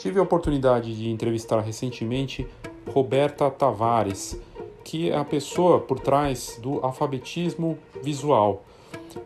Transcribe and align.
tive 0.00 0.18
a 0.18 0.22
oportunidade 0.22 0.96
de 0.96 1.10
entrevistar 1.10 1.60
recentemente 1.60 2.46
Roberta 2.90 3.50
Tavares, 3.50 4.40
que 4.82 5.10
é 5.10 5.16
a 5.16 5.24
pessoa 5.24 5.78
por 5.78 6.00
trás 6.00 6.58
do 6.62 6.78
alfabetismo 6.82 7.76
visual, 8.02 8.64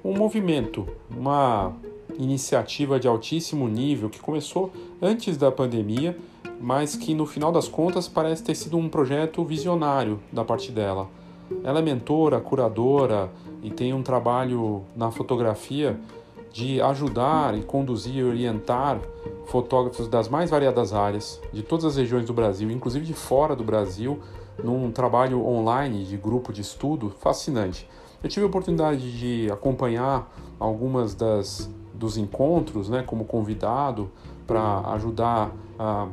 um 0.05 0.17
movimento, 0.17 0.85
uma 1.09 1.73
iniciativa 2.19 2.99
de 2.99 3.07
altíssimo 3.07 3.69
nível 3.69 4.11
que 4.11 4.19
começou 4.19 4.73
antes 5.01 5.37
da 5.37 5.53
pandemia, 5.53 6.19
mas 6.61 6.97
que 6.97 7.15
no 7.15 7.25
final 7.25 7.53
das 7.53 7.69
contas 7.69 8.09
parece 8.09 8.43
ter 8.43 8.57
sido 8.57 8.77
um 8.77 8.89
projeto 8.89 9.45
visionário 9.45 10.19
da 10.33 10.45
parte 10.45 10.73
dela. 10.73 11.09
Ela 11.63 11.79
é 11.79 11.83
mentora, 11.83 12.41
curadora 12.41 13.31
e 13.63 13.71
tem 13.71 13.95
um 13.95 14.03
trabalho 14.03 14.83
na 14.97 15.13
fotografia 15.13 15.97
de 16.53 16.81
ajudar 16.81 17.57
e 17.57 17.63
conduzir 17.63 18.17
e 18.17 18.25
orientar 18.25 19.01
fotógrafos 19.47 20.09
das 20.09 20.29
mais 20.29 20.51
variadas 20.51 20.93
áreas, 20.93 21.41
de 21.53 21.63
todas 21.63 21.85
as 21.85 21.97
regiões 21.97 22.25
do 22.25 22.33
Brasil, 22.33 22.71
inclusive 22.71 23.05
de 23.05 23.15
fora 23.15 23.55
do 23.55 23.65
Brasil, 23.65 24.21
num 24.63 24.91
trabalho 24.91 25.45
online 25.47 26.05
de 26.05 26.17
grupo 26.17 26.53
de 26.53 26.61
estudo 26.61 27.11
fascinante. 27.11 27.89
Eu 28.23 28.29
tive 28.29 28.45
a 28.45 28.49
oportunidade 28.49 29.19
de 29.19 29.51
acompanhar 29.51 30.33
algumas 30.59 31.15
das 31.15 31.71
dos 31.95 32.17
encontros, 32.17 32.89
né, 32.89 33.03
como 33.07 33.25
convidado 33.25 34.11
para 34.47 34.81
ajudar 34.95 35.53
a, 35.79 36.09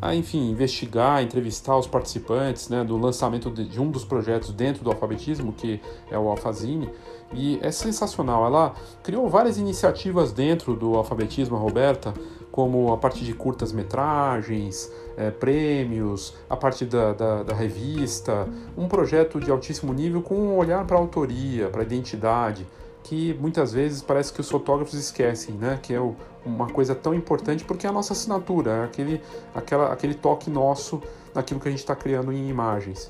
a, 0.00 0.14
enfim, 0.14 0.50
investigar, 0.50 1.22
entrevistar 1.22 1.76
os 1.76 1.86
participantes, 1.86 2.68
né, 2.68 2.84
do 2.84 2.96
lançamento 2.96 3.50
de, 3.50 3.66
de, 3.66 3.80
um 3.80 3.90
dos 3.90 4.04
projetos 4.04 4.52
dentro 4.52 4.84
do 4.84 4.90
alfabetismo, 4.90 5.52
que 5.52 5.80
é 6.10 6.18
o 6.18 6.28
Alfazine. 6.28 6.88
E 7.32 7.58
é 7.62 7.70
sensacional. 7.70 8.46
Ela 8.46 8.74
criou 9.02 9.28
várias 9.28 9.58
iniciativas 9.58 10.32
dentro 10.32 10.74
do 10.74 10.94
alfabetismo, 10.94 11.56
a 11.56 11.58
Roberta, 11.58 12.14
como 12.58 12.92
a 12.92 12.96
parte 12.96 13.24
de 13.24 13.32
curtas 13.32 13.70
metragens, 13.70 14.90
é, 15.16 15.30
prêmios, 15.30 16.34
a 16.50 16.56
parte 16.56 16.84
da, 16.84 17.12
da, 17.12 17.42
da, 17.44 17.54
revista, 17.54 18.48
um 18.76 18.88
projeto 18.88 19.38
de 19.38 19.48
altíssimo 19.48 19.92
nível 19.92 20.22
com 20.22 20.34
um 20.34 20.56
olhar 20.56 20.84
para 20.84 20.96
a 20.96 20.98
autoria, 20.98 21.68
para 21.68 21.82
a 21.82 21.84
identidade 21.84 22.66
que 23.04 23.32
muitas 23.40 23.72
vezes 23.72 24.02
parece 24.02 24.32
que 24.32 24.40
os 24.40 24.50
fotógrafos 24.50 24.94
esquecem, 24.94 25.54
né? 25.54 25.78
Que 25.80 25.94
é 25.94 26.00
o, 26.00 26.16
uma 26.44 26.66
coisa 26.66 26.96
tão 26.96 27.14
importante 27.14 27.62
porque 27.62 27.86
é 27.86 27.90
a 27.90 27.92
nossa 27.92 28.12
assinatura, 28.12 28.72
é 28.72 28.84
aquele, 28.86 29.22
aquela, 29.54 29.92
aquele 29.92 30.14
toque 30.14 30.50
nosso 30.50 31.00
naquilo 31.32 31.60
que 31.60 31.68
a 31.68 31.70
gente 31.70 31.78
está 31.78 31.94
criando 31.94 32.32
em 32.32 32.48
imagens. 32.48 33.08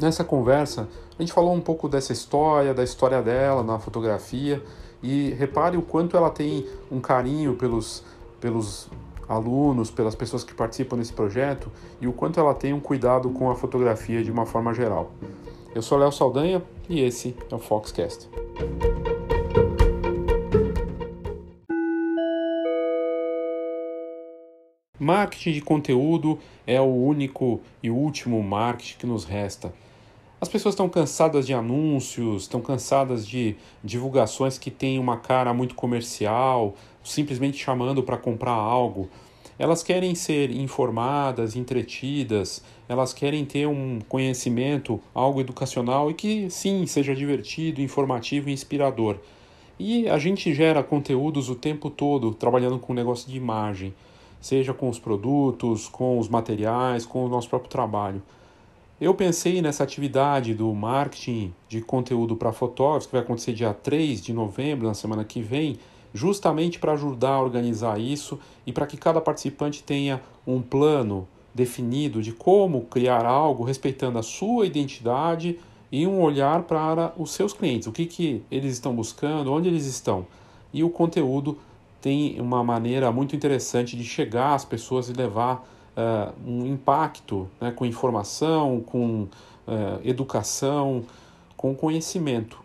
Nessa 0.00 0.22
conversa, 0.22 0.88
a 1.18 1.20
gente 1.20 1.32
falou 1.32 1.52
um 1.52 1.60
pouco 1.60 1.88
dessa 1.88 2.12
história, 2.12 2.72
da 2.72 2.84
história 2.84 3.20
dela 3.20 3.64
na 3.64 3.80
fotografia 3.80 4.62
e 5.02 5.30
repare 5.30 5.76
o 5.76 5.82
quanto 5.82 6.16
ela 6.16 6.30
tem 6.30 6.64
um 6.90 7.00
carinho 7.00 7.56
pelos, 7.56 8.04
pelos 8.42 8.90
alunos, 9.28 9.88
pelas 9.88 10.16
pessoas 10.16 10.42
que 10.42 10.52
participam 10.52 10.96
desse 10.96 11.12
projeto 11.12 11.70
e 12.00 12.08
o 12.08 12.12
quanto 12.12 12.40
ela 12.40 12.52
tem 12.52 12.72
um 12.72 12.80
cuidado 12.80 13.30
com 13.30 13.48
a 13.48 13.54
fotografia 13.54 14.22
de 14.22 14.32
uma 14.32 14.44
forma 14.44 14.74
geral. 14.74 15.12
Eu 15.72 15.80
sou 15.80 15.96
Léo 15.96 16.10
Saldanha 16.10 16.60
e 16.88 17.00
esse 17.00 17.36
é 17.48 17.54
o 17.54 17.58
Foxcast. 17.58 18.28
Marketing 24.98 25.52
de 25.52 25.60
conteúdo 25.60 26.38
é 26.66 26.80
o 26.80 26.84
único 26.84 27.60
e 27.80 27.90
último 27.90 28.42
marketing 28.42 28.98
que 28.98 29.06
nos 29.06 29.24
resta. 29.24 29.72
As 30.42 30.48
pessoas 30.48 30.72
estão 30.72 30.88
cansadas 30.88 31.46
de 31.46 31.54
anúncios, 31.54 32.42
estão 32.42 32.60
cansadas 32.60 33.24
de 33.24 33.54
divulgações 33.82 34.58
que 34.58 34.72
têm 34.72 34.98
uma 34.98 35.16
cara 35.16 35.54
muito 35.54 35.76
comercial, 35.76 36.74
simplesmente 37.04 37.58
chamando 37.58 38.02
para 38.02 38.16
comprar 38.16 38.52
algo. 38.52 39.08
Elas 39.58 39.82
querem 39.82 40.14
ser 40.14 40.50
informadas, 40.50 41.54
entretidas, 41.56 42.64
elas 42.88 43.12
querem 43.12 43.44
ter 43.44 43.66
um 43.66 44.00
conhecimento, 44.08 45.00
algo 45.14 45.40
educacional 45.40 46.10
e 46.10 46.14
que 46.14 46.50
sim 46.50 46.86
seja 46.86 47.14
divertido, 47.14 47.80
informativo 47.80 48.48
e 48.48 48.52
inspirador. 48.52 49.16
E 49.78 50.08
a 50.08 50.18
gente 50.18 50.54
gera 50.54 50.82
conteúdos 50.82 51.48
o 51.48 51.54
tempo 51.54 51.90
todo 51.90 52.34
trabalhando 52.34 52.78
com 52.78 52.92
o 52.92 52.96
negócio 52.96 53.30
de 53.30 53.36
imagem 53.36 53.94
seja 54.42 54.74
com 54.74 54.88
os 54.88 54.98
produtos, 54.98 55.88
com 55.88 56.18
os 56.18 56.28
materiais, 56.28 57.06
com 57.06 57.24
o 57.24 57.28
nosso 57.28 57.48
próprio 57.48 57.70
trabalho. 57.70 58.20
Eu 59.00 59.14
pensei 59.14 59.62
nessa 59.62 59.84
atividade 59.84 60.52
do 60.52 60.72
marketing 60.74 61.54
de 61.68 61.80
conteúdo 61.80 62.36
para 62.36 62.52
fotógrafos, 62.52 63.06
que 63.06 63.12
vai 63.12 63.22
acontecer 63.22 63.52
dia 63.52 63.72
3 63.72 64.20
de 64.20 64.32
novembro, 64.32 64.86
na 64.86 64.94
semana 64.94 65.24
que 65.24 65.40
vem, 65.40 65.78
justamente 66.14 66.78
para 66.78 66.92
ajudar 66.92 67.34
a 67.34 67.42
organizar 67.42 67.98
isso 67.98 68.38
e 68.66 68.72
para 68.72 68.86
que 68.86 68.96
cada 68.96 69.20
participante 69.20 69.82
tenha 69.82 70.20
um 70.46 70.60
plano 70.60 71.26
definido 71.54 72.22
de 72.22 72.32
como 72.32 72.82
criar 72.82 73.24
algo 73.24 73.64
respeitando 73.64 74.18
a 74.18 74.22
sua 74.22 74.66
identidade 74.66 75.58
e 75.90 76.06
um 76.06 76.22
olhar 76.22 76.62
para 76.62 77.12
os 77.18 77.32
seus 77.32 77.52
clientes, 77.52 77.86
o 77.86 77.92
que, 77.92 78.06
que 78.06 78.42
eles 78.50 78.72
estão 78.72 78.94
buscando, 78.94 79.52
onde 79.52 79.68
eles 79.68 79.84
estão. 79.84 80.26
E 80.72 80.82
o 80.82 80.88
conteúdo 80.88 81.58
tem 82.00 82.40
uma 82.40 82.64
maneira 82.64 83.12
muito 83.12 83.36
interessante 83.36 83.96
de 83.96 84.04
chegar 84.04 84.54
às 84.54 84.64
pessoas 84.64 85.10
e 85.10 85.12
levar 85.12 85.64
uh, 85.96 86.32
um 86.46 86.66
impacto 86.66 87.48
né, 87.60 87.70
com 87.70 87.84
informação, 87.84 88.80
com 88.80 89.24
uh, 89.66 90.00
educação, 90.02 91.04
com 91.56 91.74
conhecimento 91.74 92.58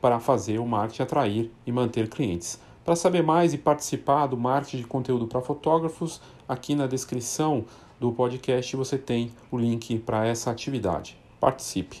para 0.00 0.20
fazer 0.20 0.58
o 0.58 0.66
marketing 0.66 1.02
atrair 1.02 1.50
e 1.66 1.72
manter 1.72 2.08
clientes. 2.08 2.60
Para 2.88 2.96
saber 2.96 3.22
mais 3.22 3.52
e 3.52 3.58
participar 3.58 4.28
do 4.28 4.36
marketing 4.38 4.78
de 4.78 4.86
conteúdo 4.86 5.26
para 5.26 5.42
fotógrafos, 5.42 6.22
aqui 6.48 6.74
na 6.74 6.86
descrição 6.86 7.66
do 8.00 8.10
podcast 8.12 8.74
você 8.74 8.96
tem 8.96 9.30
o 9.50 9.58
link 9.58 9.98
para 9.98 10.26
essa 10.26 10.50
atividade. 10.50 11.14
Participe! 11.38 12.00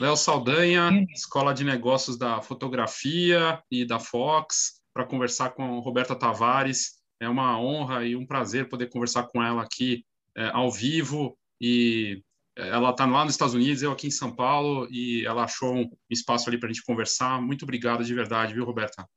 Léo 0.00 0.16
Saldanha, 0.16 1.06
Escola 1.14 1.52
de 1.52 1.64
Negócios 1.64 2.16
da 2.16 2.40
Fotografia 2.40 3.62
e 3.70 3.86
da 3.86 3.98
Fox, 3.98 4.80
para 4.94 5.04
conversar 5.04 5.50
com 5.50 5.80
Roberta 5.80 6.16
Tavares. 6.16 6.94
É 7.20 7.28
uma 7.28 7.60
honra 7.60 8.06
e 8.06 8.16
um 8.16 8.26
prazer 8.26 8.70
poder 8.70 8.88
conversar 8.88 9.24
com 9.24 9.42
ela 9.42 9.60
aqui 9.60 10.02
é, 10.34 10.48
ao 10.54 10.72
vivo. 10.72 11.36
E 11.60 12.22
é, 12.56 12.68
ela 12.68 12.90
está 12.90 13.06
lá 13.06 13.24
nos 13.24 13.34
Estados 13.34 13.54
Unidos, 13.54 13.82
eu 13.82 13.92
aqui 13.92 14.06
em 14.06 14.10
São 14.10 14.34
Paulo, 14.34 14.88
e 14.90 15.24
ela 15.26 15.44
achou 15.44 15.74
um 15.74 15.90
espaço 16.10 16.48
ali 16.48 16.58
para 16.58 16.68
a 16.68 16.72
gente 16.72 16.84
conversar. 16.84 17.40
Muito 17.40 17.64
obrigado 17.64 18.04
de 18.04 18.14
verdade, 18.14 18.54
viu, 18.54 18.64
Roberta? 18.64 19.08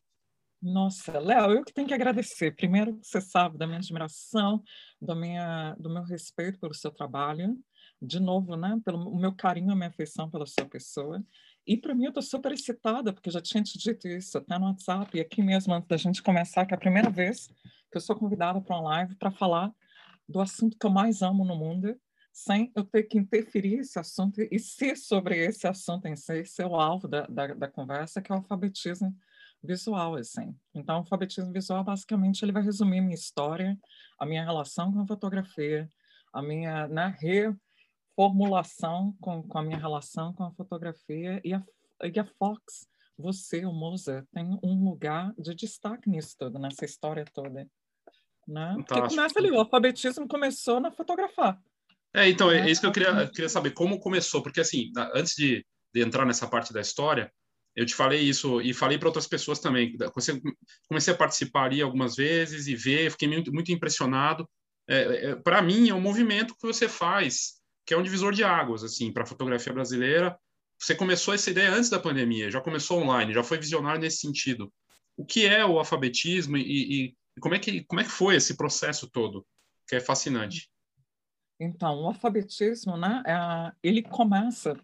Nossa, 0.61 1.17
Léo, 1.19 1.51
eu 1.53 1.63
que 1.63 1.73
tenho 1.73 1.87
que 1.87 1.93
agradecer. 1.93 2.53
Primeiro, 2.53 2.99
você 3.01 3.21
sabe 3.21 3.57
da 3.57 3.65
minha 3.65 3.79
admiração, 3.79 4.61
do, 5.01 5.15
minha, 5.15 5.73
do 5.79 5.89
meu 5.89 6.03
respeito 6.03 6.59
pelo 6.59 6.73
seu 6.73 6.91
trabalho 6.91 7.57
de 8.01 8.19
novo, 8.19 8.55
né, 8.55 8.79
pelo 8.83 9.13
meu 9.17 9.33
carinho, 9.33 9.71
a 9.71 9.75
minha 9.75 9.89
afeição 9.89 10.29
pela 10.29 10.45
sua 10.45 10.65
pessoa. 10.65 11.23
E 11.67 11.77
para 11.77 11.93
mim 11.93 12.05
eu 12.05 12.09
estou 12.09 12.23
super 12.23 12.51
excitada, 12.51 13.11
porque 13.13 13.29
já 13.29 13.41
tinha 13.41 13.61
te 13.61 13.77
dito 13.77 14.07
isso 14.07 14.37
até 14.37 14.57
no 14.57 14.65
WhatsApp, 14.65 15.17
e 15.17 15.21
aqui 15.21 15.41
mesmo, 15.41 15.73
antes 15.73 15.87
da 15.87 15.97
gente 15.97 16.23
começar, 16.23 16.65
que 16.65 16.73
é 16.73 16.77
a 16.77 16.79
primeira 16.79 17.09
vez 17.09 17.47
que 17.91 17.97
eu 17.97 18.01
sou 18.01 18.15
convidada 18.15 18.61
para 18.61 18.75
uma 18.75 18.89
live 18.89 19.15
para 19.15 19.31
falar 19.31 19.71
do 20.27 20.39
assunto 20.39 20.77
que 20.77 20.85
eu 20.85 20.91
mais 20.91 21.21
amo 21.21 21.43
no 21.43 21.55
mundo, 21.55 21.99
sem 22.39 22.71
eu 22.73 22.85
ter 22.85 23.03
que 23.03 23.17
interferir 23.17 23.79
esse 23.79 23.99
assunto 23.99 24.39
e 24.39 24.59
ser 24.59 24.95
sobre 24.95 25.37
esse 25.37 25.67
assunto 25.67 26.07
em 26.07 26.15
si, 26.15 26.45
ser 26.45 26.65
o 26.65 26.75
alvo 26.75 27.05
da, 27.05 27.27
da, 27.27 27.47
da 27.47 27.67
conversa, 27.67 28.21
que 28.21 28.31
é 28.31 28.35
o 28.35 28.37
alfabetismo 28.37 29.13
visual, 29.61 30.15
assim. 30.15 30.55
Então, 30.73 30.95
o 30.95 30.97
alfabetismo 30.99 31.51
visual, 31.51 31.83
basicamente, 31.83 32.43
ele 32.43 32.53
vai 32.53 32.63
resumir 32.63 33.01
minha 33.01 33.13
história, 33.13 33.77
a 34.17 34.25
minha 34.25 34.41
relação 34.41 34.89
com 34.91 35.01
a 35.01 35.05
fotografia, 35.05 35.89
a 36.31 36.41
minha 36.41 36.87
né, 36.87 37.13
re, 37.19 37.53
formulação 38.15 39.13
com, 39.19 39.43
com 39.43 39.57
a 39.57 39.61
minha 39.61 39.77
relação 39.77 40.33
com 40.33 40.43
a 40.45 40.51
fotografia 40.51 41.41
e 41.43 41.53
a, 41.53 41.61
e 42.03 42.19
a 42.19 42.25
Fox, 42.25 42.87
você, 43.17 43.65
o 43.65 43.73
Moza, 43.73 44.25
tem 44.31 44.57
um 44.63 44.85
lugar 44.85 45.33
de 45.37 45.53
destaque 45.53 46.09
nisso 46.09 46.37
tudo, 46.39 46.57
nessa 46.57 46.85
história 46.85 47.25
toda. 47.33 47.69
Né? 48.47 48.75
Porque 48.87 49.09
começa 49.09 49.37
ali, 49.37 49.51
o 49.51 49.59
alfabetismo 49.59 50.25
começou 50.25 50.79
na 50.79 50.89
fotografar. 50.89 51.61
É, 52.13 52.27
então, 52.27 52.51
é, 52.51 52.59
é 52.61 52.71
isso 52.71 52.81
que 52.81 52.87
eu 52.87 52.91
queria, 52.91 53.09
eu 53.09 53.31
queria 53.31 53.49
saber, 53.49 53.71
como 53.71 53.99
começou, 53.99 54.41
porque 54.41 54.59
assim, 54.59 54.91
antes 55.13 55.35
de, 55.35 55.65
de 55.93 56.01
entrar 56.01 56.25
nessa 56.25 56.47
parte 56.47 56.73
da 56.73 56.81
história, 56.81 57.31
eu 57.75 57.85
te 57.85 57.95
falei 57.95 58.21
isso 58.21 58.61
e 58.61 58.73
falei 58.73 58.97
para 58.97 59.07
outras 59.07 59.27
pessoas 59.27 59.59
também. 59.59 59.95
Comecei 60.87 61.13
a 61.13 61.17
participar 61.17 61.65
ali 61.65 61.81
algumas 61.81 62.15
vezes 62.15 62.67
e 62.67 62.75
ver, 62.75 63.11
fiquei 63.11 63.27
muito, 63.27 63.53
muito 63.53 63.71
impressionado. 63.71 64.49
É, 64.87 65.29
é, 65.29 65.35
para 65.35 65.61
mim, 65.61 65.89
é 65.89 65.93
um 65.93 66.01
movimento 66.01 66.55
que 66.55 66.65
você 66.65 66.89
faz 66.89 67.59
que 67.85 67.93
é 67.95 67.97
um 67.97 68.03
divisor 68.03 68.31
de 68.33 68.43
águas 68.43 68.83
assim 68.83 69.11
para 69.11 69.23
a 69.23 69.25
fotografia 69.25 69.73
brasileira. 69.73 70.37
Você 70.79 70.93
começou 70.93 71.33
essa 71.33 71.49
ideia 71.49 71.71
antes 71.71 71.89
da 71.89 71.99
pandemia, 71.99 72.51
já 72.51 72.61
começou 72.61 73.01
online, 73.01 73.33
já 73.33 73.43
foi 73.43 73.57
visionário 73.57 73.99
nesse 73.99 74.17
sentido. 74.17 74.71
O 75.17 75.25
que 75.25 75.47
é 75.47 75.65
o 75.65 75.79
alfabetismo 75.79 76.55
e, 76.55 77.07
e 77.07 77.15
como 77.39 77.55
é 77.55 77.59
que 77.59 77.83
como 77.85 77.99
é 77.99 78.03
que 78.03 78.11
foi 78.11 78.35
esse 78.35 78.55
processo 78.55 79.09
todo? 79.09 79.43
Que 79.87 79.95
é 79.95 79.99
fascinante. 79.99 80.69
Então, 81.59 82.03
o 82.03 82.07
alfabetismo, 82.07 82.95
né? 82.95 83.21
É, 83.25 83.75
ele 83.83 84.01
começa 84.01 84.79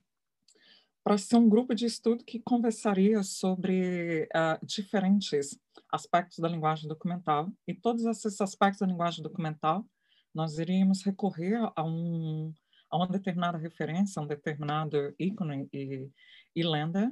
para 1.04 1.18
ser 1.18 1.38
um 1.38 1.48
grupo 1.48 1.74
de 1.75 1.86
estudo 1.86 2.25
que 2.25 2.39
conversaria 2.39 3.22
sobre 3.24 4.27
uh, 4.36 4.66
diferentes 4.66 5.57
aspectos 5.92 6.39
da 6.39 6.50
linguagem 6.50 6.89
documental 6.89 7.51
e 7.68 7.74
todos 7.74 8.06
esses 8.06 8.42
aspectos 8.42 8.80
da 8.80 8.88
linguagem 8.88 9.22
documental 9.22 9.86
nós 10.33 10.57
iríamos 10.57 11.04
recorrer 11.04 11.57
a 11.75 11.83
um 11.83 12.51
a 12.89 12.98
uma 12.98 13.07
determinada 13.07 13.57
referência, 13.57 14.19
a 14.19 14.24
um 14.24 14.27
determinado 14.27 15.13
ícone 15.19 15.68
e, 15.74 16.10
e 16.56 16.63
lenda, 16.63 17.12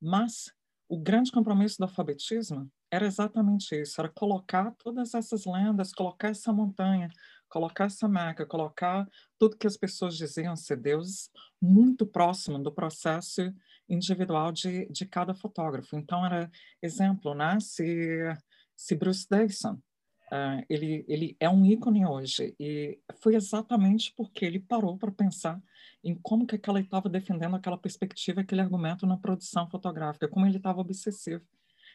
mas 0.00 0.52
o 0.88 0.98
grande 0.98 1.30
compromisso 1.30 1.78
do 1.78 1.84
alfabetismo 1.84 2.70
era 2.90 3.06
exatamente 3.06 3.74
isso, 3.74 4.00
era 4.00 4.08
colocar 4.08 4.72
todas 4.78 5.14
essas 5.14 5.44
lendas, 5.44 5.92
colocar 5.92 6.28
essa 6.28 6.52
montanha, 6.52 7.08
colocar 7.50 7.86
essa 7.86 8.08
marca, 8.08 8.46
colocar 8.46 9.06
tudo 9.38 9.58
que 9.58 9.66
as 9.66 9.76
pessoas 9.76 10.16
diziam 10.16 10.56
ser 10.56 10.76
deuses 10.76 11.28
muito 11.60 12.06
próximo 12.06 12.58
do 12.58 12.72
processo 12.72 13.52
individual 13.88 14.52
de, 14.52 14.86
de 14.86 15.04
cada 15.04 15.34
fotógrafo. 15.34 15.96
Então, 15.96 16.24
era 16.24 16.50
exemplo, 16.80 17.34
né? 17.34 17.58
Se, 17.60 18.34
se 18.76 18.94
Bruce 18.94 19.26
Davison, 19.28 19.74
uh, 19.74 20.64
ele, 20.68 21.04
ele 21.08 21.36
é 21.40 21.50
um 21.50 21.66
ícone 21.66 22.06
hoje, 22.06 22.54
e 22.58 23.00
foi 23.20 23.34
exatamente 23.34 24.14
porque 24.16 24.44
ele 24.46 24.60
parou 24.60 24.96
para 24.96 25.10
pensar 25.10 25.60
em 26.02 26.14
como 26.14 26.46
que 26.46 26.54
ele 26.54 26.80
estava 26.80 27.08
defendendo 27.08 27.56
aquela 27.56 27.76
perspectiva, 27.76 28.40
aquele 28.40 28.60
argumento 28.60 29.06
na 29.06 29.18
produção 29.18 29.68
fotográfica, 29.68 30.28
como 30.28 30.46
ele 30.46 30.56
estava 30.56 30.80
obsessivo. 30.80 31.44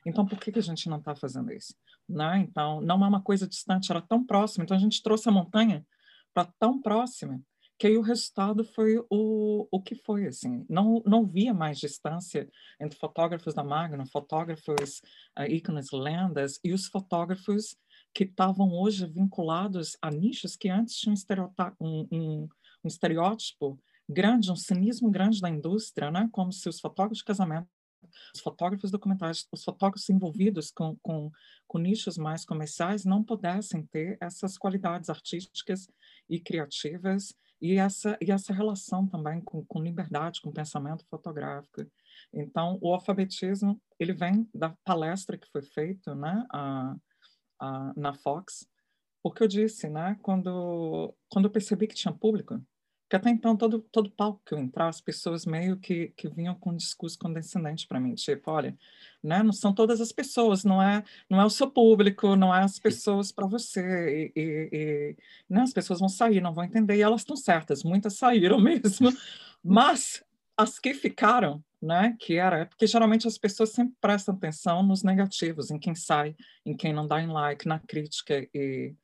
Então, 0.06 0.26
por 0.26 0.40
que, 0.40 0.52
que 0.52 0.60
a 0.60 0.62
gente 0.62 0.88
não 0.88 1.00
está 1.00 1.16
fazendo 1.16 1.52
isso? 1.52 1.74
Né? 2.08 2.46
Então, 2.48 2.80
não 2.82 3.04
é 3.04 3.08
uma 3.08 3.22
coisa 3.22 3.48
distante, 3.48 3.92
era 3.92 4.02
tão 4.02 4.24
próximo. 4.24 4.64
Então, 4.64 4.78
a 4.78 4.80
gente 4.80 5.02
trouxe 5.02 5.28
a 5.28 5.32
montanha 5.32 5.86
para 6.34 6.52
tão 6.60 6.82
próxima 6.82 7.42
que 7.78 7.88
aí 7.88 7.98
o 7.98 8.02
resultado 8.02 8.64
foi 8.64 8.98
o, 9.10 9.68
o 9.70 9.82
que 9.82 9.96
foi, 9.96 10.28
assim. 10.28 10.66
Não, 10.70 11.04
não 11.06 11.26
via 11.26 11.54
mais 11.54 11.78
distância 11.78 12.48
entre 12.80 12.98
fotógrafos 12.98 13.54
da 13.54 13.64
Magna, 13.64 14.06
fotógrafos, 14.06 15.02
uh, 15.38 15.44
ícones, 15.50 15.92
lendas, 15.92 16.60
e 16.64 16.74
os 16.74 16.88
fotógrafos 16.88 17.76
que 18.14 18.24
estavam 18.24 18.72
hoje 18.72 19.06
vinculados 19.06 19.98
a 20.02 20.10
nichos 20.10 20.56
que 20.56 20.70
antes 20.70 20.96
tinham 20.96 21.16
um, 21.82 22.08
um, 22.12 22.48
um 22.84 22.88
estereótipo 22.88 23.78
grande, 24.08 24.52
um 24.52 24.56
cinismo 24.56 25.12
grande 25.12 25.42
da 25.42 25.50
indústria, 25.50 26.10
né? 26.10 26.30
como 26.32 26.54
se 26.54 26.70
os 26.70 26.80
fotógrafos 26.80 27.18
de 27.18 27.26
casamento 27.26 27.68
os 28.34 28.42
fotógrafos 28.42 28.92
documentais, 28.92 29.48
os 29.52 29.64
fotógrafos 29.64 30.10
envolvidos 30.10 30.72
com, 30.72 30.96
com, 30.98 31.32
com, 31.68 31.78
nichos 31.78 32.18
mais 32.18 32.46
comerciais 32.46 33.06
não 33.06 33.24
pudessem 33.24 33.86
ter 33.86 34.18
essas 34.22 34.58
qualidades 34.58 35.10
artísticas 35.10 35.88
e 36.30 36.40
criativas 36.40 37.34
e 37.62 37.78
essa, 37.78 38.18
e 38.22 38.32
essa 38.32 38.54
relação 38.54 39.08
também 39.08 39.42
com, 39.42 39.66
com 39.66 39.82
liberdade, 39.82 40.42
com 40.42 40.52
pensamento 40.52 41.06
fotográfico. 41.06 41.86
Então, 42.34 42.78
o 42.82 42.94
alfabetismo, 42.94 43.82
ele 44.00 44.14
vem 44.14 44.48
da 44.54 44.76
palestra 44.84 45.38
que 45.38 45.50
foi 45.50 45.62
feita 45.62 46.14
né, 46.16 46.46
na 47.96 48.14
Fox, 48.14 48.68
porque 49.24 49.42
eu 49.42 49.48
disse, 49.48 49.90
né, 49.90 50.18
quando, 50.22 51.16
quando 51.30 51.46
eu 51.46 51.52
percebi 51.52 51.88
que 51.88 51.96
tinha 51.96 52.14
público, 52.14 52.62
que 53.08 53.16
até 53.16 53.30
então, 53.30 53.56
todo, 53.56 53.80
todo 53.92 54.10
palco 54.10 54.42
que 54.46 54.54
eu 54.54 54.60
entrava, 54.60 54.90
as 54.90 55.00
pessoas 55.00 55.46
meio 55.46 55.78
que, 55.78 56.12
que 56.18 56.28
vinham 56.28 56.56
com 56.56 56.72
um 56.72 56.76
discurso 56.76 57.18
condescendente 57.20 57.88
para 57.88 58.00
mim, 58.00 58.16
tipo, 58.16 58.50
olha, 58.50 58.76
né, 59.24 59.44
não 59.44 59.54
são 59.54 59.72
todas 59.74 60.02
as 60.02 60.12
pessoas, 60.12 60.64
não 60.64 60.82
é, 60.82 61.04
não 61.30 61.40
é 61.40 61.46
o 61.46 61.50
seu 61.50 61.70
público, 61.70 62.36
não 62.36 62.54
é 62.54 62.64
as 62.64 62.80
pessoas 62.80 63.32
para 63.32 63.46
você, 63.46 64.32
e, 64.36 64.40
e, 64.40 64.70
e 64.72 65.18
né, 65.48 65.62
as 65.62 65.72
pessoas 65.72 66.00
vão 66.00 66.10
sair, 66.10 66.42
não 66.42 66.54
vão 66.54 66.64
entender, 66.64 66.96
e 66.96 67.02
elas 67.02 67.22
estão 67.22 67.36
certas, 67.36 67.84
muitas 67.84 68.18
saíram 68.18 68.60
mesmo, 68.60 69.10
mas 69.64 70.24
as 70.58 70.80
que 70.80 70.94
ficaram, 70.94 71.64
né, 71.80 72.16
que 72.20 72.38
era, 72.38 72.60
é 72.60 72.66
porque 72.66 72.88
geralmente 72.88 73.28
as 73.28 73.38
pessoas 73.38 73.70
sempre 73.70 73.96
prestam 74.02 74.34
atenção 74.34 74.82
nos 74.82 75.04
negativos, 75.04 75.70
em 75.70 75.78
quem 75.78 75.94
sai, 75.94 76.36
em 76.66 76.76
quem 76.76 76.92
não 76.92 77.06
dá 77.06 77.22
em 77.22 77.28
like, 77.28 77.68
na 77.68 77.78
crítica, 77.78 78.48
e, 78.52 78.96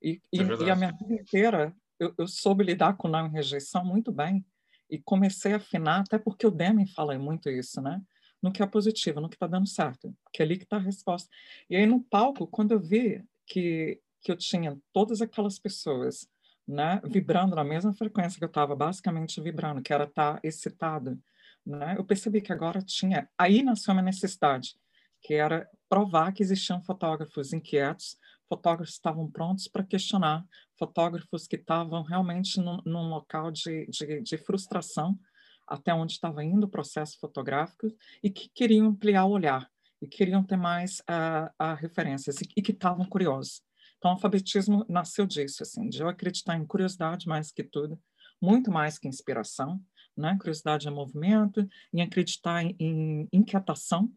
e, 0.00 0.20
é 0.32 0.64
e 0.64 0.70
a 0.70 0.76
minha 0.76 0.92
vida 0.92 1.14
inteira 1.14 1.74
eu, 1.98 2.14
eu 2.16 2.26
soube 2.26 2.64
lidar 2.64 2.96
com 2.96 3.08
não 3.08 3.26
e 3.26 3.30
rejeição 3.30 3.84
muito 3.84 4.12
bem 4.12 4.44
e 4.90 4.98
comecei 4.98 5.52
a 5.52 5.56
afinar, 5.56 6.00
até 6.00 6.18
porque 6.18 6.46
o 6.46 6.50
Deming 6.50 6.86
fala 6.86 7.18
muito 7.18 7.50
isso, 7.50 7.80
né? 7.80 8.00
No 8.40 8.52
que 8.52 8.62
é 8.62 8.66
positivo, 8.66 9.20
no 9.20 9.28
que 9.28 9.36
está 9.36 9.46
dando 9.46 9.66
certo, 9.66 10.14
que 10.32 10.40
é 10.40 10.44
ali 10.44 10.56
que 10.56 10.64
está 10.64 10.76
a 10.76 10.80
resposta. 10.80 11.28
E 11.68 11.76
aí 11.76 11.86
no 11.86 12.00
palco, 12.00 12.46
quando 12.46 12.72
eu 12.72 12.80
vi 12.80 13.24
que, 13.46 14.00
que 14.22 14.30
eu 14.30 14.36
tinha 14.36 14.78
todas 14.92 15.20
aquelas 15.20 15.58
pessoas 15.58 16.28
né, 16.66 17.00
vibrando 17.04 17.56
na 17.56 17.64
mesma 17.64 17.94
frequência 17.94 18.38
que 18.38 18.44
eu 18.44 18.48
estava 18.48 18.76
basicamente 18.76 19.40
vibrando, 19.40 19.82
que 19.82 19.92
era 19.92 20.04
estar 20.04 20.34
tá 20.34 20.40
excitado, 20.42 21.18
né, 21.64 21.94
eu 21.96 22.04
percebi 22.04 22.40
que 22.40 22.52
agora 22.52 22.82
tinha, 22.82 23.28
aí 23.36 23.62
nasceu 23.62 23.92
uma 23.92 24.02
necessidade, 24.02 24.76
que 25.20 25.34
era 25.34 25.68
provar 25.88 26.32
que 26.32 26.42
existiam 26.42 26.82
fotógrafos 26.82 27.52
inquietos, 27.52 28.18
fotógrafos 28.48 28.94
estavam 28.94 29.30
prontos 29.30 29.68
para 29.68 29.84
questionar, 29.84 30.44
fotógrafos 30.78 31.46
que 31.46 31.56
estavam 31.56 32.02
realmente 32.02 32.60
num, 32.60 32.80
num 32.84 33.08
local 33.08 33.50
de, 33.50 33.86
de, 33.86 34.22
de, 34.22 34.38
frustração 34.38 35.18
até 35.66 35.92
onde 35.92 36.12
estava 36.12 36.42
indo 36.42 36.64
o 36.64 36.70
processo 36.70 37.18
fotográfico 37.20 37.88
e 38.22 38.30
que 38.30 38.48
queriam 38.48 38.86
ampliar 38.86 39.26
o 39.26 39.30
olhar 39.30 39.70
e 40.00 40.08
queriam 40.08 40.42
ter 40.42 40.56
mais 40.56 41.00
uh, 41.00 41.74
referências 41.76 42.40
e, 42.40 42.48
e 42.56 42.62
que 42.62 42.72
estavam 42.72 43.04
curiosos. 43.04 43.60
Então, 43.98 44.12
o 44.12 44.14
alfabetismo 44.14 44.86
nasceu 44.88 45.26
disso, 45.26 45.62
assim, 45.62 45.88
de 45.88 46.00
eu 46.00 46.08
acreditar 46.08 46.56
em 46.56 46.64
curiosidade 46.64 47.26
mais 47.26 47.50
que 47.50 47.64
tudo, 47.64 48.00
muito 48.40 48.70
mais 48.70 48.98
que 48.98 49.08
inspiração, 49.08 49.80
né? 50.16 50.36
Curiosidade 50.38 50.86
é 50.86 50.90
movimento, 50.90 51.66
em 51.92 52.00
acreditar 52.00 52.62
em, 52.62 52.76
em 52.80 53.28
inquietação 53.32 54.10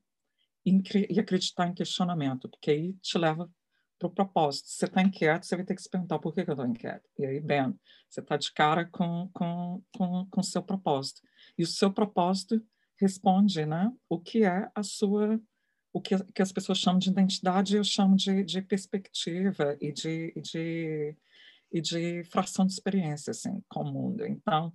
e, 0.66 0.80
e 1.10 1.20
acreditar 1.20 1.68
em 1.68 1.74
questionamento, 1.74 2.48
porque 2.48 2.72
aí 2.72 2.94
te 3.02 3.18
leva 3.18 3.50
para 4.02 4.08
o 4.08 4.12
propósito. 4.12 4.68
Se 4.68 4.78
você 4.78 4.86
está 4.86 5.02
inquieto, 5.02 5.46
você 5.46 5.56
vai 5.56 5.64
ter 5.64 5.76
que 5.76 5.82
se 5.82 5.90
perguntar 5.90 6.18
por 6.18 6.34
que, 6.34 6.44
que 6.44 6.50
eu 6.50 6.54
estou 6.54 6.68
inquieto. 6.68 7.08
E 7.20 7.26
aí, 7.26 7.40
bem, 7.40 7.78
você 8.10 8.20
está 8.20 8.36
de 8.36 8.52
cara 8.52 8.86
com 8.86 9.24
o 9.24 9.30
com, 9.30 9.84
com, 9.96 10.26
com 10.26 10.44
seu 10.44 10.64
propósito. 10.64 11.22
E 11.58 11.64
o 11.64 11.68
seu 11.68 11.92
propósito 11.94 12.62
responde 13.00 13.66
né, 13.66 13.92
o 14.10 14.20
que 14.20 14.44
é 14.44 14.70
a 14.74 14.84
sua, 14.84 15.40
o 15.94 16.02
que, 16.02 16.18
que 16.34 16.42
as 16.42 16.52
pessoas 16.52 16.80
chamam 16.80 17.00
de 17.00 17.10
identidade, 17.10 17.78
eu 17.78 17.84
chamo 17.84 18.16
de, 18.16 18.44
de 18.44 18.62
perspectiva 18.62 19.78
e 19.80 19.92
de, 19.92 20.34
de, 20.36 21.16
e 21.72 21.82
de 21.82 22.24
fração 22.26 22.66
de 22.66 22.74
experiência 22.74 23.32
assim, 23.32 23.62
com 23.70 23.82
o 23.82 23.92
mundo. 23.92 24.26
Então, 24.26 24.72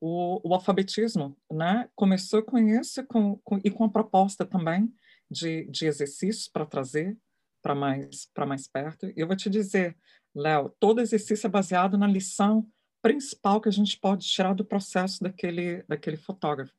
o, 0.00 0.48
o 0.48 0.54
alfabetismo 0.54 1.36
né, 1.52 1.88
começou 1.94 2.42
com 2.42 2.58
isso 2.58 3.04
com, 3.06 3.36
com, 3.44 3.60
e 3.62 3.70
com 3.70 3.84
a 3.84 3.90
proposta 3.90 4.44
também 4.44 4.92
de, 5.30 5.64
de 5.66 5.86
exercícios 5.86 6.48
para 6.48 6.66
trazer 6.66 7.16
para 7.64 7.74
mais, 7.74 8.26
para 8.34 8.44
mais 8.44 8.68
perto. 8.68 9.06
E 9.06 9.14
eu 9.16 9.26
vou 9.26 9.34
te 9.34 9.48
dizer, 9.48 9.96
Léo, 10.34 10.68
todo 10.78 11.00
exercício 11.00 11.46
é 11.46 11.50
baseado 11.50 11.96
na 11.96 12.06
lição 12.06 12.68
principal 13.00 13.58
que 13.58 13.70
a 13.70 13.72
gente 13.72 13.98
pode 13.98 14.26
tirar 14.26 14.54
do 14.54 14.66
processo 14.66 15.22
daquele, 15.22 15.82
daquele 15.88 16.18
fotógrafo. 16.18 16.74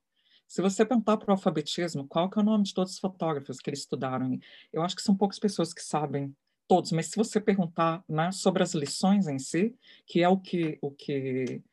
Se 0.48 0.62
você 0.62 0.86
perguntar 0.86 1.18
para 1.18 1.30
o 1.30 1.32
alfabetismo, 1.32 2.08
qual 2.08 2.30
que 2.30 2.38
é 2.38 2.42
o 2.44 2.46
nome 2.46 2.66
de 2.66 2.74
todos 2.76 2.94
os 2.94 3.00
fotógrafos 3.00 3.58
que 3.58 3.72
eles 3.72 3.80
estudaram? 3.80 4.38
Eu 4.72 4.84
acho 4.84 4.96
que 4.96 5.02
são 5.02 5.18
poucas 5.18 5.40
pessoas 5.40 5.74
que 5.74 5.82
sabem 5.82 6.36
todos, 6.68 6.92
mas 6.92 7.08
se 7.08 7.16
você 7.16 7.42
perguntar 7.42 8.04
né, 8.08 8.32
sobre 8.32 8.62
as 8.62 8.76
lições 8.76 9.28
em 9.28 9.40
si, 9.40 9.76
que 10.06 10.22
é 10.22 10.30
o 10.30 10.38
que, 10.38 10.78
o 10.84 10.92
que, 10.92 11.64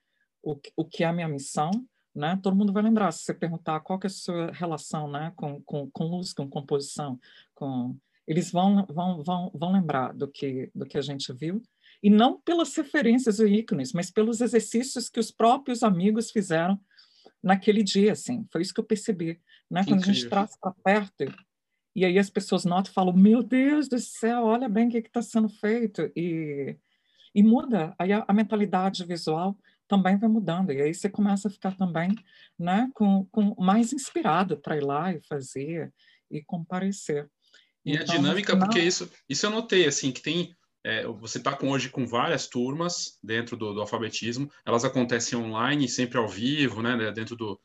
o, 0.43 0.59
o 0.75 0.85
que 0.87 1.05
é 1.05 1.07
a 1.07 1.13
minha 1.13 1.29
missão, 1.29 1.71
né, 2.15 2.39
todo 2.43 2.57
mundo 2.57 2.73
vai 2.73 2.83
lembrar. 2.83 3.13
Se 3.13 3.25
você 3.25 3.35
perguntar 3.35 3.81
qual 3.81 3.99
que 3.99 4.07
é 4.07 4.09
a 4.09 4.11
sua 4.11 4.53
relação 4.53 5.07
né, 5.11 5.35
com, 5.37 5.61
com, 5.63 5.91
com 5.91 6.05
luz, 6.05 6.33
com 6.33 6.49
composição, 6.49 7.21
com 7.55 7.95
eles 8.27 8.51
vão, 8.51 8.87
vão, 8.87 9.23
vão, 9.23 9.51
vão 9.55 9.73
lembrar 9.73 10.13
do 10.13 10.29
que, 10.29 10.71
do 10.75 10.87
que 10.87 10.97
a 10.97 11.03
gente 11.03 11.33
viu, 11.33 11.63
e 12.03 12.11
não 12.11 12.41
pelas 12.41 12.75
referências 12.77 13.39
ou 13.39 13.47
ícones, 13.47 13.93
mas 13.93 14.11
pelos 14.11 14.41
exercícios 14.41 15.09
que 15.09 15.21
os 15.21 15.31
próprios 15.31 15.83
amigos 15.83 16.31
fizeram 16.31 16.81
naquele 17.43 17.83
dia, 17.83 18.13
assim. 18.13 18.47
Foi 18.51 18.63
isso 18.63 18.75
que 18.75 18.81
eu 18.81 18.85
percebi, 18.85 19.41
né? 19.71 19.85
Quando 19.85 20.03
a 20.03 20.07
gente 20.07 20.29
traz 20.29 20.57
para 20.57 20.73
perto, 20.73 21.25
e 21.95 22.05
aí 22.05 22.19
as 22.19 22.31
pessoas 22.31 22.65
notam 22.65 22.91
e 22.91 22.95
falam, 22.95 23.13
meu 23.13 23.43
Deus 23.43 23.89
do 23.89 23.99
céu, 23.99 24.45
olha 24.45 24.69
bem 24.69 24.89
o 24.89 24.91
que 24.91 24.99
está 24.99 25.23
sendo 25.23 25.49
feito, 25.49 26.11
e, 26.17 26.77
e 27.35 27.43
muda, 27.43 27.95
aí 27.99 28.13
a, 28.13 28.25
a, 28.27 28.33
mentalidade 28.33 29.05
visual 29.05 29.57
também 29.87 30.17
vai 30.17 30.29
mudando, 30.29 30.73
e 30.73 30.81
aí 30.81 30.95
você 30.95 31.09
começa 31.09 31.49
a 31.49 31.51
ficar 31.51 31.77
também, 31.77 32.11
né, 32.59 32.91
com, 32.95 33.27
com 33.27 33.55
mais 33.63 33.93
inspirado 33.93 34.57
para 34.57 34.77
ir 34.77 34.85
lá 34.85 35.13
e 35.13 35.21
fazer, 35.21 35.93
e 36.31 36.43
comparecer. 36.43 37.29
E 37.85 37.95
então, 37.95 38.15
a 38.15 38.19
dinâmica, 38.19 38.57
porque 38.57 38.81
isso, 38.81 39.11
isso 39.29 39.47
eu 39.47 39.51
notei, 39.51 39.87
assim, 39.87 40.13
que 40.13 40.21
tem. 40.21 40.55
É, 40.85 41.07
você 41.07 41.39
está 41.39 41.55
com, 41.55 41.71
hoje 41.71 41.89
com 41.89 42.05
várias 42.05 42.49
turmas 42.49 43.19
dentro 43.23 43.57
do, 43.57 43.73
do, 43.73 43.81
alfabetismo, 43.81 44.51
elas 44.67 44.85
acontecem 44.85 45.39
online, 45.39 45.89
sempre 45.89 46.19
ao 46.19 46.27
vivo, 46.27 46.83
né, 46.83 46.97
né 46.97 47.13
dentro 47.13 47.37
do, 47.37 47.61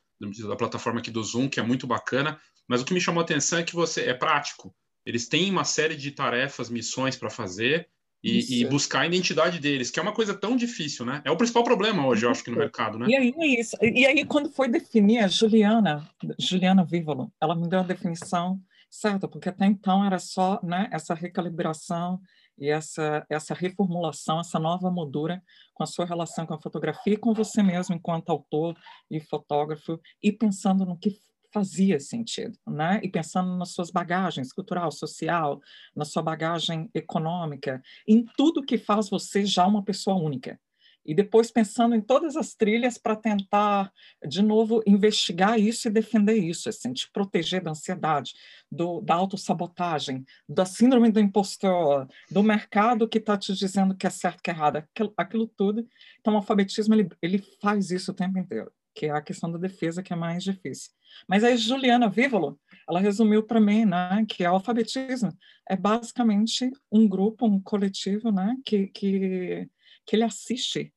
da 0.47 0.55
plataforma 0.55 0.99
aqui 0.99 1.09
do 1.09 1.23
Zoom, 1.23 1.49
que 1.49 1.59
é 1.59 1.63
muito 1.63 1.87
bacana, 1.87 2.39
mas 2.67 2.79
o 2.79 2.85
que 2.85 2.93
me 2.93 3.01
chamou 3.01 3.21
a 3.21 3.23
atenção 3.23 3.57
é 3.57 3.63
que 3.63 3.73
você 3.73 4.01
é 4.01 4.13
prático. 4.13 4.71
Eles 5.03 5.27
têm 5.27 5.49
uma 5.49 5.63
série 5.63 5.95
de 5.95 6.11
tarefas, 6.11 6.69
missões 6.69 7.15
para 7.15 7.29
fazer, 7.29 7.89
e, 8.23 8.61
e, 8.61 8.65
buscar 8.65 9.01
a 9.01 9.07
identidade 9.07 9.59
deles, 9.59 9.89
que 9.89 9.99
é 9.99 10.03
uma 10.03 10.13
coisa 10.13 10.33
tão 10.33 10.55
difícil, 10.55 11.05
né? 11.05 11.21
É 11.23 11.31
o 11.31 11.37
principal 11.37 11.63
problema 11.63 12.05
hoje, 12.05 12.25
eu 12.25 12.31
acho 12.31 12.43
que 12.43 12.49
no 12.49 12.57
mercado, 12.57 12.97
né? 12.97 13.07
E 13.07 13.15
aí 13.15 13.33
é 13.37 13.47
isso. 13.59 13.77
E 13.81 14.05
aí 14.05 14.25
quando 14.25 14.49
foi 14.49 14.67
definir 14.67 15.19
a 15.19 15.27
Juliana, 15.27 16.07
Juliana 16.39 16.83
Vívolo, 16.83 17.31
ela 17.39 17.55
me 17.55 17.69
deu 17.69 17.79
a 17.79 17.83
definição 17.83 18.59
certa, 18.89 19.27
porque 19.27 19.49
até 19.49 19.65
então 19.65 20.03
era 20.03 20.19
só, 20.19 20.59
né, 20.63 20.89
essa 20.91 21.13
recalibração 21.13 22.19
e 22.57 22.69
essa 22.69 23.25
essa 23.29 23.53
reformulação, 23.53 24.39
essa 24.39 24.59
nova 24.59 24.89
moldura 24.89 25.43
com 25.73 25.83
a 25.83 25.87
sua 25.87 26.05
relação 26.05 26.45
com 26.45 26.53
a 26.53 26.61
fotografia 26.61 27.13
e 27.13 27.17
com 27.17 27.33
você 27.33 27.61
mesmo 27.61 27.95
enquanto 27.95 28.29
autor 28.29 28.75
e 29.11 29.19
fotógrafo 29.19 29.99
e 30.23 30.31
pensando 30.31 30.85
no 30.85 30.97
que 30.97 31.21
fazia 31.53 31.99
sentido, 31.99 32.57
né? 32.67 32.99
E 33.03 33.09
pensando 33.09 33.55
nas 33.57 33.71
suas 33.71 33.89
bagagens 33.89 34.51
cultural, 34.51 34.91
social, 34.91 35.61
na 35.95 36.05
sua 36.05 36.21
bagagem 36.21 36.89
econômica, 36.93 37.81
em 38.07 38.25
tudo 38.35 38.65
que 38.65 38.77
faz 38.77 39.09
você 39.09 39.45
já 39.45 39.65
uma 39.65 39.83
pessoa 39.83 40.15
única. 40.17 40.59
E 41.07 41.15
depois 41.15 41.49
pensando 41.49 41.95
em 41.95 42.01
todas 42.01 42.35
as 42.35 42.53
trilhas 42.53 42.97
para 42.97 43.15
tentar, 43.15 43.93
de 44.27 44.41
novo, 44.41 44.83
investigar 44.85 45.57
isso 45.57 45.87
e 45.87 45.91
defender 45.91 46.35
isso, 46.35 46.67
assim, 46.67 46.91
te 46.91 47.09
proteger 47.09 47.63
da 47.63 47.71
ansiedade, 47.71 48.33
do, 48.69 48.99
da 48.99 49.15
autossabotagem, 49.15 50.25
da 50.49 50.65
síndrome 50.65 51.09
do 51.09 51.21
impostor, 51.21 52.05
do 52.29 52.43
mercado 52.43 53.07
que 53.07 53.19
está 53.19 53.37
te 53.37 53.53
dizendo 53.53 53.95
que 53.95 54.05
é 54.05 54.09
certo 54.09 54.43
que 54.43 54.51
é 54.51 54.53
errado, 54.53 54.77
aquilo, 54.77 55.13
aquilo 55.15 55.47
tudo. 55.47 55.87
Então, 56.19 56.33
o 56.33 56.37
alfabetismo, 56.37 56.93
ele, 56.93 57.07
ele 57.21 57.41
faz 57.61 57.89
isso 57.89 58.11
o 58.11 58.13
tempo 58.13 58.37
inteiro, 58.37 58.69
que 58.93 59.05
é 59.05 59.11
a 59.11 59.21
questão 59.21 59.49
da 59.49 59.57
defesa 59.57 60.03
que 60.03 60.11
é 60.11 60.15
mais 60.15 60.43
difícil. 60.43 60.91
Mas 61.25 61.41
a 61.41 61.55
Juliana 61.55 62.09
Vívolo, 62.09 62.59
ela 62.89 62.99
resumiu 62.99 63.43
para 63.43 63.61
mim, 63.61 63.85
né, 63.85 64.25
que 64.27 64.43
o 64.43 64.49
alfabetismo 64.49 65.29
é 65.69 65.77
basicamente 65.77 66.69
um 66.91 67.07
grupo, 67.07 67.45
um 67.45 67.61
coletivo, 67.61 68.29
né, 68.29 68.57
que, 68.65 68.87
que, 68.87 69.69
que 70.05 70.15
ele 70.17 70.23
assiste 70.23 70.93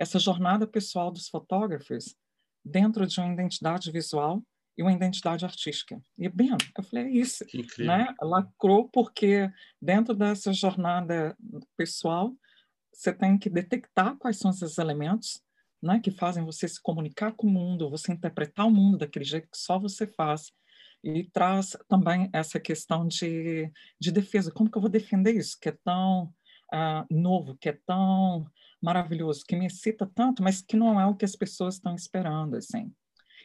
essa 0.00 0.18
jornada 0.18 0.66
pessoal 0.66 1.10
dos 1.10 1.28
fotógrafos 1.28 2.16
dentro 2.64 3.06
de 3.06 3.20
uma 3.20 3.30
identidade 3.30 3.92
visual 3.92 4.42
e 4.76 4.82
uma 4.82 4.92
identidade 4.92 5.44
artística. 5.44 6.00
E 6.16 6.26
bem, 6.26 6.48
eu 6.50 6.82
falei, 6.82 7.04
é 7.04 7.10
isso, 7.10 7.44
né? 7.78 8.14
Lacrou 8.22 8.88
porque 8.88 9.50
dentro 9.80 10.14
dessa 10.14 10.54
jornada 10.54 11.36
pessoal, 11.76 12.34
você 12.90 13.12
tem 13.12 13.38
que 13.38 13.50
detectar 13.50 14.16
quais 14.16 14.38
são 14.38 14.50
esses 14.50 14.78
elementos 14.78 15.42
né, 15.82 16.00
que 16.00 16.10
fazem 16.10 16.44
você 16.44 16.66
se 16.66 16.80
comunicar 16.80 17.32
com 17.32 17.46
o 17.46 17.50
mundo, 17.50 17.90
você 17.90 18.10
interpretar 18.10 18.66
o 18.66 18.70
mundo 18.70 18.98
daquele 18.98 19.24
jeito 19.24 19.50
que 19.50 19.58
só 19.58 19.78
você 19.78 20.06
faz. 20.06 20.50
E 21.04 21.24
traz 21.24 21.76
também 21.88 22.28
essa 22.32 22.58
questão 22.58 23.06
de, 23.06 23.70
de 23.98 24.12
defesa. 24.12 24.52
Como 24.52 24.70
que 24.70 24.76
eu 24.76 24.82
vou 24.82 24.90
defender 24.90 25.34
isso, 25.34 25.58
que 25.60 25.70
é 25.70 25.76
tão 25.84 26.32
uh, 26.72 27.06
novo, 27.10 27.56
que 27.56 27.68
é 27.68 27.78
tão 27.86 28.46
maravilhoso, 28.82 29.44
que 29.46 29.56
me 29.56 29.66
excita 29.66 30.10
tanto, 30.14 30.42
mas 30.42 30.62
que 30.62 30.76
não 30.76 31.00
é 31.00 31.06
o 31.06 31.14
que 31.14 31.24
as 31.24 31.36
pessoas 31.36 31.74
estão 31.74 31.94
esperando, 31.94 32.56
assim. 32.56 32.92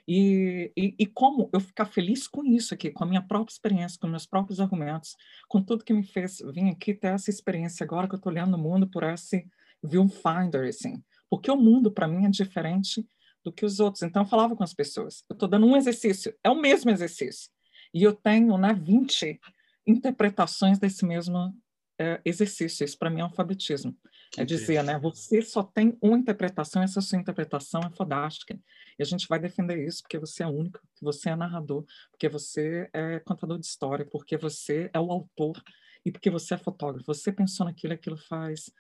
E, 0.08 0.72
e, 0.78 0.96
e, 1.00 1.06
como 1.08 1.50
eu 1.52 1.60
ficar 1.60 1.86
feliz 1.86 2.28
com 2.28 2.46
isso 2.46 2.74
aqui, 2.74 2.92
com 2.92 3.04
a 3.04 3.08
minha 3.08 3.24
própria 3.24 3.52
experiência, 3.52 3.98
com 4.00 4.08
meus 4.08 4.28
próprios 4.28 4.60
argumentos, 4.60 5.16
com 5.48 5.62
tudo 5.62 5.84
que 5.84 5.94
me 5.94 6.04
fez 6.04 6.38
vir 6.54 6.70
aqui 6.70 6.94
ter 6.94 7.08
essa 7.08 7.32
experiência 7.32 7.84
agora 7.84 8.08
que 8.08 8.14
eu 8.14 8.18
estou 8.18 8.32
olhando 8.32 8.56
o 8.56 8.60
mundo 8.60 8.88
por 8.88 9.04
esse 9.04 9.48
viewfinder, 9.84 10.68
assim 10.68 11.04
porque 11.30 11.52
o 11.52 11.58
mundo 11.58 11.92
para 11.92 12.08
mim 12.08 12.26
é 12.26 12.30
diferente 12.30 13.06
do 13.44 13.52
que 13.52 13.66
os 13.66 13.80
outros. 13.80 14.04
Então 14.04 14.24
eu 14.24 14.28
falava 14.28 14.56
com 14.56 14.64
as 14.64 14.74
pessoas, 14.74 15.24
eu 15.30 15.34
estou 15.34 15.48
dando 15.50 15.66
um 15.66 15.76
exercício, 15.76 16.34
é 16.44 16.50
o 16.50 16.56
mesmo 16.56 16.90
exercício, 16.90 17.50
e 17.94 18.04
eu 18.04 18.14
tenho 18.14 18.58
né, 18.58 18.74
20 18.74 19.40
interpretações 19.86 20.80
desse 20.80 21.06
mesmo 21.06 21.54
é, 22.00 22.20
exercício. 22.26 22.84
Isso 22.84 22.98
para 22.98 23.10
mim 23.10 23.20
é 23.20 23.24
alfabetismo. 23.24 23.96
Que 24.32 24.42
é 24.42 24.46
dizer, 24.46 24.84
né, 24.84 25.00
você 25.00 25.42
só 25.42 25.64
tem 25.64 25.98
uma 26.02 26.18
interpretação, 26.18 26.82
essa 26.82 27.02
sua 27.02 27.20
interpretação 27.20 27.82
é 27.82 27.90
fantástica. 27.96 28.60
E 28.98 29.04
a 29.04 29.06
gente 29.06 29.28
vai 29.28 29.40
defender 29.40 29.86
isso 29.86 30.02
porque 30.02 30.20
você 30.20 30.44
é 30.44 30.48
único, 30.48 30.80
porque 30.80 31.04
você 31.04 31.30
é 31.30 31.36
narrador, 31.36 31.86
porque 32.12 32.28
você 32.28 32.90
é 32.94 33.20
contador 33.20 33.60
de 33.60 33.66
história, 33.66 34.06
porque 34.06 34.38
você 34.38 34.90
é 34.94 35.00
o 35.00 35.12
autor 35.12 35.62
e 36.06 36.12
porque 36.12 36.30
você 36.30 36.54
é 36.54 36.58
fotógrafo. 36.58 37.06
Você 37.08 37.32
pensou 37.32 37.66
naquilo, 37.66 37.94
aquilo 37.94 38.18
faz 38.18 38.72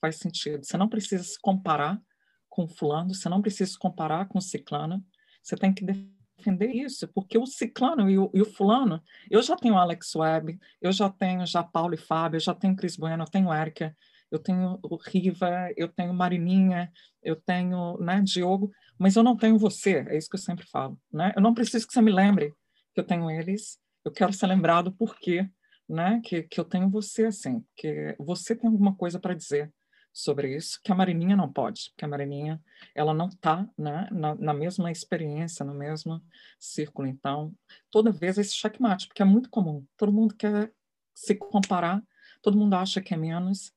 faz 0.00 0.16
sentido. 0.16 0.64
Você 0.64 0.76
não 0.76 0.88
precisa 0.88 1.22
se 1.22 1.38
comparar 1.40 2.00
com 2.48 2.66
fulano, 2.66 3.14
você 3.14 3.28
não 3.28 3.42
precisa 3.42 3.70
se 3.70 3.78
comparar 3.78 4.26
com 4.26 4.40
ciclano, 4.40 5.04
você 5.42 5.56
tem 5.56 5.72
que 5.72 5.84
defender 5.84 6.72
isso, 6.74 7.06
porque 7.08 7.38
o 7.38 7.46
ciclano 7.46 8.10
e 8.10 8.18
o, 8.18 8.30
e 8.34 8.40
o 8.42 8.44
fulano, 8.44 9.02
eu 9.30 9.40
já 9.42 9.54
tenho 9.54 9.76
Alex 9.76 10.14
Webb, 10.16 10.58
eu 10.80 10.90
já 10.90 11.08
tenho 11.08 11.46
já 11.46 11.62
Paulo 11.62 11.94
e 11.94 11.98
Fábio, 11.98 12.36
eu 12.36 12.40
já 12.40 12.54
tenho 12.54 12.74
Cris 12.74 12.96
Bueno, 12.96 13.22
eu 13.22 13.30
tenho 13.30 13.52
Érica, 13.52 13.96
eu 14.30 14.38
tenho 14.38 14.78
o 14.82 14.96
Riva, 14.96 15.70
eu 15.76 15.88
tenho 15.88 16.14
Marininha, 16.14 16.92
eu 17.22 17.36
tenho 17.36 17.98
né, 17.98 18.20
Diogo, 18.22 18.70
mas 18.98 19.16
eu 19.16 19.22
não 19.22 19.36
tenho 19.36 19.58
você, 19.58 20.04
é 20.08 20.16
isso 20.16 20.28
que 20.28 20.36
eu 20.36 20.40
sempre 20.40 20.66
falo. 20.66 20.98
Né? 21.12 21.32
Eu 21.36 21.42
não 21.42 21.54
preciso 21.54 21.86
que 21.86 21.92
você 21.92 22.00
me 22.00 22.12
lembre 22.12 22.54
que 22.94 23.00
eu 23.00 23.04
tenho 23.04 23.30
eles, 23.30 23.78
eu 24.04 24.12
quero 24.12 24.32
ser 24.32 24.46
lembrado 24.46 24.92
por 24.92 25.16
quê, 25.16 25.48
né, 25.88 26.20
que, 26.24 26.44
que 26.44 26.60
eu 26.60 26.64
tenho 26.64 26.88
você, 26.88 27.26
assim, 27.26 27.64
que 27.76 28.14
você 28.18 28.54
tem 28.54 28.70
alguma 28.70 28.94
coisa 28.94 29.18
para 29.18 29.34
dizer 29.34 29.72
sobre 30.12 30.56
isso, 30.56 30.80
que 30.82 30.90
a 30.90 30.94
Marininha 30.94 31.36
não 31.36 31.52
pode, 31.52 31.90
porque 31.90 32.04
a 32.04 32.08
Marininha 32.08 32.60
ela 32.94 33.14
não 33.14 33.28
está 33.28 33.68
né, 33.78 34.08
na, 34.10 34.34
na, 34.34 34.54
mesma 34.54 34.90
experiência, 34.90 35.64
no 35.64 35.74
mesmo 35.74 36.20
círculo. 36.58 37.06
Então, 37.06 37.54
toda 37.90 38.10
vez 38.10 38.38
esse 38.38 38.54
checkmate, 38.54 39.06
porque 39.06 39.22
é 39.22 39.24
muito 39.24 39.50
comum, 39.50 39.84
todo 39.96 40.12
mundo 40.12 40.34
quer 40.34 40.72
se 41.14 41.34
comparar, 41.34 42.02
todo 42.42 42.58
mundo 42.58 42.74
acha 42.74 43.00
que 43.00 43.14
é 43.14 43.16
menos, 43.16 43.72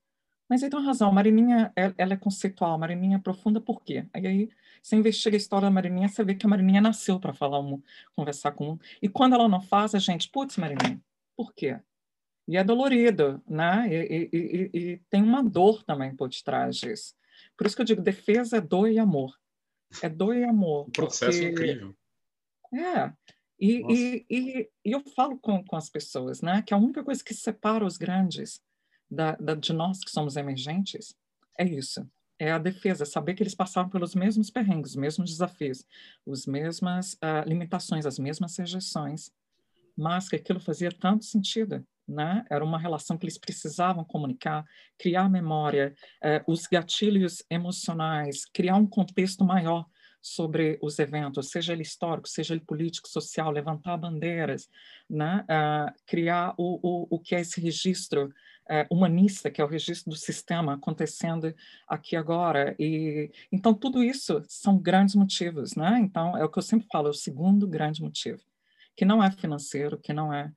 mas 0.49 0.63
aí 0.63 0.69
tem 0.69 0.79
uma 0.79 0.85
razão, 0.85 1.09
a 1.09 1.11
Marininha 1.11 1.71
ela 1.75 2.13
é 2.13 2.17
conceitual, 2.17 2.73
a 2.73 2.77
Marininha 2.77 3.17
é 3.17 3.19
profunda 3.19 3.61
por 3.61 3.81
quê? 3.81 4.05
Aí, 4.13 4.27
aí 4.27 4.49
você 4.81 4.95
investiga 4.95 5.35
a 5.35 5.37
história 5.37 5.67
da 5.67 5.71
Marininha, 5.71 6.09
você 6.09 6.23
vê 6.23 6.35
que 6.35 6.45
a 6.45 6.49
Marininha 6.49 6.81
nasceu 6.81 7.19
para 7.19 7.33
falar 7.33 7.59
um, 7.59 7.81
conversar 8.15 8.51
com 8.51 8.71
um, 8.71 8.79
e 9.01 9.07
quando 9.07 9.33
ela 9.33 9.47
não 9.47 9.61
faz, 9.61 9.95
a 9.95 9.99
gente, 9.99 10.29
putz, 10.29 10.57
Marininha, 10.57 11.01
por 11.35 11.53
quê? 11.53 11.79
E 12.47 12.57
é 12.57 12.63
dolorido, 12.63 13.41
né? 13.47 13.87
E, 13.89 14.29
e, 14.33 14.69
e, 14.73 14.79
e, 14.79 14.97
tem 15.09 15.23
uma 15.23 15.41
dor 15.41 15.83
também 15.83 16.13
por 16.13 16.27
detrás 16.27 16.75
disso. 16.75 17.15
Por 17.57 17.65
isso 17.65 17.75
que 17.75 17.81
eu 17.81 17.85
digo, 17.85 18.01
defesa 18.01 18.57
é 18.57 18.61
dor 18.61 18.89
e 18.89 18.99
amor. 18.99 19.37
É 20.01 20.09
dor 20.09 20.35
e 20.35 20.43
amor. 20.43 20.87
Um 20.87 20.91
processo 20.91 21.39
porque... 21.39 21.51
incrível. 21.51 21.95
É. 22.73 23.13
E, 23.59 24.25
e, 24.29 24.69
e, 24.83 24.91
eu 24.91 25.01
falo 25.15 25.37
com, 25.37 25.63
com 25.63 25.75
as 25.77 25.89
pessoas, 25.89 26.41
né? 26.41 26.61
Que 26.61 26.73
a 26.73 26.77
única 26.77 27.03
coisa 27.03 27.23
que 27.23 27.33
separa 27.33 27.85
os 27.85 27.97
grandes 27.97 28.61
da, 29.13 29.35
da, 29.35 29.55
de 29.55 29.73
nós 29.73 29.99
que 29.99 30.11
somos 30.11 30.35
emergentes 30.35 31.15
é 31.57 31.65
isso. 31.65 32.07
É 32.39 32.51
a 32.51 32.57
defesa, 32.57 33.05
saber 33.05 33.35
que 33.35 33.43
eles 33.43 33.55
passaram 33.55 33.89
pelos 33.89 34.15
mesmos 34.15 34.49
perrengues, 34.49 34.91
os 34.91 34.97
mesmos 34.97 35.29
desafios, 35.29 35.85
as 36.27 36.45
mesmas 36.45 37.13
uh, 37.13 37.47
limitações, 37.47 38.05
as 38.05 38.17
mesmas 38.17 38.57
rejeições, 38.57 39.31
mas 39.95 40.27
que 40.27 40.35
aquilo 40.35 40.59
fazia 40.59 40.91
tanto 40.91 41.23
sentido 41.25 41.85
né? 42.07 42.45
Era 42.49 42.63
uma 42.63 42.77
relação 42.77 43.17
que 43.17 43.25
eles 43.25 43.37
precisavam 43.37 44.03
comunicar, 44.03 44.65
criar 44.97 45.29
memória, 45.29 45.95
eh, 46.21 46.43
os 46.47 46.67
gatilhos 46.67 47.43
emocionais, 47.49 48.45
criar 48.45 48.75
um 48.75 48.87
contexto 48.87 49.43
maior 49.43 49.85
sobre 50.21 50.79
os 50.81 50.99
eventos, 50.99 51.49
seja 51.49 51.73
ele 51.73 51.81
histórico, 51.81 52.29
seja 52.29 52.53
ele 52.53 52.63
político, 52.63 53.09
social, 53.09 53.51
levantar 53.51 53.97
bandeiras, 53.97 54.69
né? 55.09 55.45
Uh, 55.49 55.93
criar 56.05 56.53
o, 56.57 56.79
o, 56.81 57.07
o 57.15 57.19
que 57.19 57.35
é 57.35 57.41
esse 57.41 57.59
registro 57.59 58.33
uh, 58.69 58.93
humanista, 58.93 59.49
que 59.51 59.61
é 59.61 59.63
o 59.63 59.67
registro 59.67 60.09
do 60.09 60.15
sistema 60.15 60.73
acontecendo 60.73 61.53
aqui 61.87 62.15
agora. 62.15 62.75
E 62.79 63.31
então 63.51 63.73
tudo 63.73 64.03
isso 64.03 64.43
são 64.47 64.77
grandes 64.77 65.15
motivos, 65.15 65.75
né? 65.75 65.99
Então 65.99 66.37
é 66.37 66.43
o 66.43 66.49
que 66.49 66.59
eu 66.59 66.63
sempre 66.63 66.87
falo, 66.91 67.07
é 67.07 67.11
o 67.11 67.13
segundo 67.13 67.67
grande 67.67 68.01
motivo, 68.01 68.41
que 68.95 69.05
não 69.05 69.23
é 69.23 69.31
financeiro, 69.31 69.97
que 69.97 70.13
não 70.13 70.33
é 70.33 70.51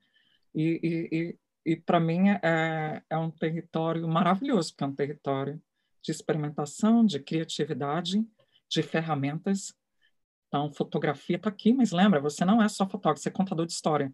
e, 0.57 0.79
e, 0.81 1.17
e, 1.17 1.73
e 1.73 1.75
para 1.75 1.99
mim 1.99 2.29
é, 2.29 3.03
é 3.07 3.17
um 3.17 3.29
território 3.29 4.07
maravilhoso, 4.07 4.71
porque 4.71 4.83
é 4.83 4.87
um 4.87 4.95
território 4.95 5.61
de 6.01 6.11
experimentação, 6.11 7.05
de 7.05 7.19
criatividade, 7.19 8.25
de 8.67 8.81
ferramentas. 8.81 9.71
Então, 10.47 10.71
fotografia 10.73 11.35
está 11.35 11.49
aqui, 11.49 11.73
mas 11.73 11.91
lembra, 11.91 12.19
você 12.19 12.43
não 12.43 12.61
é 12.61 12.67
só 12.67 12.87
fotógrafo, 12.87 13.21
você 13.21 13.29
é 13.29 13.31
contador 13.31 13.67
de 13.67 13.73
história. 13.73 14.11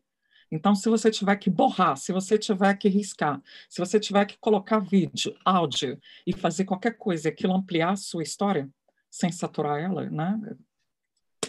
Então, 0.51 0.75
se 0.75 0.89
você 0.89 1.09
tiver 1.09 1.35
que 1.37 1.49
borrar, 1.49 1.97
se 1.97 2.11
você 2.11 2.37
tiver 2.37 2.75
que 2.75 2.87
riscar, 2.87 3.41
se 3.69 3.79
você 3.79 3.99
tiver 3.99 4.25
que 4.25 4.37
colocar 4.37 4.79
vídeo, 4.79 5.35
áudio 5.43 5.99
e 6.25 6.33
fazer 6.33 6.65
qualquer 6.65 6.97
coisa, 6.97 7.29
aquilo 7.29 7.53
ampliar 7.53 7.91
a 7.91 7.95
sua 7.95 8.23
história, 8.23 8.69
sem 9.09 9.31
saturar 9.31 9.79
ela, 9.79 10.09
né? 10.09 10.39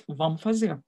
Vamos 0.09 0.43
fazer. 0.43 0.79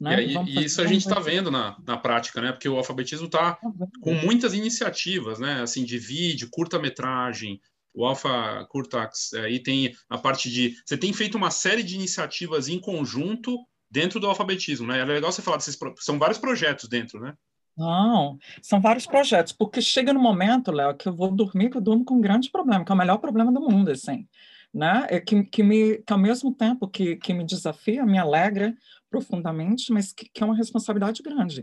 Né? 0.00 0.24
E, 0.24 0.36
aí, 0.38 0.44
e 0.46 0.64
isso 0.64 0.80
a 0.82 0.86
gente 0.86 1.06
está 1.06 1.20
vendo 1.20 1.50
na, 1.50 1.76
na 1.86 1.96
prática, 1.96 2.40
né? 2.40 2.52
Porque 2.52 2.68
o 2.68 2.76
alfabetismo 2.76 3.26
está 3.26 3.58
com 4.00 4.14
muitas 4.14 4.54
iniciativas, 4.54 5.38
né? 5.38 5.62
Assim, 5.62 5.84
de 5.84 5.98
vídeo, 5.98 6.48
curta-metragem, 6.50 7.60
o 7.94 8.04
Alpha 8.04 8.66
Curtax, 8.70 9.34
aí 9.34 9.62
tem 9.62 9.94
a 10.08 10.18
parte 10.18 10.50
de. 10.50 10.76
Você 10.84 10.98
tem 10.98 11.12
feito 11.12 11.36
uma 11.36 11.50
série 11.50 11.82
de 11.82 11.94
iniciativas 11.94 12.68
em 12.68 12.80
conjunto 12.80 13.56
dentro 13.94 14.18
do 14.18 14.26
alfabetismo, 14.26 14.88
né? 14.88 14.98
É 14.98 15.04
legal 15.04 15.30
você 15.30 15.40
falar 15.40 15.56
desses. 15.56 15.78
São 16.00 16.18
vários 16.18 16.36
projetos 16.36 16.88
dentro, 16.88 17.20
né? 17.20 17.32
Não, 17.76 18.38
são 18.60 18.80
vários 18.80 19.06
projetos, 19.06 19.52
porque 19.52 19.80
chega 19.80 20.12
no 20.12 20.20
momento, 20.20 20.72
Léo, 20.72 20.96
que 20.96 21.08
eu 21.08 21.14
vou 21.14 21.30
dormir, 21.30 21.70
que 21.70 21.76
eu 21.76 21.80
durmo 21.80 22.04
com 22.04 22.14
um 22.14 22.20
grande 22.20 22.50
problema, 22.50 22.84
que 22.84 22.90
é 22.90 22.94
o 22.94 22.98
melhor 22.98 23.18
problema 23.18 23.52
do 23.52 23.60
mundo, 23.60 23.90
assim, 23.90 24.28
né? 24.72 25.06
É 25.08 25.20
que, 25.20 25.44
que, 25.44 25.62
me, 25.62 25.98
que 25.98 26.12
ao 26.12 26.18
mesmo 26.18 26.52
tempo 26.52 26.88
que, 26.88 27.16
que 27.16 27.32
me 27.32 27.44
desafia, 27.44 28.04
me 28.04 28.18
alegra 28.18 28.76
profundamente, 29.08 29.92
mas 29.92 30.12
que, 30.12 30.28
que 30.28 30.42
é 30.42 30.46
uma 30.46 30.56
responsabilidade 30.56 31.22
grande. 31.22 31.62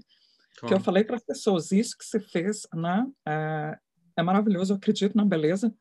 Claro. 0.58 0.68
Que 0.68 0.74
eu 0.74 0.80
falei 0.80 1.04
para 1.04 1.18
as 1.18 1.24
pessoas, 1.24 1.72
isso 1.72 1.98
que 1.98 2.06
você 2.06 2.20
fez, 2.20 2.66
né? 2.74 3.06
É, 3.28 3.78
é 4.18 4.24
maravilhoso, 4.24 4.72
eu 4.74 4.78
acredito 4.78 5.18
na 5.18 5.26
beleza 5.26 5.74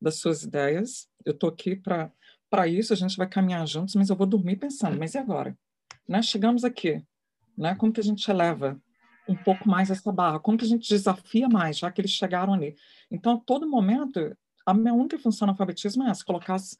das 0.00 0.20
suas 0.20 0.42
ideias, 0.42 1.08
eu 1.24 1.32
estou 1.32 1.48
aqui 1.48 1.74
para 1.74 2.12
para 2.48 2.68
isso, 2.68 2.92
a 2.92 2.96
gente 2.96 3.16
vai 3.16 3.28
caminhar 3.28 3.66
juntos, 3.66 3.96
mas 3.96 4.08
eu 4.08 4.14
vou 4.14 4.26
dormir 4.26 4.54
pensando, 4.54 4.96
mas 4.96 5.14
e 5.14 5.18
agora? 5.18 5.56
Né? 6.08 6.22
Chegamos 6.22 6.64
aqui, 6.64 7.02
né? 7.56 7.74
Como 7.74 7.92
que 7.92 8.00
a 8.00 8.04
gente 8.04 8.28
eleva 8.30 8.80
um 9.28 9.34
pouco 9.34 9.68
mais 9.68 9.90
essa 9.90 10.12
barra? 10.12 10.38
Como 10.38 10.56
que 10.56 10.64
a 10.64 10.68
gente 10.68 10.88
desafia 10.88 11.48
mais, 11.48 11.78
já 11.78 11.90
que 11.90 12.00
eles 12.00 12.12
chegaram 12.12 12.54
ali? 12.54 12.76
Então, 13.10 13.34
a 13.34 13.40
todo 13.40 13.68
momento, 13.68 14.36
a 14.64 14.72
minha 14.72 14.94
única 14.94 15.18
função 15.18 15.46
no 15.46 15.52
alfabetismo 15.52 16.04
é 16.04 16.10
essa, 16.10 16.24
colocar 16.24 16.54
as, 16.54 16.78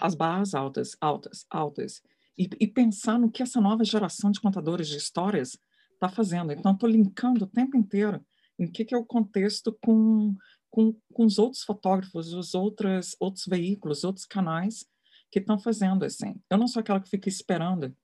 as 0.00 0.14
barras 0.14 0.54
altas, 0.54 0.96
altas, 1.00 1.44
altas, 1.50 2.02
e, 2.36 2.48
e, 2.60 2.68
pensar 2.68 3.18
no 3.18 3.30
que 3.30 3.42
essa 3.42 3.60
nova 3.60 3.84
geração 3.84 4.30
de 4.30 4.40
contadores 4.40 4.88
de 4.88 4.96
histórias 4.96 5.58
está 5.94 6.08
fazendo. 6.08 6.52
Então, 6.52 6.72
estou 6.72 6.88
linkando 6.88 7.44
o 7.44 7.48
tempo 7.48 7.76
inteiro 7.76 8.24
em 8.56 8.70
que, 8.70 8.84
que 8.84 8.94
é 8.94 8.98
o 8.98 9.04
contexto 9.04 9.76
com, 9.82 10.36
com, 10.70 10.94
com 11.12 11.24
os 11.24 11.38
outros 11.38 11.64
fotógrafos, 11.64 12.32
os 12.32 12.54
outros, 12.54 13.16
outros 13.18 13.44
veículos, 13.46 14.04
outros 14.04 14.24
canais 14.24 14.84
que 15.32 15.40
estão 15.40 15.58
fazendo, 15.58 16.04
assim. 16.04 16.36
Eu 16.48 16.58
não 16.58 16.68
sou 16.68 16.78
aquela 16.80 17.00
que 17.00 17.10
fica 17.10 17.28
esperando 17.28 17.94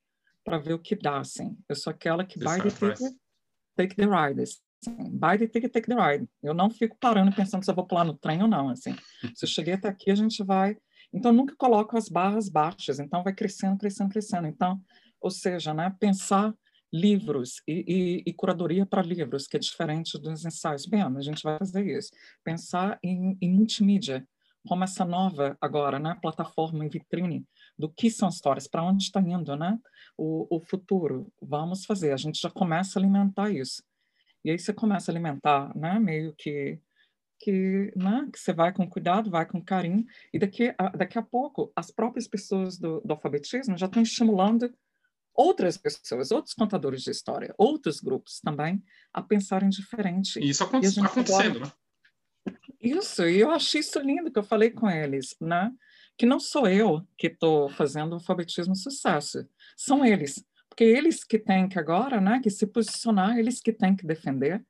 para 0.45 0.59
ver 0.59 0.75
o 0.75 0.79
que 0.79 0.95
dá, 0.95 1.19
assim. 1.19 1.57
Eu 1.69 1.75
sou 1.75 1.91
aquela 1.91 2.25
que 2.25 2.39
vai 2.39 2.61
take 3.77 3.97
the 3.97 4.05
ride. 4.05 4.43
Assim. 4.43 5.11
Buy 5.11 5.39
the 5.39 5.49
ticket, 5.49 5.73
take 5.73 5.89
the 5.89 5.95
ride. 5.95 6.29
Eu 6.43 6.55
não 6.55 6.71
fico 6.71 6.97
parando 7.01 7.35
pensando 7.35 7.65
se 7.65 7.71
eu 7.71 7.75
vou 7.75 7.87
pular 7.87 8.05
no 8.05 8.17
trem 8.17 8.43
ou 8.43 8.49
não. 8.49 8.69
Assim. 8.69 8.95
Se 9.35 9.45
eu 9.45 9.49
cheguei 9.49 9.75
até 9.75 9.89
aqui, 9.89 10.11
a 10.11 10.15
gente 10.15 10.45
vai. 10.45 10.77
Então, 11.13 11.33
nunca 11.33 11.55
coloco 11.57 11.97
as 11.97 12.09
barras 12.09 12.49
baixas. 12.49 13.01
Então, 13.01 13.23
vai 13.23 13.33
crescendo, 13.33 13.79
crescendo, 13.79 14.11
crescendo. 14.11 14.47
Então, 14.47 14.81
ou 15.21 15.31
seja, 15.31 15.73
né, 15.73 15.95
pensar 15.99 16.55
livros 16.93 17.63
e, 17.67 17.85
e, 17.89 18.31
e 18.31 18.33
curadoria 18.33 18.87
para 18.87 19.03
livros, 19.03 19.49
que 19.49 19.57
é 19.57 19.61
diferente 19.61 20.19
dos 20.19 20.45
ensaios. 20.45 20.87
Bem, 20.87 21.03
a 21.03 21.21
gente 21.21 21.43
vai 21.43 21.59
fazer 21.59 21.85
isso. 21.87 22.11
Pensar 22.45 22.99
em, 23.03 23.37
em 23.41 23.51
multimídia, 23.51 24.27
como 24.67 24.85
essa 24.85 25.05
nova 25.05 25.57
agora, 25.61 25.99
né, 25.99 26.17
plataforma 26.21 26.85
em 26.85 26.89
vitrine 26.89 27.47
do 27.79 27.89
que 27.89 28.11
são 28.11 28.29
histórias, 28.29 28.67
para 28.67 28.83
onde 28.83 29.05
está 29.05 29.21
indo, 29.21 29.57
né? 29.57 29.79
O, 30.17 30.57
o 30.57 30.61
futuro, 30.61 31.33
vamos 31.41 31.85
fazer. 31.85 32.13
A 32.13 32.17
gente 32.17 32.41
já 32.41 32.51
começa 32.51 32.99
a 32.99 33.03
alimentar 33.03 33.51
isso. 33.51 33.83
E 34.45 34.51
aí 34.51 34.59
você 34.59 34.73
começa 34.73 35.11
a 35.11 35.13
alimentar, 35.13 35.77
né? 35.77 35.99
Meio 35.99 36.35
que 36.37 36.79
que, 37.41 37.93
né, 37.95 38.27
que 38.33 38.39
você 38.39 38.55
vai 38.55 38.73
com 38.73 38.89
cuidado, 38.89 39.29
vai 39.29 39.45
com 39.45 39.63
carinho, 39.63 40.07
e 40.33 40.39
daqui 40.39 40.75
a, 40.79 40.89
daqui 40.91 41.19
a 41.19 41.23
pouco 41.23 41.71
as 41.77 41.91
próprias 41.91 42.27
pessoas 42.27 42.79
do, 42.79 43.03
do 43.03 43.13
alfabetismo 43.13 43.77
já 43.77 43.85
estão 43.85 44.03
estimulando 44.03 44.73
outras 45.35 45.77
pessoas, 45.77 46.31
outros 46.31 46.55
contadores 46.55 47.03
de 47.03 47.11
história, 47.11 47.55
outros 47.59 48.01
grupos 48.01 48.41
também, 48.41 48.83
a 49.13 49.21
pensarem 49.21 49.69
diferente. 49.69 50.39
E 50.39 50.49
isso 50.49 50.65
está 50.65 51.07
acontecendo, 51.07 51.59
agora... 51.59 51.67
né? 51.67 51.73
Isso, 52.85 53.27
e 53.27 53.41
eu 53.41 53.51
achei 53.51 53.81
isso 53.81 53.99
lindo 53.99 54.31
que 54.31 54.39
eu 54.39 54.45
falei 54.45 54.71
com 54.71 54.91
eles, 54.91 55.35
né? 55.41 55.73
que 56.17 56.27
não 56.27 56.39
sou 56.39 56.69
eu 56.69 57.07
que 57.17 57.29
estou 57.29 57.69
fazendo 57.69 58.13
o 58.13 58.15
alfabetismo 58.15 58.75
sucesso, 58.77 59.49
são 59.77 60.05
eles, 60.05 60.45
porque 60.69 60.85
eles 60.85 61.25
que 61.25 61.39
têm 61.39 61.69
que 61.69 61.79
agora, 61.79 62.21
né, 62.21 62.41
que 62.41 62.51
se 62.51 62.67
posicionar, 62.67 63.39
eles 63.39 63.61
que 63.61 63.73
têm 63.73 63.97
que 63.97 64.07
defender. 64.07 64.65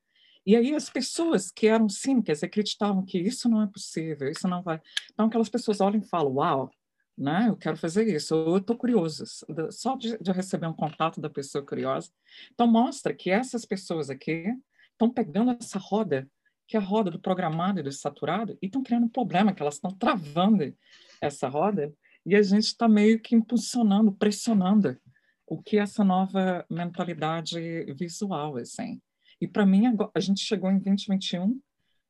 E 0.47 0.56
aí 0.56 0.75
as 0.75 0.90
pessoas 0.90 1.50
que 1.50 1.66
eram 1.66 1.88
cínicas 1.88 2.42
acreditavam 2.42 3.04
que 3.04 3.18
isso 3.18 3.49
não 3.49 3.62
é 3.62 3.66
possível, 3.66 4.30
isso 4.30 4.47
não 4.47 4.62
vai. 4.62 4.80
Então 5.12 5.26
aquelas 5.26 5.49
pessoas 5.49 5.80
olham 5.80 6.00
e 6.00 6.09
falam, 6.09 6.35
uau, 6.35 6.71
né, 7.16 7.47
eu 7.49 7.56
quero 7.56 7.76
fazer 7.76 8.06
isso, 8.14 8.35
eu 8.35 8.59
estou 8.59 8.76
curioso, 8.76 9.25
só 9.71 9.97
de, 9.97 10.18
de 10.18 10.33
receber 10.33 10.66
um 10.66 10.75
contato 10.75 11.21
da 11.21 11.30
pessoa 11.30 11.64
curiosa. 11.64 12.10
Então 12.52 12.67
mostra 12.67 13.15
que 13.15 13.30
essas 13.30 13.65
pessoas 13.65 14.10
aqui 14.10 14.47
estão 14.93 15.10
pegando 15.10 15.56
essa 15.58 15.78
roda 15.78 16.28
que 16.66 16.76
a 16.76 16.80
roda 16.80 17.10
do 17.10 17.18
programado 17.18 17.80
e 17.80 17.82
do 17.82 17.92
saturado, 17.92 18.58
estão 18.60 18.82
criando 18.82 19.04
um 19.04 19.08
problema, 19.08 19.52
que 19.52 19.62
elas 19.62 19.74
estão 19.74 19.90
travando 19.90 20.74
essa 21.20 21.48
roda, 21.48 21.92
e 22.24 22.34
a 22.34 22.42
gente 22.42 22.64
está 22.64 22.88
meio 22.88 23.20
que 23.20 23.34
impulsionando, 23.34 24.12
pressionando 24.12 24.96
o 25.46 25.62
que 25.62 25.76
é 25.76 25.82
essa 25.82 26.02
nova 26.02 26.64
mentalidade 26.70 27.84
visual, 27.94 28.56
assim. 28.56 29.00
E 29.40 29.46
para 29.46 29.66
mim, 29.66 29.84
a 30.14 30.20
gente 30.20 30.40
chegou 30.40 30.70
em 30.70 30.78
2021, 30.78 31.60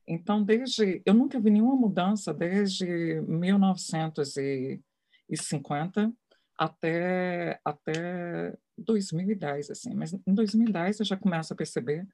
então 0.07 0.43
desde... 0.43 1.01
Eu 1.05 1.13
nunca 1.13 1.39
vi 1.39 1.49
nenhuma 1.49 1.75
mudança 1.75 2.33
desde 2.33 3.19
1950 3.27 6.13
até, 6.57 7.59
até 7.65 8.57
2010, 8.77 9.69
assim. 9.69 9.93
Mas 9.93 10.13
em 10.13 10.33
2010 10.33 10.99
eu 10.99 11.05
já 11.05 11.17
começo 11.17 11.51
a 11.51 11.57
perceber 11.57 12.07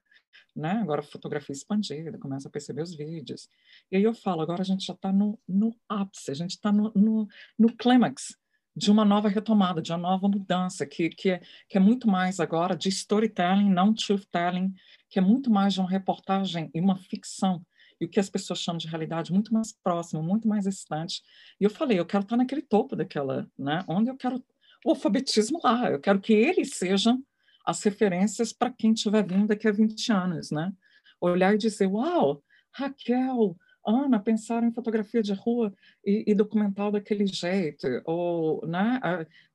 né? 0.54 0.72
Agora 0.82 1.02
fotografia 1.02 1.52
expandida, 1.52 2.18
começa 2.18 2.48
a 2.48 2.50
perceber 2.50 2.82
os 2.82 2.94
vídeos. 2.94 3.48
E 3.90 3.96
aí 3.96 4.02
eu 4.02 4.14
falo, 4.14 4.42
agora 4.42 4.62
a 4.62 4.64
gente 4.64 4.86
já 4.86 4.94
está 4.94 5.12
no, 5.12 5.38
no 5.48 5.74
ápice, 5.88 6.30
a 6.30 6.34
gente 6.34 6.50
está 6.50 6.72
no, 6.72 6.92
no, 6.94 7.28
no 7.58 7.76
clímax 7.76 8.36
de 8.74 8.90
uma 8.90 9.04
nova 9.04 9.28
retomada, 9.28 9.82
de 9.82 9.92
uma 9.92 9.98
nova 9.98 10.28
mudança, 10.28 10.86
que, 10.86 11.10
que, 11.10 11.30
é, 11.30 11.42
que 11.68 11.76
é 11.76 11.80
muito 11.80 12.08
mais 12.08 12.40
agora 12.40 12.74
de 12.74 12.88
storytelling, 12.88 13.70
não 13.70 13.94
truth-telling, 13.94 14.74
que 15.10 15.18
é 15.18 15.22
muito 15.22 15.50
mais 15.50 15.74
de 15.74 15.80
uma 15.80 15.90
reportagem 15.90 16.70
e 16.74 16.80
uma 16.80 16.96
ficção, 16.96 17.64
e 18.00 18.06
o 18.06 18.08
que 18.08 18.18
as 18.18 18.30
pessoas 18.30 18.60
chamam 18.60 18.78
de 18.78 18.88
realidade 18.88 19.32
muito 19.32 19.52
mais 19.52 19.72
próximo, 19.72 20.22
muito 20.22 20.48
mais 20.48 20.64
distante. 20.64 21.22
E 21.60 21.64
eu 21.64 21.70
falei, 21.70 21.98
eu 21.98 22.06
quero 22.06 22.24
estar 22.24 22.36
naquele 22.36 22.62
topo 22.62 22.96
daquela, 22.96 23.48
né? 23.56 23.84
Onde 23.86 24.10
eu 24.10 24.16
quero 24.16 24.42
o 24.84 24.90
alfabetismo 24.90 25.60
lá, 25.62 25.90
eu 25.90 26.00
quero 26.00 26.20
que 26.20 26.32
eles 26.32 26.70
sejam 26.70 27.22
as 27.64 27.82
referências 27.82 28.52
para 28.52 28.70
quem 28.70 28.92
estiver 28.92 29.26
vindo 29.26 29.48
daqui 29.48 29.68
a 29.68 29.72
20 29.72 30.12
anos, 30.12 30.50
né? 30.50 30.72
Olhar 31.20 31.54
e 31.54 31.58
dizer, 31.58 31.86
uau, 31.86 32.42
Raquel, 32.72 33.56
Ana 33.86 34.18
pensaram 34.20 34.66
em 34.66 34.72
fotografia 34.72 35.22
de 35.22 35.32
rua 35.32 35.72
e, 36.04 36.24
e 36.26 36.34
documental 36.34 36.90
daquele 36.90 37.26
jeito, 37.26 37.86
ou, 38.04 38.66
né? 38.66 39.00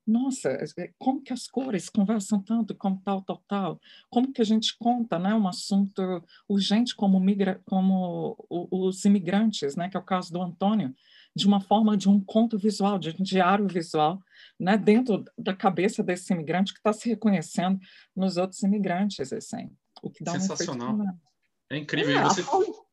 Nossa, 0.08 0.50
é, 0.78 0.94
como 0.98 1.22
que 1.22 1.34
as 1.34 1.48
cores 1.48 1.90
conversam 1.90 2.42
tanto 2.42 2.74
com 2.74 2.96
tal, 2.96 3.22
tal, 3.24 3.44
tal? 3.46 3.82
Como 4.10 4.32
que 4.32 4.42
a 4.42 4.46
gente 4.46 4.78
conta, 4.78 5.20
né, 5.20 5.34
um 5.34 5.50
assunto 5.50 6.24
urgente 6.48 6.96
como, 6.96 7.20
migra, 7.20 7.62
como 7.66 8.38
os 8.50 9.04
imigrantes, 9.04 9.76
né, 9.76 9.90
que 9.90 9.98
é 9.98 10.00
o 10.00 10.04
caso 10.04 10.32
do 10.32 10.42
Antônio, 10.42 10.96
de 11.36 11.46
uma 11.46 11.60
forma 11.60 11.98
de 11.98 12.08
um 12.08 12.22
conto 12.22 12.58
visual, 12.58 12.98
de 12.98 13.10
um 13.10 13.22
diário 13.22 13.68
visual, 13.68 14.22
né, 14.58 14.78
dentro 14.78 15.26
da 15.38 15.54
cabeça 15.54 16.02
desse 16.02 16.34
imigrante 16.34 16.72
que 16.72 16.80
está 16.80 16.94
se 16.94 17.10
reconhecendo 17.10 17.78
nos 18.16 18.38
outros 18.38 18.64
imigrantes, 18.64 19.34
assim. 19.34 19.70
O 20.02 20.10
que 20.10 20.24
dá 20.24 20.40
Sensacional. 20.40 20.96
Um 20.96 21.28
é 21.70 21.78
incrível. 21.78 22.18
É, 22.18 22.24
você... 22.24 22.44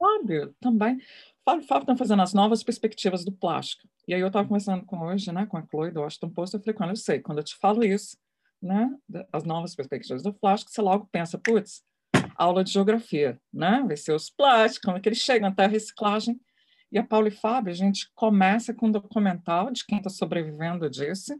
Fábio, 0.04 0.54
também. 0.60 0.98
Fábio 1.44 1.66
Fábio 1.66 1.82
está 1.84 1.96
fazendo 1.96 2.22
as 2.22 2.34
novas 2.34 2.62
perspectivas 2.62 3.24
do 3.24 3.32
plástico. 3.32 3.88
E 4.06 4.14
aí 4.14 4.20
eu 4.20 4.26
estava 4.26 4.46
conversando 4.46 4.84
com 4.84 4.98
hoje, 5.00 5.32
né, 5.32 5.46
com 5.46 5.56
a 5.56 5.66
Chloe 5.66 5.90
do 5.90 6.00
Washington 6.00 6.30
Post, 6.30 6.54
eu 6.54 6.62
falei 6.62 6.76
ela, 6.78 6.92
eu 6.92 6.96
sei, 6.96 7.20
quando 7.20 7.38
eu 7.38 7.44
te 7.44 7.56
falo 7.56 7.82
isso, 7.82 8.18
né, 8.60 8.90
as 9.32 9.44
novas 9.44 9.74
perspectivas 9.74 10.22
do 10.22 10.32
plástico, 10.32 10.70
você 10.70 10.82
logo 10.82 11.08
pensa, 11.10 11.38
putz, 11.38 11.82
aula 12.36 12.62
de 12.62 12.70
geografia, 12.70 13.40
né, 13.52 13.82
vai 13.86 13.96
ser 13.96 14.12
os 14.12 14.28
plásticos, 14.28 14.84
como 14.84 14.98
é 14.98 15.00
que 15.00 15.08
eles 15.08 15.18
chegam 15.18 15.48
até 15.48 15.64
a 15.64 15.68
reciclagem. 15.68 16.38
E 16.92 16.98
a 16.98 17.02
Paula 17.02 17.28
e 17.28 17.30
Fábio, 17.30 17.72
a 17.72 17.76
gente 17.76 18.10
começa 18.14 18.72
com 18.74 18.86
um 18.86 18.92
documental 18.92 19.70
de 19.70 19.84
quem 19.84 19.98
está 19.98 20.10
sobrevivendo 20.10 20.88
disso, 20.88 21.34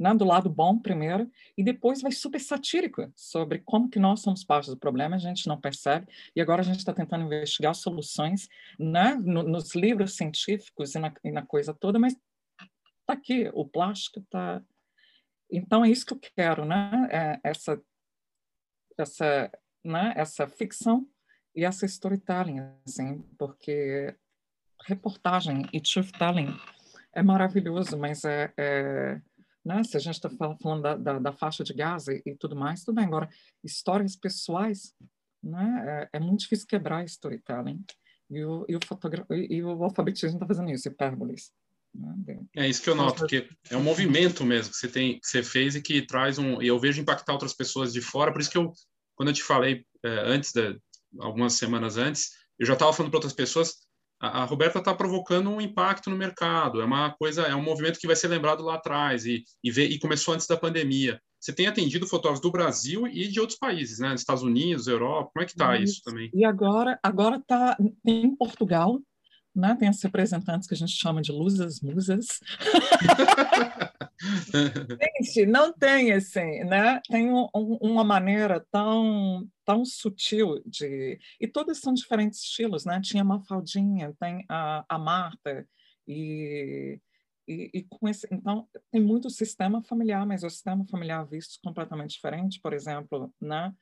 né, 0.00 0.14
do 0.14 0.24
lado 0.24 0.48
bom 0.48 0.78
primeiro, 0.78 1.30
e 1.58 1.62
depois 1.62 2.00
vai 2.00 2.10
super 2.10 2.40
satírico 2.40 3.12
sobre 3.14 3.58
como 3.58 3.90
que 3.90 3.98
nós 3.98 4.22
somos 4.22 4.42
parte 4.42 4.70
do 4.70 4.76
problema, 4.78 5.16
a 5.16 5.18
gente 5.18 5.46
não 5.46 5.60
percebe, 5.60 6.06
e 6.34 6.40
agora 6.40 6.62
a 6.62 6.64
gente 6.64 6.78
está 6.78 6.94
tentando 6.94 7.26
investigar 7.26 7.74
soluções 7.74 8.48
né, 8.78 9.14
no, 9.22 9.42
nos 9.42 9.74
livros 9.74 10.16
científicos 10.16 10.94
e 10.94 10.98
na, 10.98 11.12
e 11.22 11.30
na 11.30 11.44
coisa 11.44 11.74
toda, 11.74 11.98
mas 11.98 12.14
está 12.14 13.12
aqui, 13.12 13.50
o 13.52 13.68
plástico 13.68 14.20
está... 14.20 14.62
Então 15.52 15.84
é 15.84 15.90
isso 15.90 16.06
que 16.06 16.14
eu 16.14 16.20
quero, 16.34 16.64
né? 16.64 17.08
É 17.10 17.40
essa, 17.42 17.78
essa, 18.96 19.52
né? 19.84 20.14
essa 20.16 20.46
ficção 20.46 21.06
e 21.54 21.64
essa 21.64 21.84
storytelling, 21.84 22.60
assim, 22.86 23.20
porque 23.36 24.14
reportagem 24.86 25.66
e 25.72 25.80
truth-telling 25.80 26.56
é 27.12 27.22
maravilhoso, 27.22 27.98
mas 27.98 28.24
é, 28.24 28.52
é 28.56 29.20
né? 29.64 29.82
Se 29.84 29.96
a 29.96 30.00
gente 30.00 30.14
está 30.14 30.30
falando 30.60 30.82
da, 30.82 30.96
da, 30.96 31.18
da, 31.18 31.32
faixa 31.32 31.62
de 31.62 31.74
Gaza 31.74 32.12
e, 32.14 32.22
e, 32.26 32.36
tudo 32.36 32.56
mais, 32.56 32.84
tudo 32.84 32.96
bem. 32.96 33.04
Agora, 33.04 33.28
histórias 33.62 34.16
pessoais, 34.16 34.94
né? 35.42 36.08
É, 36.12 36.18
é 36.18 36.20
muito 36.20 36.40
difícil 36.40 36.66
quebrar 36.66 37.04
storytelling. 37.04 37.84
E 38.30 38.44
o, 38.44 38.64
e 38.68 38.76
o, 38.76 38.80
e 39.34 39.62
o 39.62 39.84
alfabetismo 39.84 40.36
está 40.36 40.46
fazendo 40.46 40.70
isso, 40.70 40.88
hipérboles. 40.88 41.52
Né? 41.94 42.38
É 42.56 42.68
isso 42.68 42.82
que 42.82 42.88
eu 42.88 42.94
noto, 42.94 43.18
porque 43.18 43.48
é 43.68 43.76
um 43.76 43.82
movimento 43.82 44.44
mesmo 44.44 44.70
que 44.72 44.78
você 44.78 44.88
tem, 44.88 45.18
que 45.18 45.26
você 45.26 45.42
fez 45.42 45.74
e 45.74 45.82
que 45.82 46.02
traz 46.02 46.38
um. 46.38 46.62
E 46.62 46.68
eu 46.68 46.78
vejo 46.78 47.00
impactar 47.00 47.32
outras 47.32 47.52
pessoas 47.52 47.92
de 47.92 48.00
fora, 48.00 48.32
por 48.32 48.40
isso 48.40 48.50
que 48.50 48.58
eu, 48.58 48.72
quando 49.16 49.30
eu 49.30 49.34
te 49.34 49.42
falei 49.42 49.84
é, 50.04 50.08
antes, 50.26 50.52
de, 50.52 50.78
algumas 51.18 51.54
semanas 51.54 51.96
antes, 51.96 52.30
eu 52.58 52.66
já 52.66 52.74
estava 52.74 52.92
falando 52.92 53.10
para 53.10 53.18
outras 53.18 53.32
pessoas, 53.32 53.78
a, 54.20 54.42
a 54.42 54.44
Roberta 54.44 54.78
está 54.78 54.94
provocando 54.94 55.50
um 55.50 55.60
impacto 55.60 56.10
no 56.10 56.16
mercado, 56.16 56.80
é 56.80 56.84
uma 56.84 57.10
coisa, 57.12 57.42
é 57.42 57.54
um 57.54 57.62
movimento 57.62 57.98
que 57.98 58.06
vai 58.06 58.14
ser 58.14 58.28
lembrado 58.28 58.62
lá 58.62 58.74
atrás 58.74 59.24
e, 59.24 59.44
e, 59.64 59.70
vê, 59.70 59.86
e 59.86 59.98
começou 59.98 60.34
antes 60.34 60.46
da 60.46 60.56
pandemia. 60.56 61.20
Você 61.40 61.54
tem 61.54 61.66
atendido 61.66 62.06
fotógrafos 62.06 62.42
do 62.42 62.52
Brasil 62.52 63.06
e 63.06 63.26
de 63.26 63.40
outros 63.40 63.58
países, 63.58 63.98
né? 63.98 64.14
Estados 64.14 64.42
Unidos, 64.42 64.86
Europa, 64.86 65.30
como 65.32 65.42
é 65.42 65.46
que 65.46 65.52
está 65.52 65.74
isso. 65.78 65.94
isso 65.94 66.02
também? 66.04 66.30
E 66.34 66.44
agora, 66.44 66.98
agora 67.02 67.36
está 67.36 67.78
em 68.04 68.36
Portugal, 68.36 69.00
né? 69.56 69.74
Tem 69.78 69.88
as 69.88 70.02
representantes 70.02 70.68
que 70.68 70.74
a 70.74 70.76
gente 70.76 70.92
chama 70.92 71.22
de 71.22 71.32
luzas, 71.32 71.80
musas. 71.80 72.40
gente, 75.22 75.46
não 75.46 75.72
tem 75.72 76.12
assim, 76.12 76.64
né? 76.64 77.00
Tem 77.08 77.32
um, 77.32 77.48
uma 77.54 78.04
maneira 78.04 78.64
tão 78.70 79.48
tão 79.64 79.84
sutil 79.84 80.60
de 80.66 81.18
e 81.40 81.46
todas 81.46 81.78
são 81.78 81.94
diferentes 81.94 82.40
estilos, 82.42 82.84
né? 82.84 83.00
Tinha 83.00 83.24
Mafaldinha, 83.24 84.14
tem 84.18 84.44
a, 84.48 84.84
a 84.88 84.98
Marta 84.98 85.66
e, 86.06 87.00
e, 87.48 87.70
e 87.72 87.82
com 87.84 88.08
esse, 88.08 88.26
então 88.30 88.68
tem 88.90 89.00
muito 89.00 89.30
sistema 89.30 89.82
familiar, 89.82 90.26
mas 90.26 90.42
o 90.42 90.50
sistema 90.50 90.84
familiar 90.86 91.26
visto 91.26 91.58
completamente 91.62 92.10
diferente. 92.10 92.60
Por 92.60 92.72
exemplo, 92.72 93.32
né? 93.40 93.72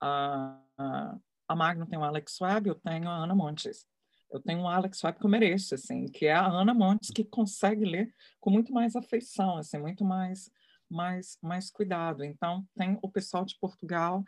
A, 0.00 0.60
a, 0.78 1.16
a 1.48 1.56
Magno 1.56 1.86
tem 1.86 1.98
o 1.98 2.04
Alex 2.04 2.40
Webb, 2.40 2.68
eu 2.68 2.74
tenho 2.76 3.08
a 3.08 3.24
Ana 3.24 3.34
Montes 3.34 3.84
eu 4.30 4.40
tenho 4.40 4.60
um 4.60 4.68
Alex 4.68 5.02
Webb 5.02 5.18
que 5.18 5.26
eu 5.26 5.30
mereço, 5.30 5.74
assim, 5.74 6.06
que 6.06 6.26
é 6.26 6.32
a 6.32 6.46
Ana 6.46 6.74
Montes, 6.74 7.10
que 7.10 7.24
consegue 7.24 7.84
ler 7.84 8.14
com 8.40 8.50
muito 8.50 8.72
mais 8.72 8.94
afeição, 8.94 9.56
assim, 9.56 9.78
muito 9.78 10.04
mais, 10.04 10.50
mais, 10.90 11.38
mais 11.42 11.70
cuidado. 11.70 12.24
Então, 12.24 12.66
tem 12.76 12.98
o 13.02 13.10
pessoal 13.10 13.44
de 13.44 13.56
Portugal, 13.58 14.24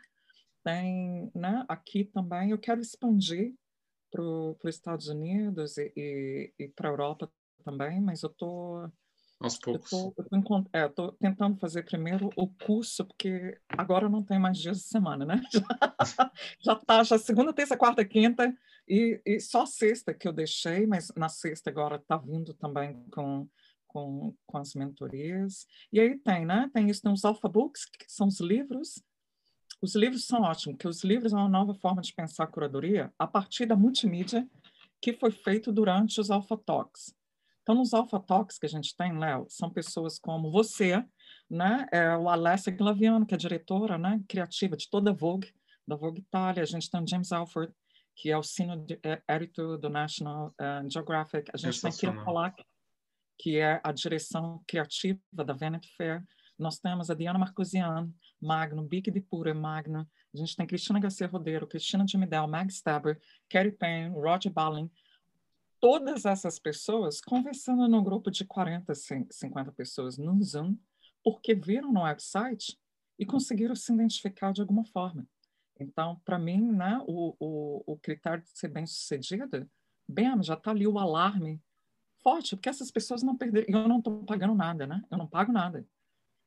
tem 0.63 1.31
né, 1.35 1.65
aqui 1.67 2.05
também. 2.05 2.51
Eu 2.51 2.57
quero 2.57 2.81
expandir 2.81 3.53
para 4.11 4.21
os 4.21 4.57
Estados 4.65 5.07
Unidos 5.07 5.77
e, 5.77 5.91
e, 5.95 6.53
e 6.59 6.67
para 6.67 6.89
a 6.89 6.91
Europa 6.91 7.31
também, 7.63 8.01
mas 8.01 8.23
eu 8.23 8.29
estou 8.29 8.91
aos 9.39 9.57
poucos. 9.57 9.91
Eu 9.91 10.87
estou 10.87 11.09
é, 11.11 11.19
tentando 11.19 11.57
fazer 11.57 11.83
primeiro 11.83 12.29
o 12.35 12.47
curso, 12.47 13.05
porque 13.05 13.57
agora 13.67 14.07
não 14.07 14.23
tem 14.23 14.37
mais 14.37 14.57
dias 14.57 14.77
de 14.77 14.83
semana, 14.83 15.25
né? 15.25 15.41
Já 16.59 16.73
está, 16.73 17.03
já 17.03 17.17
segunda, 17.17 17.53
terça, 17.53 17.75
quarta, 17.77 18.05
quinta, 18.05 18.55
e, 18.87 19.21
e, 19.25 19.39
só 19.39 19.65
sexta 19.65 20.13
que 20.13 20.27
eu 20.27 20.33
deixei, 20.33 20.85
mas 20.85 21.11
na 21.15 21.29
sexta 21.29 21.69
agora 21.69 21.95
está 21.95 22.17
vindo 22.17 22.53
também 22.53 23.03
com, 23.11 23.47
com, 23.87 24.35
com 24.45 24.57
as 24.57 24.73
mentorias. 24.73 25.65
E 25.91 25.99
aí 25.99 26.17
tem, 26.17 26.45
né? 26.45 26.69
Tem 26.73 26.89
isso, 26.89 27.01
tem 27.01 27.11
os 27.11 27.23
alphabooks, 27.23 27.85
que 27.85 28.05
são 28.07 28.27
os 28.27 28.39
livros. 28.39 29.01
Os 29.81 29.95
livros 29.95 30.25
são 30.25 30.41
ótimos, 30.41 30.75
porque 30.75 30.87
os 30.87 31.03
livros 31.03 31.33
é 31.33 31.35
uma 31.35 31.49
nova 31.49 31.73
forma 31.73 32.01
de 32.01 32.13
pensar 32.13 32.43
a 32.43 32.47
curadoria 32.47 33.11
a 33.17 33.25
partir 33.25 33.65
da 33.65 33.75
multimídia 33.75 34.47
que 35.01 35.13
foi 35.13 35.31
feito 35.31 35.71
durante 35.71 36.21
os 36.21 36.29
Alpha 36.29 36.55
Talks. 36.55 37.15
Então, 37.63 37.75
nos 37.75 37.93
Alpha 37.93 38.19
Talks 38.19 38.59
que 38.59 38.65
a 38.65 38.69
gente 38.69 38.95
tem, 38.95 39.17
Léo, 39.17 39.47
são 39.49 39.69
pessoas 39.69 40.19
como 40.19 40.51
você, 40.51 41.03
né? 41.49 41.87
É 41.91 42.15
o 42.15 42.29
Alessia 42.29 42.71
Glaviano, 42.71 43.25
que 43.25 43.33
é 43.33 43.37
diretora 43.37 43.97
né? 43.97 44.21
criativa 44.27 44.77
de 44.77 44.89
toda 44.89 45.11
a 45.11 45.13
Vogue, 45.13 45.51
da 45.87 45.95
Vogue 45.95 46.21
Itália. 46.21 46.61
A 46.61 46.65
gente 46.65 46.89
tem 46.89 47.01
o 47.01 47.07
James 47.07 47.31
Alford, 47.31 47.73
que 48.15 48.29
é 48.29 48.37
o 48.37 48.43
sino 48.43 48.85
é, 49.03 49.21
editor 49.35 49.77
do 49.77 49.89
National 49.89 50.53
uh, 50.59 50.89
Geographic. 50.89 51.49
A 51.53 51.57
gente 51.57 51.81
tem 51.81 51.91
Kira 51.91 52.23
Polak, 52.23 52.63
que 53.37 53.57
é 53.57 53.81
a 53.83 53.91
direção 53.91 54.63
criativa 54.67 55.19
da 55.31 55.53
Vanity 55.53 55.93
Fair. 55.95 56.23
Nós 56.57 56.77
temos 56.77 57.09
a 57.09 57.15
Diana 57.15 57.39
Marcosian, 57.39 58.13
Magno, 58.39 58.83
Big 58.83 59.09
de 59.09 59.21
Pura, 59.21 59.53
Magno. 59.53 60.07
A 60.33 60.37
gente 60.37 60.55
tem 60.55 60.67
Cristina 60.67 60.99
Garcia 60.99 61.27
Rodeiro, 61.27 61.67
Cristina 61.67 62.05
de 62.05 62.17
Midel, 62.17 62.47
Mag 62.47 62.71
Stabber, 62.71 63.19
Kerry 63.49 63.71
Payne, 63.71 64.13
Roger 64.13 64.51
Balling, 64.51 64.89
todas 65.79 66.25
essas 66.25 66.59
pessoas 66.59 67.19
conversando 67.19 67.87
num 67.87 68.03
grupo 68.03 68.29
de 68.29 68.45
40, 68.45 68.93
50 68.93 69.71
pessoas 69.71 70.17
no 70.17 70.41
Zoom, 70.43 70.77
porque 71.23 71.55
viram 71.55 71.91
no 71.91 72.03
website 72.03 72.77
e 73.17 73.25
conseguiram 73.25 73.75
se 73.75 73.91
identificar 73.91 74.53
de 74.53 74.61
alguma 74.61 74.85
forma. 74.85 75.27
Então, 75.81 76.21
para 76.23 76.37
mim, 76.37 76.71
né, 76.71 77.01
o, 77.07 77.35
o, 77.39 77.93
o, 77.93 77.97
critério 77.97 78.43
de 78.43 78.49
ser 78.57 78.67
bem-sucedida, 78.67 79.67
bem, 80.07 80.41
já 80.43 80.53
está 80.53 80.71
ali 80.71 80.85
o 80.85 80.99
alarme 80.99 81.59
forte, 82.21 82.55
porque 82.55 82.69
essas 82.69 82.91
pessoas 82.91 83.23
não 83.23 83.35
perderam. 83.35 83.67
Eu 83.67 83.87
não 83.87 83.97
estou 83.97 84.23
pagando 84.23 84.53
nada, 84.53 84.85
né? 84.85 85.03
Eu 85.09 85.17
não 85.17 85.27
pago 85.27 85.51
nada. 85.51 85.85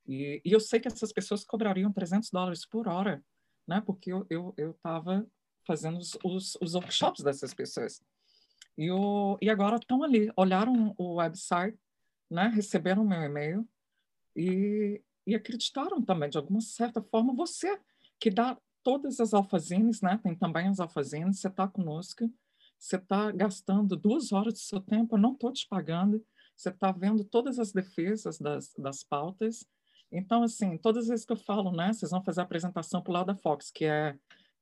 E, 0.06 0.40
e, 0.44 0.52
eu 0.52 0.60
sei 0.60 0.78
que 0.78 0.86
essas 0.86 1.12
pessoas 1.12 1.44
cobrariam 1.44 1.92
300 1.92 2.30
dólares 2.30 2.64
por 2.64 2.86
hora, 2.86 3.24
né? 3.66 3.80
Porque 3.80 4.12
eu 4.12 4.54
estava 4.56 5.14
eu, 5.14 5.20
eu 5.20 5.30
fazendo 5.66 5.98
os, 5.98 6.16
os, 6.22 6.56
os 6.60 6.74
workshops 6.74 7.24
dessas 7.24 7.52
pessoas. 7.52 8.00
E, 8.76 8.90
o, 8.90 9.38
e 9.40 9.50
agora 9.50 9.76
estão 9.76 10.02
ali, 10.02 10.30
olharam 10.36 10.94
o 10.98 11.14
website, 11.14 11.78
né, 12.30 12.48
receberam 12.48 13.04
meu 13.04 13.22
e-mail 13.22 13.68
e, 14.36 15.00
e 15.26 15.34
acreditaram 15.34 16.02
também, 16.02 16.28
de 16.28 16.36
alguma 16.36 16.60
certa 16.60 17.00
forma, 17.00 17.34
você 17.34 17.78
que 18.18 18.30
dá 18.30 18.58
todas 18.84 19.18
as 19.18 19.32
alfazines, 19.32 20.02
né, 20.02 20.20
tem 20.22 20.34
também 20.36 20.68
as 20.68 20.78
alfazines, 20.78 21.40
você 21.40 21.48
está 21.48 21.66
conosco, 21.66 22.30
você 22.78 22.96
está 22.96 23.32
gastando 23.32 23.96
duas 23.96 24.30
horas 24.30 24.52
do 24.52 24.58
seu 24.58 24.80
tempo, 24.80 25.16
eu 25.16 25.20
não 25.20 25.32
estou 25.32 25.50
te 25.50 25.66
pagando, 25.66 26.24
você 26.54 26.68
está 26.68 26.92
vendo 26.92 27.24
todas 27.24 27.58
as 27.58 27.72
defesas 27.72 28.38
das, 28.38 28.72
das 28.78 29.02
pautas. 29.02 29.66
Então, 30.12 30.42
assim, 30.42 30.76
todas 30.76 31.04
as 31.04 31.08
vezes 31.08 31.26
que 31.26 31.32
eu 31.32 31.36
falo, 31.36 31.72
né, 31.72 31.92
vocês 31.92 32.10
vão 32.10 32.22
fazer 32.22 32.40
a 32.40 32.44
apresentação 32.44 33.02
para 33.02 33.10
o 33.10 33.14
lado 33.14 33.26
da 33.26 33.34
Fox, 33.34 33.70
que 33.70 33.86
é, 33.86 34.16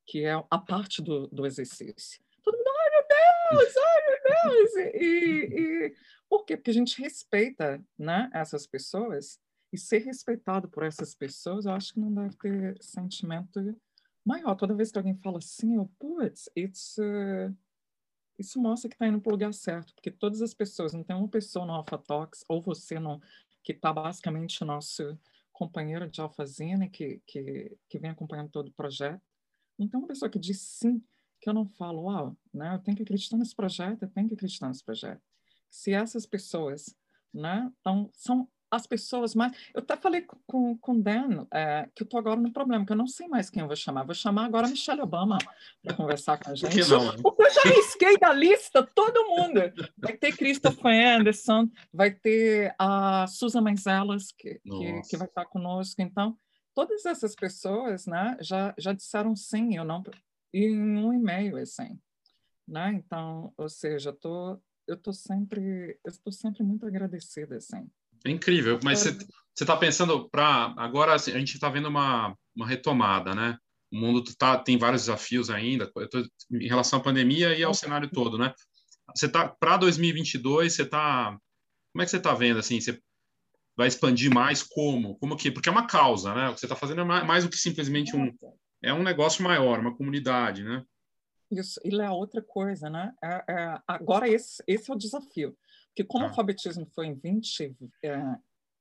que 0.07 0.25
é 0.25 0.33
a 0.33 0.59
parte 0.59 1.03
do, 1.03 1.27
do 1.27 1.45
exercício. 1.45 2.23
Todo 2.43 2.57
mundo, 2.57 2.71
ai 2.81 2.91
meu 2.91 3.59
Deus, 3.59 3.77
ai 3.77 4.03
Deus! 4.23 4.95
E, 4.95 5.87
e, 5.87 5.95
por 6.29 6.45
quê? 6.45 6.57
Porque 6.57 6.71
a 6.71 6.75
gente 6.75 7.01
respeita 7.03 7.85
né, 7.99 8.31
essas 8.33 8.67
pessoas 8.67 9.39
e 9.73 9.79
ser 9.79 9.99
respeitado 9.99 10.69
por 10.69 10.85
essas 10.85 11.15
pessoas, 11.15 11.67
eu 11.67 11.73
acho 11.73 11.95
que 11.95 12.01
não 12.01 12.13
deve 12.13 12.37
ter 12.37 12.77
sentimento 12.81 13.61
maior. 14.25 14.55
Toda 14.55 14.75
vez 14.75 14.91
que 14.91 14.99
alguém 14.99 15.15
fala 15.17 15.39
assim, 15.39 15.77
eu, 15.77 15.91
putz, 15.99 16.49
uh, 16.57 17.57
isso 18.39 18.61
mostra 18.61 18.89
que 18.89 18.95
está 18.95 19.07
indo 19.07 19.21
para 19.21 19.31
o 19.31 19.33
lugar 19.33 19.53
certo, 19.53 19.95
porque 19.95 20.11
todas 20.11 20.43
as 20.43 20.55
pessoas, 20.55 20.93
não 20.93 21.03
tem 21.03 21.15
uma 21.15 21.29
pessoa 21.29 21.67
no 21.67 21.73
Alpha 21.73 21.99
Talks, 21.99 22.45
ou 22.49 22.63
você 22.63 22.99
no, 22.99 23.21
que 23.63 23.73
está 23.73 23.93
basicamente 23.93 24.65
nosso 24.65 25.19
companheiro 25.53 26.09
de 26.09 26.21
Alphazine, 26.21 26.89
que, 26.89 27.23
que, 27.27 27.77
que 27.89 27.99
vem 27.99 28.11
acompanhando 28.11 28.51
todo 28.51 28.69
o 28.69 28.73
projeto, 28.73 29.23
não 29.79 29.89
tem 29.89 29.99
uma 29.99 30.09
pessoa 30.09 30.31
que 30.31 30.39
diz 30.39 30.61
sim 30.61 31.03
que 31.41 31.49
eu 31.49 31.55
não 31.55 31.67
falo, 31.67 32.05
uau, 32.05 32.37
né, 32.55 32.75
eu 32.75 32.79
tenho 32.79 32.97
que 32.97 33.03
acreditar 33.03 33.37
nesse 33.37 33.55
projeto, 33.55 34.03
eu 34.03 34.11
tenho 34.11 34.29
que 34.29 34.35
acreditar 34.35 34.69
nesse 34.69 34.85
projeto. 34.85 35.21
Se 35.69 35.93
essas 35.93 36.25
pessoas, 36.25 36.97
né, 37.35 37.71
então, 37.81 38.09
são 38.15 38.49
as 38.73 38.87
pessoas 38.87 39.35
mais... 39.35 39.53
Eu 39.75 39.81
até 39.83 39.95
falei 39.99 40.23
com 40.47 40.79
o 40.83 41.03
Dan 41.03 41.47
é, 41.53 41.87
que 41.95 42.03
eu 42.03 42.05
estou 42.07 42.19
agora 42.19 42.41
no 42.41 42.51
problema, 42.51 42.87
que 42.87 42.93
eu 42.93 42.97
não 42.97 43.07
sei 43.07 43.29
mais 43.29 43.51
quem 43.51 43.61
eu 43.61 43.67
vou 43.67 43.77
chamar. 43.77 44.05
Vou 44.05 44.15
chamar 44.15 44.47
agora 44.47 44.67
a 44.67 44.71
Michelle 44.71 45.03
Obama 45.03 45.37
para 45.83 45.95
conversar 45.95 46.39
com 46.39 46.51
a 46.51 46.55
gente. 46.55 46.71
Por 46.71 46.85
que 46.85 46.91
não? 46.91 47.23
Porque 47.23 47.43
eu 47.43 47.51
já 47.53 47.63
risquei 47.65 48.19
da 48.19 48.33
lista 48.33 48.83
todo 48.83 49.29
mundo. 49.29 49.61
Vai 49.99 50.17
ter 50.17 50.35
Christopher 50.35 51.19
Anderson, 51.19 51.69
vai 51.93 52.11
ter 52.11 52.75
a 52.79 53.27
Susan 53.27 53.61
Manzelas, 53.61 54.33
que, 54.33 54.59
que, 54.65 55.03
que, 55.03 55.17
vai 55.19 55.29
estar 55.29 55.45
conosco. 55.45 56.01
Então, 56.01 56.35
todas 56.75 57.05
essas 57.05 57.35
pessoas 57.35 58.07
né, 58.07 58.39
já, 58.41 58.75
já 58.79 58.95
disseram 58.95 59.37
sim, 59.37 59.77
eu 59.77 59.85
não 59.85 60.03
em 60.53 60.79
um 60.79 61.13
e-mail, 61.13 61.59
assim. 61.59 62.01
Né? 62.67 62.95
Então, 62.95 63.53
ou 63.55 63.69
seja, 63.69 64.15
tô, 64.15 64.59
eu 64.87 64.95
estou 64.95 65.13
sempre, 65.13 65.99
eu 66.03 66.11
estou 66.11 66.33
sempre 66.33 66.63
muito 66.63 66.87
agradecida, 66.87 67.57
assim. 67.57 67.91
É 68.25 68.31
incrível, 68.31 68.79
mas 68.83 69.01
você 69.01 69.17
está 69.65 69.77
pensando 69.77 70.29
para 70.31 70.75
agora 70.77 71.15
assim, 71.15 71.33
a 71.33 71.39
gente 71.39 71.55
está 71.55 71.69
vendo 71.69 71.89
uma, 71.89 72.37
uma 72.55 72.67
retomada, 72.67 73.35
né? 73.35 73.59
O 73.93 73.97
mundo 73.97 74.25
tá, 74.37 74.59
tem 74.59 74.79
vários 74.79 75.03
desafios 75.03 75.51
ainda, 75.51 75.91
tô, 75.91 76.25
em 76.51 76.67
relação 76.67 76.99
à 76.99 77.03
pandemia 77.03 77.55
e 77.55 77.63
ao 77.63 77.75
cenário 77.75 78.11
todo, 78.11 78.39
né? 78.39 78.55
Você 79.15 79.29
tá 79.29 79.49
para 79.49 79.77
2022, 79.77 80.73
você 80.73 80.83
está 80.83 81.37
como 81.93 82.03
é 82.03 82.05
que 82.05 82.11
você 82.11 82.17
está 82.17 82.35
vendo 82.35 82.59
assim? 82.59 82.81
Você 82.81 82.99
vai 83.77 83.87
expandir 83.87 84.33
mais 84.33 84.63
como? 84.63 85.17
Como 85.19 85.37
que? 85.37 85.51
Porque 85.51 85.69
é 85.69 85.73
uma 85.73 85.87
causa, 85.87 86.35
né? 86.35 86.49
O 86.49 86.55
que 86.55 86.61
você 86.61 86.67
está 86.67 86.77
fazendo 86.77 87.03
é 87.03 87.05
mais, 87.05 87.27
mais 87.27 87.45
do 87.45 87.51
que 87.51 87.59
simplesmente 87.59 88.17
um, 88.17 88.33
é 88.83 88.93
um 88.93 89.03
negócio 89.03 89.45
maior, 89.45 89.79
uma 89.79 89.95
comunidade, 89.95 90.65
né? 90.65 90.83
Isso, 91.51 91.79
e 91.85 92.01
é 92.01 92.11
outra 92.11 92.41
coisa, 92.41 92.89
né? 92.89 93.13
É, 93.23 93.45
é, 93.49 93.79
agora 93.87 94.27
esse, 94.27 94.63
esse 94.67 94.91
é 94.91 94.95
o 94.95 94.99
desafio, 94.99 95.57
porque 95.93 96.05
como 96.05 96.25
o 96.25 96.29
alfabetismo 96.29 96.87
foi 96.95 97.07
em 97.07 97.15
20, 97.15 97.77
é, 98.03 98.17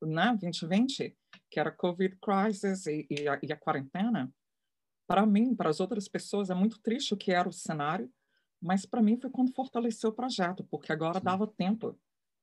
né, 0.02 0.36
2020, 0.40 1.16
que 1.50 1.60
era 1.60 1.70
Covid 1.70 2.16
crisis 2.16 2.86
e, 2.86 3.06
e, 3.10 3.28
a, 3.28 3.38
e 3.42 3.52
a 3.52 3.56
quarentena, 3.56 4.32
para 5.06 5.26
mim, 5.26 5.54
para 5.54 5.68
as 5.68 5.78
outras 5.78 6.08
pessoas, 6.08 6.48
é 6.48 6.54
muito 6.54 6.80
triste 6.80 7.12
o 7.12 7.16
que 7.16 7.32
era 7.32 7.48
o 7.48 7.52
cenário, 7.52 8.10
mas 8.60 8.86
para 8.86 9.02
mim 9.02 9.18
foi 9.20 9.28
quando 9.28 9.52
fortaleceu 9.52 10.10
o 10.10 10.14
projeto, 10.14 10.64
porque 10.70 10.92
agora 10.92 11.20
dava 11.20 11.46
tempo 11.46 11.98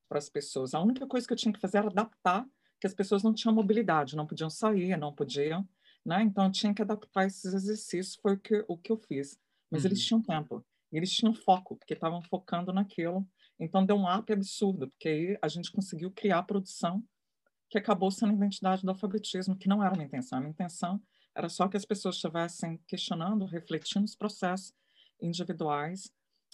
para 0.08 0.20
as 0.20 0.30
pessoas. 0.30 0.74
A 0.74 0.82
única 0.82 1.08
coisa 1.08 1.26
que 1.26 1.34
eu 1.34 1.38
tinha 1.38 1.54
que 1.54 1.60
fazer 1.60 1.80
era 1.80 1.88
adaptar, 1.88 2.46
que 2.80 2.88
as 2.88 2.94
pessoas 2.94 3.24
não 3.24 3.34
tinham 3.34 3.54
mobilidade, 3.54 4.16
não 4.16 4.28
podiam 4.28 4.50
sair, 4.50 4.96
não 4.98 5.14
podiam 5.14 5.68
né? 6.06 6.24
Então 6.24 6.46
eu 6.46 6.52
tinha 6.52 6.74
que 6.74 6.82
adaptar 6.82 7.26
esses 7.26 7.54
exercícios, 7.54 8.16
foi 8.16 8.34
o 8.34 8.40
que, 8.40 8.66
o 8.68 8.78
que 8.78 8.92
eu 8.92 8.98
fiz. 8.98 9.40
Mas 9.70 9.84
uhum. 9.84 9.90
eles 9.90 10.04
tinham 10.04 10.22
tempo, 10.22 10.66
eles 10.92 11.12
tinham 11.12 11.34
foco, 11.34 11.76
porque 11.76 11.94
estavam 11.94 12.22
focando 12.24 12.74
naquilo. 12.74 13.28
Então 13.60 13.86
deu 13.86 13.98
um 13.98 14.12
up 14.12 14.32
absurdo, 14.32 14.90
porque 14.90 15.10
aí 15.10 15.38
a 15.42 15.48
gente 15.48 15.72
conseguiu 15.72 16.12
criar 16.12 16.44
produção 16.44 17.04
que 17.70 17.78
acabou 17.78 18.10
sendo 18.10 18.32
a 18.32 18.36
identidade 18.36 18.84
do 18.84 18.90
alfabetismo, 18.90 19.56
que 19.56 19.68
não 19.68 19.84
era 19.84 19.94
a 19.94 19.96
minha 19.96 20.08
intenção. 20.08 20.38
A 20.38 20.42
minha 20.42 20.52
intenção 20.52 21.02
era 21.36 21.50
só 21.50 21.68
que 21.68 21.78
as 21.78 21.86
pessoas 21.86 22.16
estivessem 22.16 22.78
questionando, 22.88 23.46
refletindo 23.46 24.06
os 24.06 24.16
processos 24.16 24.74
individuais, 25.22 26.12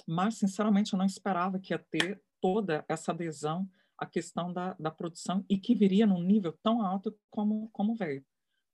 mas, 0.08 0.36
sinceramente, 0.36 0.94
eu 0.94 1.00
não 1.00 1.06
esperava 1.06 1.60
que 1.60 1.74
ia 1.74 1.80
ter 1.80 2.22
toda 2.41 2.84
essa 2.89 3.12
adesão 3.12 3.70
à 3.98 4.06
questão 4.06 4.52
da, 4.52 4.74
da 4.74 4.91
produção 4.91 5.46
e 5.50 5.58
que 5.58 5.74
viria 5.74 6.06
num 6.06 6.22
nível 6.22 6.52
tão 6.62 6.82
alto 6.82 7.18
como, 7.30 7.70
como 7.70 7.96
veio. 7.96 8.26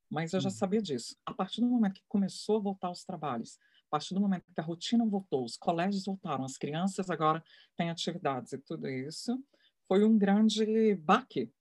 Mas 0.10 0.34
eu 0.34 0.42
já 0.42 0.50
uhum. 0.50 0.56
sabia 0.56 0.82
disso. 0.82 1.16
A 1.26 1.34
partir 1.34 1.62
do 1.62 1.68
momento 1.68 1.94
que 1.94 2.08
começou 2.08 2.58
a 2.58 2.62
voltar 2.62 2.90
os 2.90 3.04
trabalhos, 3.04 3.58
partir 3.92 4.14
do 4.14 4.22
momento 4.22 4.46
que 4.54 4.60
a 4.60 4.64
rotina 4.64 5.06
voltou, 5.06 5.44
os 5.44 5.58
colégios 5.58 6.06
voltaram, 6.06 6.46
as 6.46 6.58
crianças 6.58 7.10
agora 7.10 7.44
têm 7.78 7.90
atividades 7.90 8.54
e 8.54 8.58
tudo 8.58 8.88
isso, 8.88 9.38
foi 9.88 10.04
um 10.04 10.18
grande 10.18 10.96
baque. 10.96 11.52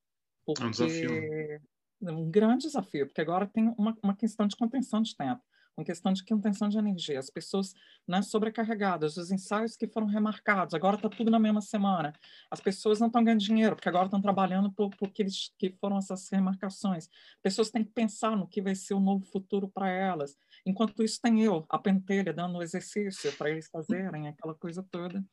Porque... 0.46 0.64
Um 0.64 0.70
desafio. 0.70 1.60
Um 2.02 2.30
grande 2.30 2.64
desafio, 2.64 3.06
porque 3.06 3.20
agora 3.20 3.46
tem 3.46 3.74
uma, 3.76 3.96
uma 4.02 4.16
questão 4.16 4.46
de 4.46 4.56
contenção 4.56 5.02
de 5.02 5.14
tempo 5.14 5.42
com 5.74 5.84
questão 5.84 6.12
de 6.12 6.24
contenção 6.24 6.68
de 6.68 6.78
energia, 6.78 7.18
as 7.18 7.30
pessoas 7.30 7.74
né, 8.06 8.22
sobrecarregadas, 8.22 9.16
os 9.16 9.30
ensaios 9.30 9.76
que 9.76 9.86
foram 9.86 10.06
remarcados, 10.06 10.74
agora 10.74 10.96
está 10.96 11.08
tudo 11.08 11.30
na 11.30 11.38
mesma 11.38 11.60
semana, 11.60 12.12
as 12.50 12.60
pessoas 12.60 13.00
não 13.00 13.06
estão 13.06 13.24
ganhando 13.24 13.40
dinheiro, 13.40 13.74
porque 13.76 13.88
agora 13.88 14.06
estão 14.06 14.20
trabalhando 14.20 14.70
por, 14.72 14.90
por 14.90 15.10
que, 15.10 15.22
eles, 15.22 15.52
que 15.58 15.70
foram 15.80 15.96
essas 15.98 16.28
remarcações, 16.28 17.08
pessoas 17.42 17.70
têm 17.70 17.84
que 17.84 17.92
pensar 17.92 18.36
no 18.36 18.46
que 18.46 18.60
vai 18.60 18.74
ser 18.74 18.94
o 18.94 19.00
novo 19.00 19.24
futuro 19.24 19.68
para 19.68 19.88
elas, 19.88 20.36
enquanto 20.66 21.02
isso 21.02 21.20
tem 21.20 21.42
eu, 21.42 21.64
a 21.68 21.78
pentelha, 21.78 22.32
dando 22.32 22.62
exercício 22.62 23.32
para 23.36 23.50
eles 23.50 23.68
fazerem, 23.68 24.28
aquela 24.28 24.54
coisa 24.54 24.82
toda. 24.82 25.24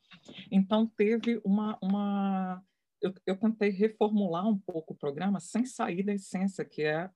Então, 0.51 0.87
teve 0.87 1.41
uma... 1.43 1.77
uma 1.81 2.63
eu, 2.99 3.13
eu 3.27 3.37
tentei 3.37 3.69
reformular 3.69 4.47
um 4.47 4.57
pouco 4.57 4.93
o 4.93 4.97
programa 4.97 5.39
sem 5.39 5.65
sair 5.65 6.01
da 6.01 6.13
essência, 6.13 6.65
que 6.65 6.81
é 6.81 7.09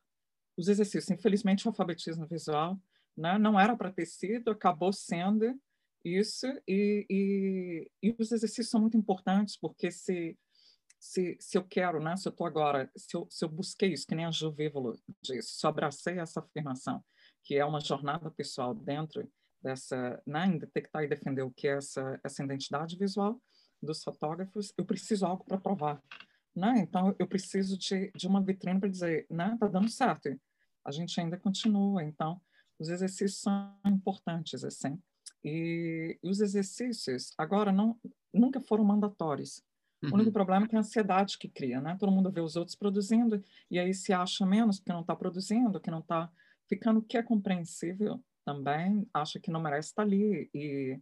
os 0.55 0.67
exercícios. 0.67 1.09
Infelizmente, 1.09 1.65
o 1.65 1.69
alfabetismo 1.69 2.27
visual 2.27 2.79
né? 3.15 3.37
não 3.37 3.59
era 3.59 3.75
para 3.75 3.91
ter 3.91 4.05
sido, 4.05 4.51
acabou 4.51 4.91
sendo 4.93 5.59
isso, 6.03 6.47
e, 6.67 7.05
e, 7.09 7.91
e, 8.01 8.15
os 8.17 8.31
exercícios 8.31 8.69
são 8.69 8.81
muito 8.81 8.97
importantes, 8.97 9.55
porque 9.55 9.91
se, 9.91 10.37
se, 10.99 11.37
se 11.39 11.57
eu 11.57 11.63
quero, 11.63 12.01
né? 12.01 12.17
se 12.17 12.27
eu 12.27 12.31
estou 12.31 12.47
agora, 12.47 12.89
se 12.95 13.15
eu, 13.15 13.27
se 13.29 13.45
eu 13.45 13.49
busquei 13.49 13.93
isso, 13.93 14.07
que 14.07 14.15
nem 14.15 14.25
a 14.25 14.31
Ju 14.31 14.51
Vívolo 14.51 14.99
disse, 15.21 15.59
se 15.59 15.65
eu 15.65 15.69
abracei 15.69 16.17
essa 16.17 16.39
afirmação, 16.39 17.03
que 17.43 17.55
é 17.55 17.63
uma 17.63 17.79
jornada 17.79 18.31
pessoal 18.31 18.73
dentro 18.73 19.29
dessa, 19.61 20.21
né, 20.25 20.47
em 20.47 20.57
detectar 20.57 21.03
e 21.03 21.07
defender 21.07 21.43
o 21.43 21.51
que 21.51 21.67
é 21.67 21.77
essa, 21.77 22.19
essa 22.23 22.43
identidade 22.43 22.97
visual 22.97 23.39
dos 23.81 24.03
fotógrafos, 24.03 24.73
eu 24.77 24.85
preciso 24.85 25.25
algo 25.25 25.45
para 25.45 25.59
provar. 25.59 26.01
Né? 26.55 26.79
Então, 26.79 27.15
eu 27.17 27.27
preciso 27.27 27.77
de, 27.77 28.11
de 28.15 28.27
uma 28.27 28.43
vitrine 28.43 28.79
para 28.79 28.89
dizer, 28.89 29.25
né, 29.29 29.55
tá 29.59 29.67
dando 29.67 29.89
certo. 29.89 30.29
A 30.83 30.91
gente 30.91 31.19
ainda 31.19 31.37
continua. 31.37 32.03
Então, 32.03 32.41
os 32.81 32.89
exercícios 32.89 33.39
são 33.39 33.77
importantes, 33.85 34.63
assim. 34.63 34.99
E, 35.43 36.17
e 36.21 36.29
os 36.29 36.41
exercícios, 36.41 37.33
agora, 37.37 37.71
não, 37.71 37.99
nunca 38.33 38.59
foram 38.59 38.83
mandatórios. 38.83 39.63
Uhum. 40.03 40.09
O 40.09 40.13
único 40.15 40.29
uhum. 40.29 40.33
problema 40.33 40.65
é 40.65 40.67
que 40.67 40.75
é 40.75 40.77
a 40.77 40.81
ansiedade 40.81 41.37
que 41.37 41.47
cria, 41.47 41.79
né? 41.79 41.95
Todo 41.99 42.11
mundo 42.11 42.31
vê 42.31 42.41
os 42.41 42.55
outros 42.55 42.75
produzindo 42.75 43.43
e 43.69 43.77
aí 43.77 43.93
se 43.93 44.11
acha 44.11 44.45
menos 44.45 44.79
porque 44.79 44.91
não 44.91 45.01
está 45.01 45.15
produzindo, 45.15 45.79
que 45.79 45.91
não 45.91 45.99
está 45.99 46.31
ficando, 46.67 47.01
que 47.03 47.17
é 47.17 47.23
compreensível 47.23 48.19
também, 48.43 49.07
acha 49.13 49.39
que 49.39 49.51
não 49.51 49.61
merece 49.61 49.89
estar 49.89 50.01
ali. 50.01 50.49
E, 50.53 50.99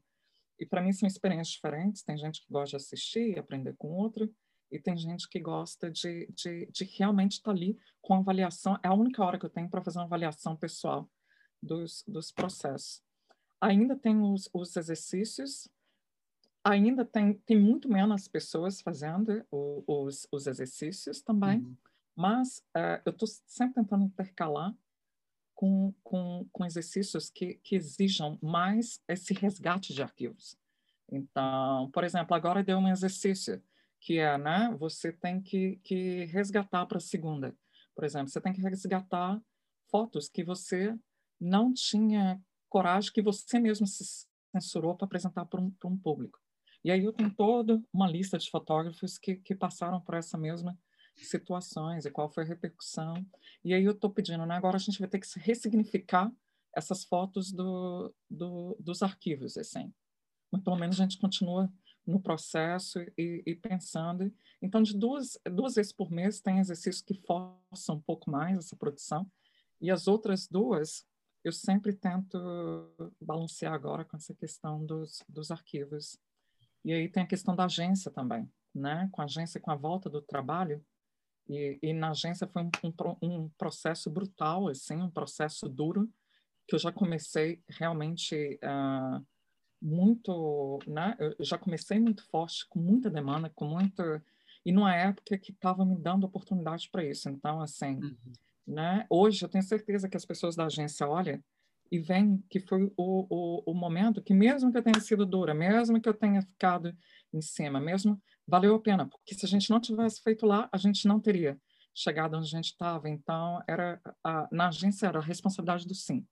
e 0.59 0.65
para 0.65 0.81
mim 0.81 0.91
são 0.91 1.07
experiências 1.07 1.55
diferentes. 1.55 2.03
Tem 2.03 2.17
gente 2.17 2.45
que 2.45 2.51
gosta 2.51 2.77
de 2.77 2.83
assistir 2.83 3.35
e 3.35 3.39
aprender 3.39 3.73
com 3.77 3.87
outro, 3.87 4.29
e 4.69 4.77
tem 4.77 4.97
gente 4.97 5.27
que 5.29 5.39
gosta 5.39 5.89
de, 5.89 6.27
de, 6.35 6.69
de 6.71 6.83
realmente 6.83 7.33
estar 7.33 7.51
ali 7.51 7.79
com 8.01 8.15
avaliação. 8.15 8.77
É 8.83 8.89
a 8.89 8.93
única 8.93 9.23
hora 9.23 9.39
que 9.39 9.45
eu 9.45 9.49
tenho 9.49 9.69
para 9.69 9.81
fazer 9.81 9.97
uma 9.97 10.05
avaliação 10.05 10.55
pessoal 10.55 11.09
dos, 11.61 12.03
dos 12.07 12.31
processos. 12.31 13.01
Ainda 13.61 13.95
tem 13.95 14.21
os, 14.21 14.49
os 14.53 14.75
exercícios, 14.75 15.69
ainda 16.63 17.05
tem, 17.05 17.33
tem 17.33 17.59
muito 17.59 17.89
menos 17.89 18.27
pessoas 18.27 18.81
fazendo 18.81 19.45
o, 19.51 19.83
os, 19.85 20.27
os 20.31 20.47
exercícios 20.47 21.21
também, 21.21 21.59
uhum. 21.59 21.75
mas 22.15 22.59
uh, 22.75 23.01
eu 23.05 23.11
estou 23.11 23.27
sempre 23.45 23.75
tentando 23.75 24.05
intercalar 24.05 24.73
com, 25.53 25.93
com, 26.03 26.47
com 26.53 26.65
exercícios 26.65 27.29
que, 27.29 27.55
que 27.55 27.75
exijam 27.75 28.39
mais 28.41 29.01
esse 29.07 29.33
resgate 29.33 29.93
de 29.93 30.01
arquivos. 30.01 30.57
Então, 31.11 31.89
por 31.91 32.03
exemplo, 32.03 32.33
agora 32.33 32.63
deu 32.63 32.77
um 32.77 32.87
exercício 32.87 33.61
que 33.99 34.19
é, 34.19 34.37
né, 34.37 34.73
você 34.79 35.11
tem 35.11 35.41
que, 35.41 35.75
que 35.83 36.25
resgatar 36.25 36.85
para 36.85 36.97
a 36.97 37.01
segunda. 37.01 37.53
Por 37.93 38.05
exemplo, 38.05 38.29
você 38.29 38.39
tem 38.39 38.53
que 38.53 38.61
resgatar 38.61 39.41
fotos 39.91 40.29
que 40.29 40.43
você 40.43 40.97
não 41.39 41.73
tinha 41.73 42.41
coragem 42.67 43.11
que 43.11 43.21
você 43.21 43.59
mesmo 43.59 43.87
se 43.87 44.27
censurou 44.51 44.95
para 44.95 45.05
apresentar 45.05 45.45
para 45.45 45.61
um, 45.61 45.73
um, 45.85 45.97
público. 45.97 46.39
E 46.83 46.91
aí 46.91 47.03
eu 47.03 47.13
tenho 47.13 47.33
toda 47.33 47.81
uma 47.93 48.09
lista 48.09 48.37
de 48.37 48.49
fotógrafos 48.49 49.17
que, 49.17 49.35
que 49.35 49.55
passaram 49.55 49.99
por 50.01 50.15
essa 50.15 50.37
mesma 50.37 50.77
situações 51.15 52.05
e 52.05 52.11
qual 52.11 52.29
foi 52.29 52.43
a 52.43 52.47
repercussão. 52.47 53.25
E 53.63 53.73
aí 53.73 53.83
eu 53.83 53.91
estou 53.91 54.09
pedindo, 54.09 54.45
né? 54.45 54.55
agora 54.55 54.77
a 54.77 54.79
gente 54.79 54.99
vai 54.99 55.07
ter 55.07 55.19
que 55.19 55.27
ressignificar 55.39 56.31
essas 56.75 57.03
fotos 57.03 57.51
do, 57.51 58.13
do, 58.29 58.77
dos 58.79 59.01
arquivos, 59.01 59.57
assim. 59.57 59.93
Mas 60.51 60.63
pelo 60.63 60.77
menos 60.77 60.99
a 60.99 61.03
gente 61.03 61.19
continua 61.19 61.71
no 62.05 62.19
processo 62.19 62.99
e, 63.17 63.43
e, 63.45 63.55
pensando. 63.55 64.33
Então, 64.61 64.81
de 64.81 64.97
duas, 64.97 65.37
duas 65.45 65.75
vezes 65.75 65.91
por 65.91 66.09
mês 66.09 66.41
tem 66.41 66.59
exercícios 66.59 67.01
que 67.01 67.13
forçam 67.13 67.95
um 67.95 68.01
pouco 68.01 68.31
mais 68.31 68.57
essa 68.57 68.75
produção, 68.75 69.29
e 69.81 69.89
as 69.89 70.07
outras 70.07 70.47
duas 70.47 71.05
eu 71.43 71.51
sempre 71.51 71.93
tento 71.93 72.37
balancear 73.21 73.73
agora 73.73 74.03
com 74.03 74.17
essa 74.17 74.33
questão 74.33 74.85
dos, 74.85 75.23
dos 75.27 75.51
arquivos. 75.51 76.17
E 76.83 76.93
aí 76.93 77.09
tem 77.09 77.23
a 77.23 77.27
questão 77.27 77.55
da 77.55 77.65
agência 77.65 78.11
também, 78.11 78.49
né? 78.73 79.09
Com 79.11 79.21
a 79.21 79.25
agência, 79.25 79.59
com 79.59 79.71
a 79.71 79.75
volta 79.75 80.09
do 80.09 80.21
trabalho, 80.21 80.83
e, 81.47 81.79
e 81.81 81.93
na 81.93 82.11
agência 82.11 82.47
foi 82.47 82.63
um, 82.63 82.69
um, 82.83 83.27
um, 83.27 83.49
processo 83.57 84.09
brutal, 84.09 84.67
assim, 84.67 84.97
um 84.97 85.09
processo 85.09 85.67
duro, 85.67 86.07
que 86.67 86.75
eu 86.75 86.79
já 86.79 86.91
comecei 86.91 87.63
realmente 87.67 88.59
uh, 88.63 89.25
muito, 89.81 90.79
né? 90.85 91.15
Eu 91.19 91.43
já 91.43 91.57
comecei 91.57 91.99
muito 91.99 92.23
forte, 92.29 92.67
com 92.67 92.79
muita 92.79 93.09
demanda, 93.09 93.49
com 93.49 93.65
muito... 93.65 94.03
E 94.65 94.71
numa 94.71 94.93
época 94.93 95.37
que 95.37 95.51
estava 95.51 95.85
me 95.85 95.97
dando 95.97 96.25
oportunidade 96.25 96.89
para 96.91 97.03
isso. 97.03 97.29
Então, 97.29 97.61
assim... 97.61 97.95
Uhum 97.95 98.33
né? 98.69 99.05
Hoje 99.09 99.43
eu 99.43 99.49
tenho 99.49 99.63
certeza 99.63 100.07
que 100.07 100.15
as 100.15 100.25
pessoas 100.25 100.55
da 100.55 100.65
agência 100.65 101.07
olham 101.07 101.43
e 101.91 101.97
veem 101.97 102.43
que 102.49 102.59
foi 102.59 102.83
o, 102.95 103.25
o, 103.29 103.63
o 103.71 103.73
momento 103.73 104.21
que 104.21 104.33
mesmo 104.33 104.71
que 104.71 104.77
eu 104.77 104.83
tenha 104.83 104.99
sido 104.99 105.25
dura, 105.25 105.53
mesmo 105.53 105.99
que 105.99 106.07
eu 106.07 106.13
tenha 106.13 106.41
ficado 106.41 106.95
em 107.33 107.41
cima, 107.41 107.79
mesmo 107.79 108.21
valeu 108.47 108.75
a 108.75 108.79
pena, 108.79 109.07
porque 109.07 109.33
se 109.33 109.45
a 109.45 109.49
gente 109.49 109.69
não 109.69 109.79
tivesse 109.79 110.21
feito 110.21 110.45
lá, 110.45 110.69
a 110.71 110.77
gente 110.77 111.07
não 111.07 111.19
teria 111.19 111.59
chegado 111.93 112.37
onde 112.37 112.45
a 112.45 112.57
gente 112.57 112.71
estava. 112.71 113.09
Então, 113.09 113.61
era 113.67 113.99
a, 114.23 114.47
na 114.51 114.67
agência 114.67 115.07
era 115.07 115.19
a 115.19 115.23
responsabilidade 115.23 115.87
do 115.87 115.95
sim. 115.95 116.25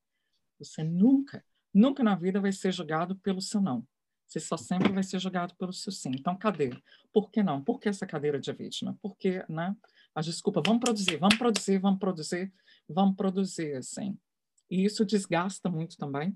Você 0.60 0.84
nunca, 0.84 1.43
nunca 1.73 2.04
na 2.04 2.15
vida 2.15 2.39
vai 2.39 2.52
ser 2.52 2.71
julgado 2.71 3.15
pelo 3.17 3.41
seu 3.41 3.60
não. 3.60 3.86
Você 4.28 4.39
só 4.39 4.58
sempre 4.58 4.91
vai 4.91 5.04
ser 5.04 5.19
julgado 5.19 5.56
pelo 5.56 5.73
seu 5.73 5.91
sim. 5.91 6.12
Então, 6.13 6.38
cadê? 6.38 6.71
Por 7.13 7.32
que 7.32 7.41
não? 7.41 7.63
Por 7.63 7.80
que 7.80 7.89
essa 7.89 8.06
cadeira 8.06 8.39
de 8.39 8.52
vítima? 8.52 8.97
Porque, 9.02 9.43
né? 9.50 9.76
A 10.17 10.21
desculpa, 10.21 10.63
vamos 10.65 10.82
produzir, 10.84 11.17
vamos 11.17 11.38
produzir, 11.38 11.77
vamos 11.77 11.99
produzir, 11.99 12.51
vamos 12.89 13.15
produzir, 13.15 13.75
assim. 13.75 14.17
E 14.67 14.84
isso 14.84 15.06
desgasta 15.06 15.69
muito 15.69 15.95
também, 15.95 16.36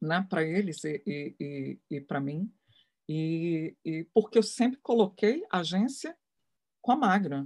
né, 0.00 0.24
para 0.30 0.44
eles 0.44 0.84
e, 0.84 1.02
e, 1.04 1.36
e, 1.40 1.96
e 1.96 2.00
para 2.00 2.20
mim. 2.20 2.48
E, 3.08 3.76
e 3.84 4.04
porque 4.14 4.38
eu 4.38 4.42
sempre 4.42 4.78
coloquei 4.80 5.42
a 5.50 5.58
agência 5.58 6.16
com 6.80 6.92
a 6.92 6.96
Magra, 6.96 7.44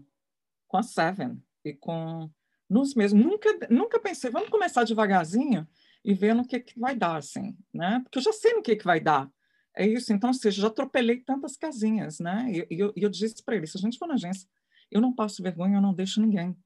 com 0.68 0.76
a 0.76 0.82
Seven 0.82 1.42
e 1.64 1.72
com 1.72 2.30
nos 2.68 2.94
mesmos. 2.94 3.24
Nunca, 3.24 3.48
nunca 3.70 3.98
pensei, 3.98 4.30
vamos 4.30 4.50
começar 4.50 4.84
devagarzinho 4.84 5.66
e 6.04 6.12
ver 6.12 6.34
no 6.34 6.46
que, 6.46 6.60
que 6.60 6.78
vai 6.78 6.94
dar, 6.94 7.16
assim, 7.16 7.56
né? 7.72 8.00
Porque 8.02 8.18
eu 8.18 8.22
já 8.22 8.32
sei 8.34 8.52
no 8.52 8.62
que, 8.62 8.76
que 8.76 8.84
vai 8.84 9.00
dar. 9.00 9.32
É 9.74 9.86
isso, 9.86 10.12
então, 10.12 10.28
ou 10.28 10.34
seja, 10.34 10.60
já 10.60 10.68
atropelei 10.68 11.20
tantas 11.20 11.56
casinhas, 11.56 12.18
né? 12.18 12.46
E, 12.52 12.74
e 12.74 12.78
eu, 12.78 12.92
eu 12.94 13.08
disse 13.08 13.42
para 13.42 13.56
eles, 13.56 13.72
se 13.72 13.78
a 13.78 13.80
gente 13.80 13.96
for 13.96 14.06
na 14.06 14.14
agência 14.14 14.46
eu 14.92 15.00
não 15.00 15.12
passo 15.12 15.42
vergonha, 15.42 15.76
eu 15.76 15.82
não 15.82 15.94
deixo 15.94 16.20
ninguém 16.20 16.56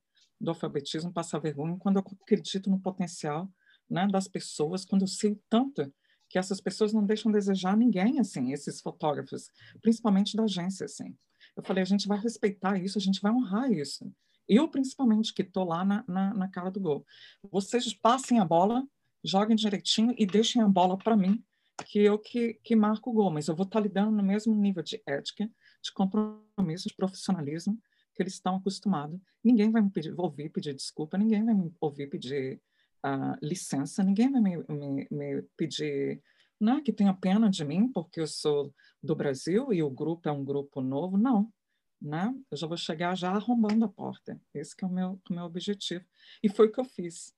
do 0.40 0.50
alfabetismo 0.50 1.12
passar 1.12 1.38
vergonha 1.38 1.76
quando 1.78 1.96
eu 1.96 2.04
acredito 2.22 2.68
no 2.68 2.78
potencial 2.78 3.50
né, 3.88 4.06
das 4.06 4.28
pessoas, 4.28 4.84
quando 4.84 5.02
eu 5.02 5.08
sei 5.08 5.40
tanto 5.48 5.92
que 6.28 6.38
essas 6.38 6.60
pessoas 6.60 6.92
não 6.92 7.06
deixam 7.06 7.30
desejar 7.30 7.76
ninguém, 7.76 8.18
assim, 8.18 8.52
esses 8.52 8.80
fotógrafos, 8.80 9.48
principalmente 9.80 10.36
da 10.36 10.42
agência, 10.42 10.84
assim. 10.84 11.16
Eu 11.56 11.62
falei, 11.62 11.82
a 11.82 11.86
gente 11.86 12.08
vai 12.08 12.18
respeitar 12.18 12.76
isso, 12.78 12.98
a 12.98 13.00
gente 13.00 13.20
vai 13.20 13.32
honrar 13.32 13.70
isso. 13.70 14.12
Eu, 14.48 14.68
principalmente, 14.68 15.32
que 15.32 15.42
estou 15.42 15.64
lá 15.64 15.84
na, 15.84 16.04
na, 16.06 16.34
na, 16.34 16.48
cara 16.48 16.70
do 16.70 16.80
gol. 16.80 17.06
Vocês 17.50 17.94
passem 17.94 18.40
a 18.40 18.44
bola, 18.44 18.84
joguem 19.24 19.56
direitinho 19.56 20.14
e 20.18 20.26
deixem 20.26 20.60
a 20.60 20.68
bola 20.68 20.98
para 20.98 21.16
mim, 21.16 21.42
que 21.86 22.00
eu 22.00 22.18
que, 22.18 22.54
que 22.62 22.74
marco 22.74 23.10
o 23.10 23.12
gol. 23.12 23.30
Mas 23.30 23.46
eu 23.46 23.54
vou 23.54 23.64
estar 23.64 23.78
tá 23.78 23.82
lidando 23.82 24.10
no 24.10 24.22
mesmo 24.22 24.54
nível 24.54 24.82
de 24.82 25.00
ética, 25.06 25.48
de 25.82 25.92
compromisso, 25.92 26.88
de 26.88 26.94
profissionalismo 26.94 27.80
que 28.16 28.22
eles 28.22 28.34
estão 28.34 28.56
acostumados. 28.56 29.20
Ninguém 29.44 29.70
vai 29.70 29.82
me 29.82 29.90
pedir, 29.90 30.18
ouvir 30.18 30.48
pedir 30.50 30.74
desculpa, 30.74 31.18
ninguém 31.18 31.44
vai 31.44 31.54
me 31.54 31.72
ouvir 31.80 32.08
pedir 32.08 32.60
uh, 33.04 33.36
licença, 33.42 34.02
ninguém 34.02 34.30
vai 34.32 34.40
me, 34.40 34.56
me, 34.68 35.06
me 35.10 35.42
pedir 35.56 36.22
né, 36.58 36.80
que 36.82 36.92
tenha 36.92 37.12
pena 37.12 37.50
de 37.50 37.64
mim 37.64 37.92
porque 37.92 38.20
eu 38.20 38.26
sou 38.26 38.74
do 39.02 39.14
Brasil 39.14 39.72
e 39.72 39.82
o 39.82 39.90
grupo 39.90 40.28
é 40.28 40.32
um 40.32 40.44
grupo 40.44 40.80
novo. 40.80 41.18
Não, 41.18 41.52
né? 42.00 42.34
Eu 42.50 42.56
já 42.56 42.66
vou 42.66 42.76
chegar 42.76 43.14
já 43.14 43.30
arrombando 43.30 43.84
a 43.84 43.88
porta. 43.88 44.40
Esse 44.54 44.74
é 44.82 44.86
o 44.86 44.90
meu, 44.90 45.20
o 45.28 45.32
meu 45.32 45.44
objetivo. 45.44 46.04
E 46.42 46.48
foi 46.48 46.68
o 46.68 46.72
que 46.72 46.80
eu 46.80 46.84
fiz. 46.84 47.34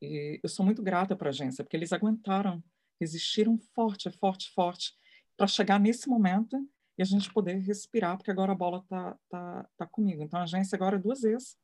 E 0.00 0.40
eu 0.42 0.48
sou 0.48 0.64
muito 0.64 0.82
grata 0.82 1.16
para 1.16 1.28
a 1.28 1.30
agência, 1.30 1.64
porque 1.64 1.76
eles 1.76 1.92
aguentaram, 1.92 2.62
resistiram 3.00 3.58
forte, 3.74 4.10
forte, 4.10 4.50
forte, 4.52 4.94
para 5.36 5.46
chegar 5.46 5.80
nesse 5.80 6.08
momento 6.08 6.68
e 6.96 7.02
a 7.02 7.04
gente 7.04 7.32
poder 7.32 7.56
respirar, 7.58 8.16
porque 8.16 8.30
agora 8.30 8.52
a 8.52 8.56
bola 8.56 8.78
está 8.78 9.18
tá, 9.28 9.68
tá 9.76 9.86
comigo. 9.86 10.22
Então, 10.22 10.40
a 10.40 10.44
agência 10.44 10.76
agora 10.76 10.96
é 10.96 10.98
duas 10.98 11.22
vezes 11.22 11.56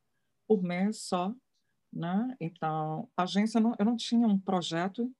por 0.46 0.62
mês 0.62 1.02
só, 1.02 1.34
né? 1.92 2.36
Então, 2.40 3.08
a 3.16 3.22
agência, 3.22 3.60
não, 3.60 3.74
eu 3.78 3.84
não 3.84 3.96
tinha 3.96 4.26
um 4.26 4.38
projeto 4.38 5.10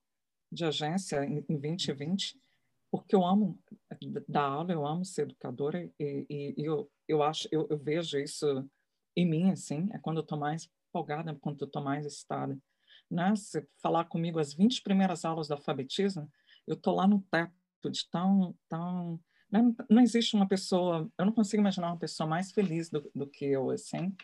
de 0.50 0.64
agência 0.64 1.24
em, 1.24 1.44
em 1.48 1.58
2020, 1.58 2.40
porque 2.90 3.14
eu 3.14 3.24
amo 3.24 3.58
dar 4.28 4.42
aula, 4.42 4.72
eu 4.72 4.84
amo 4.84 5.04
ser 5.04 5.22
educadora 5.22 5.88
e, 5.98 6.26
e, 6.28 6.54
e 6.58 6.64
eu, 6.64 6.90
eu 7.06 7.22
acho, 7.22 7.48
eu, 7.52 7.66
eu, 7.70 7.78
vejo 7.78 8.18
isso 8.18 8.68
em 9.16 9.28
mim, 9.28 9.50
assim, 9.50 9.88
é 9.92 9.98
quando 9.98 10.16
eu 10.16 10.22
estou 10.22 10.38
mais 10.38 10.68
empolgada, 10.88 11.36
quando 11.40 11.60
eu 11.60 11.66
estou 11.66 11.82
mais 11.82 12.04
excitada. 12.04 12.58
Né? 13.08 13.34
Se 13.36 13.64
falar 13.80 14.04
comigo 14.06 14.40
as 14.40 14.52
20 14.52 14.82
primeiras 14.82 15.24
aulas 15.24 15.48
do 15.48 15.54
alfabetismo, 15.54 16.30
eu 16.66 16.74
estou 16.74 16.94
lá 16.94 17.06
no 17.06 17.22
teto 17.30 17.90
de 17.90 18.08
tão, 18.10 18.54
tão 18.68 19.20
não, 19.50 19.74
não, 19.88 20.02
existe 20.02 20.34
uma 20.34 20.46
pessoa, 20.46 21.10
eu 21.18 21.24
não 21.24 21.32
consigo 21.32 21.60
imaginar 21.60 21.88
uma 21.88 21.98
pessoa 21.98 22.28
mais 22.28 22.52
feliz 22.52 22.88
do, 22.90 23.10
do 23.14 23.26
que 23.26 23.44
eu, 23.44 23.70
assim, 23.70 24.14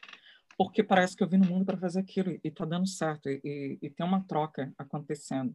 porque 0.56 0.82
parece 0.82 1.16
que 1.16 1.22
eu 1.22 1.28
vim 1.28 1.36
no 1.38 1.46
mundo 1.46 1.66
para 1.66 1.76
fazer 1.76 2.00
aquilo 2.00 2.30
e 2.30 2.40
está 2.44 2.64
dando 2.64 2.88
certo 2.88 3.28
e, 3.28 3.78
e, 3.80 3.90
tem 3.90 4.06
uma 4.06 4.22
troca 4.24 4.72
acontecendo. 4.78 5.54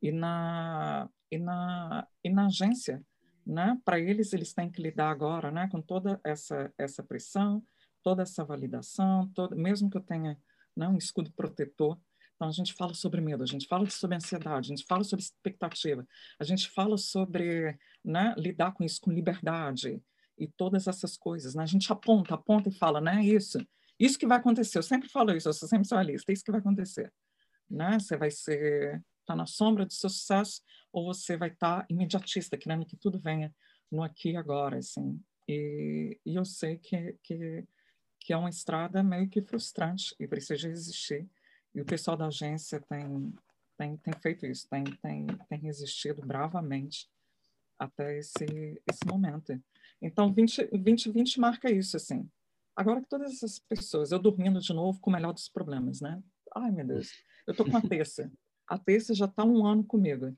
E 0.00 0.10
na, 0.10 1.08
e 1.30 1.38
na, 1.38 2.06
e 2.24 2.30
na 2.30 2.46
agência, 2.46 3.04
né, 3.46 3.78
para 3.84 4.00
eles, 4.00 4.32
eles 4.32 4.54
têm 4.54 4.70
que 4.70 4.80
lidar 4.80 5.10
agora 5.10 5.50
né, 5.50 5.68
com 5.68 5.82
toda 5.82 6.20
essa, 6.24 6.72
essa 6.78 7.02
pressão, 7.02 7.62
toda 8.02 8.22
essa 8.22 8.44
validação, 8.44 9.28
todo, 9.34 9.56
mesmo 9.56 9.90
que 9.90 9.96
eu 9.96 10.02
tenha 10.02 10.38
né, 10.76 10.88
um 10.88 10.96
escudo 10.96 11.30
protetor, 11.32 11.98
então, 12.42 12.48
a 12.48 12.52
gente 12.52 12.72
fala 12.72 12.92
sobre 12.92 13.20
medo, 13.20 13.44
a 13.44 13.46
gente 13.46 13.68
fala 13.68 13.88
sobre 13.88 14.16
ansiedade, 14.16 14.72
a 14.72 14.74
gente 14.74 14.84
fala 14.84 15.04
sobre 15.04 15.24
expectativa, 15.24 16.04
a 16.40 16.42
gente 16.42 16.68
fala 16.68 16.98
sobre 16.98 17.78
né, 18.04 18.34
lidar 18.36 18.72
com 18.72 18.82
isso 18.82 19.00
com 19.00 19.12
liberdade 19.12 20.02
e 20.36 20.48
todas 20.48 20.88
essas 20.88 21.16
coisas. 21.16 21.54
Né? 21.54 21.62
A 21.62 21.66
gente 21.66 21.92
aponta, 21.92 22.34
aponta 22.34 22.68
e 22.68 22.72
fala, 22.72 23.00
né? 23.00 23.24
Isso, 23.24 23.64
isso 23.96 24.18
que 24.18 24.26
vai 24.26 24.38
acontecer. 24.38 24.76
Eu 24.76 24.82
sempre 24.82 25.08
falo 25.08 25.30
isso, 25.30 25.48
eu 25.48 25.52
sou 25.52 25.68
sempre 25.68 25.88
realista, 25.88 26.32
é 26.32 26.34
isso 26.34 26.42
que 26.42 26.50
vai 26.50 26.58
acontecer. 26.58 27.12
Né? 27.70 27.96
Você 28.00 28.16
vai 28.16 28.32
ser, 28.32 29.00
tá 29.24 29.36
na 29.36 29.46
sombra 29.46 29.86
do 29.86 29.92
seu 29.92 30.10
sucesso 30.10 30.62
ou 30.92 31.14
você 31.14 31.36
vai 31.36 31.50
estar 31.50 31.82
tá 31.82 31.86
imediatista, 31.88 32.58
querendo 32.58 32.84
que 32.84 32.96
tudo 32.96 33.20
venha 33.20 33.54
no 33.88 34.02
aqui 34.02 34.32
e 34.32 34.36
agora, 34.36 34.78
assim. 34.78 35.22
E, 35.46 36.18
e 36.26 36.34
eu 36.34 36.44
sei 36.44 36.76
que, 36.76 37.16
que, 37.22 37.64
que 38.18 38.32
é 38.32 38.36
uma 38.36 38.50
estrada 38.50 39.00
meio 39.00 39.28
que 39.28 39.40
frustrante 39.42 40.12
e 40.18 40.26
precisa 40.26 40.66
existir 40.66 41.30
e 41.74 41.80
o 41.80 41.84
pessoal 41.84 42.16
da 42.16 42.26
agência 42.26 42.80
tem, 42.80 43.34
tem, 43.78 43.96
tem 43.96 44.14
feito 44.20 44.46
isso, 44.46 44.68
tem, 44.68 44.84
tem, 44.84 45.26
tem 45.48 45.58
resistido 45.58 46.20
bravamente 46.22 47.08
até 47.78 48.18
esse, 48.18 48.44
esse 48.86 49.06
momento. 49.06 49.58
Então, 50.00 50.30
2020 50.30 50.82
20, 50.82 51.10
20 51.10 51.40
marca 51.40 51.70
isso, 51.70 51.96
assim. 51.96 52.28
Agora 52.76 53.00
que 53.00 53.08
todas 53.08 53.32
essas 53.32 53.58
pessoas, 53.58 54.12
eu 54.12 54.18
dormindo 54.18 54.60
de 54.60 54.72
novo 54.72 55.00
com 55.00 55.10
o 55.10 55.12
melhor 55.12 55.32
dos 55.32 55.48
problemas, 55.48 56.00
né? 56.00 56.22
Ai, 56.54 56.70
meu 56.70 56.86
Deus, 56.86 57.10
eu 57.46 57.54
tô 57.54 57.64
com 57.64 57.76
a 57.76 57.80
terça. 57.80 58.30
A 58.66 58.78
terça 58.78 59.14
já 59.14 59.26
está 59.26 59.44
um 59.44 59.66
ano 59.66 59.84
comigo. 59.84 60.36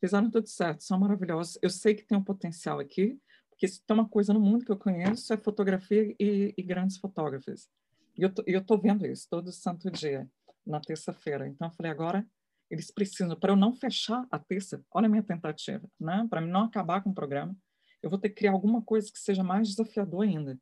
Fizeram 0.00 0.30
tudo 0.30 0.48
certo, 0.48 0.82
são 0.82 0.98
maravilhosos. 0.98 1.58
Eu 1.62 1.70
sei 1.70 1.94
que 1.94 2.04
tem 2.04 2.18
um 2.18 2.24
potencial 2.24 2.80
aqui, 2.80 3.18
porque 3.50 3.68
se 3.68 3.82
tem 3.84 3.94
uma 3.94 4.08
coisa 4.08 4.32
no 4.32 4.40
mundo 4.40 4.64
que 4.64 4.72
eu 4.72 4.76
conheço 4.76 5.32
é 5.32 5.36
fotografia 5.36 6.14
e, 6.18 6.52
e 6.56 6.62
grandes 6.62 6.96
fotógrafos. 6.98 7.68
E 8.16 8.22
eu 8.22 8.34
tô, 8.34 8.42
eu 8.46 8.64
tô 8.64 8.76
vendo 8.76 9.06
isso 9.06 9.28
todo 9.30 9.52
santo 9.52 9.90
dia 9.90 10.28
na 10.66 10.80
terça-feira. 10.80 11.46
Então, 11.46 11.68
eu 11.68 11.72
falei, 11.72 11.92
agora 11.92 12.26
eles 12.70 12.90
precisam, 12.90 13.38
para 13.38 13.52
eu 13.52 13.56
não 13.56 13.74
fechar 13.74 14.26
a 14.30 14.38
terça, 14.38 14.82
olha 14.90 15.06
a 15.06 15.08
minha 15.08 15.22
tentativa, 15.22 15.86
né? 16.00 16.26
para 16.30 16.40
não 16.40 16.64
acabar 16.64 17.02
com 17.02 17.10
o 17.10 17.14
programa, 17.14 17.54
eu 18.02 18.08
vou 18.08 18.18
ter 18.18 18.30
que 18.30 18.36
criar 18.36 18.52
alguma 18.52 18.82
coisa 18.82 19.12
que 19.12 19.18
seja 19.18 19.44
mais 19.44 19.68
desafiador 19.68 20.22
ainda 20.22 20.58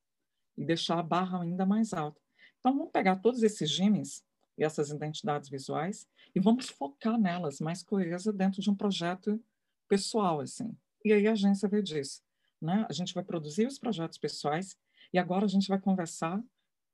e 0.56 0.64
deixar 0.64 0.98
a 0.98 1.02
barra 1.02 1.42
ainda 1.42 1.64
mais 1.64 1.92
alta. 1.92 2.20
Então, 2.58 2.76
vamos 2.76 2.90
pegar 2.90 3.16
todos 3.16 3.42
esses 3.42 3.70
genes 3.70 4.22
e 4.58 4.64
essas 4.64 4.90
identidades 4.90 5.48
visuais 5.48 6.06
e 6.34 6.40
vamos 6.40 6.68
focar 6.68 7.18
nelas 7.18 7.60
mais 7.60 7.82
coesa 7.82 8.32
dentro 8.32 8.60
de 8.60 8.68
um 8.68 8.74
projeto 8.74 9.42
pessoal, 9.88 10.40
assim. 10.40 10.76
E 11.04 11.12
aí 11.12 11.26
a 11.26 11.32
agência 11.32 11.68
veio 11.68 11.82
disso, 11.82 12.22
né? 12.60 12.86
A 12.88 12.92
gente 12.92 13.14
vai 13.14 13.24
produzir 13.24 13.66
os 13.66 13.78
projetos 13.78 14.18
pessoais 14.18 14.76
e 15.12 15.18
agora 15.18 15.46
a 15.46 15.48
gente 15.48 15.66
vai 15.66 15.80
conversar 15.80 16.42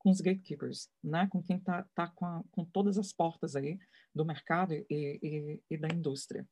com 0.07 0.11
os 0.13 0.21
gatekeepers, 0.21 0.89
né? 1.03 1.27
com 1.27 1.43
quem 1.43 1.57
está 1.57 1.83
tá 1.93 2.07
com, 2.07 2.45
com 2.53 2.65
todas 2.65 2.97
as 2.97 3.13
portas 3.13 3.57
aí 3.57 3.77
do 4.15 4.25
mercado 4.25 4.73
e, 4.73 4.87
e, 4.89 5.61
e, 5.69 5.77
da 5.77 5.89
indústria. 5.89 6.47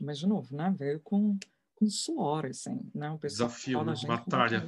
Mas, 0.00 0.18
de 0.18 0.26
novo, 0.26 0.56
né? 0.56 0.74
veio 0.76 0.98
com, 0.98 1.38
com 1.76 1.88
suor, 1.88 2.46
assim. 2.46 2.90
Né? 2.92 3.08
O 3.12 3.18
Desafio, 3.18 3.84
né? 3.84 3.94
batalha. 4.04 4.66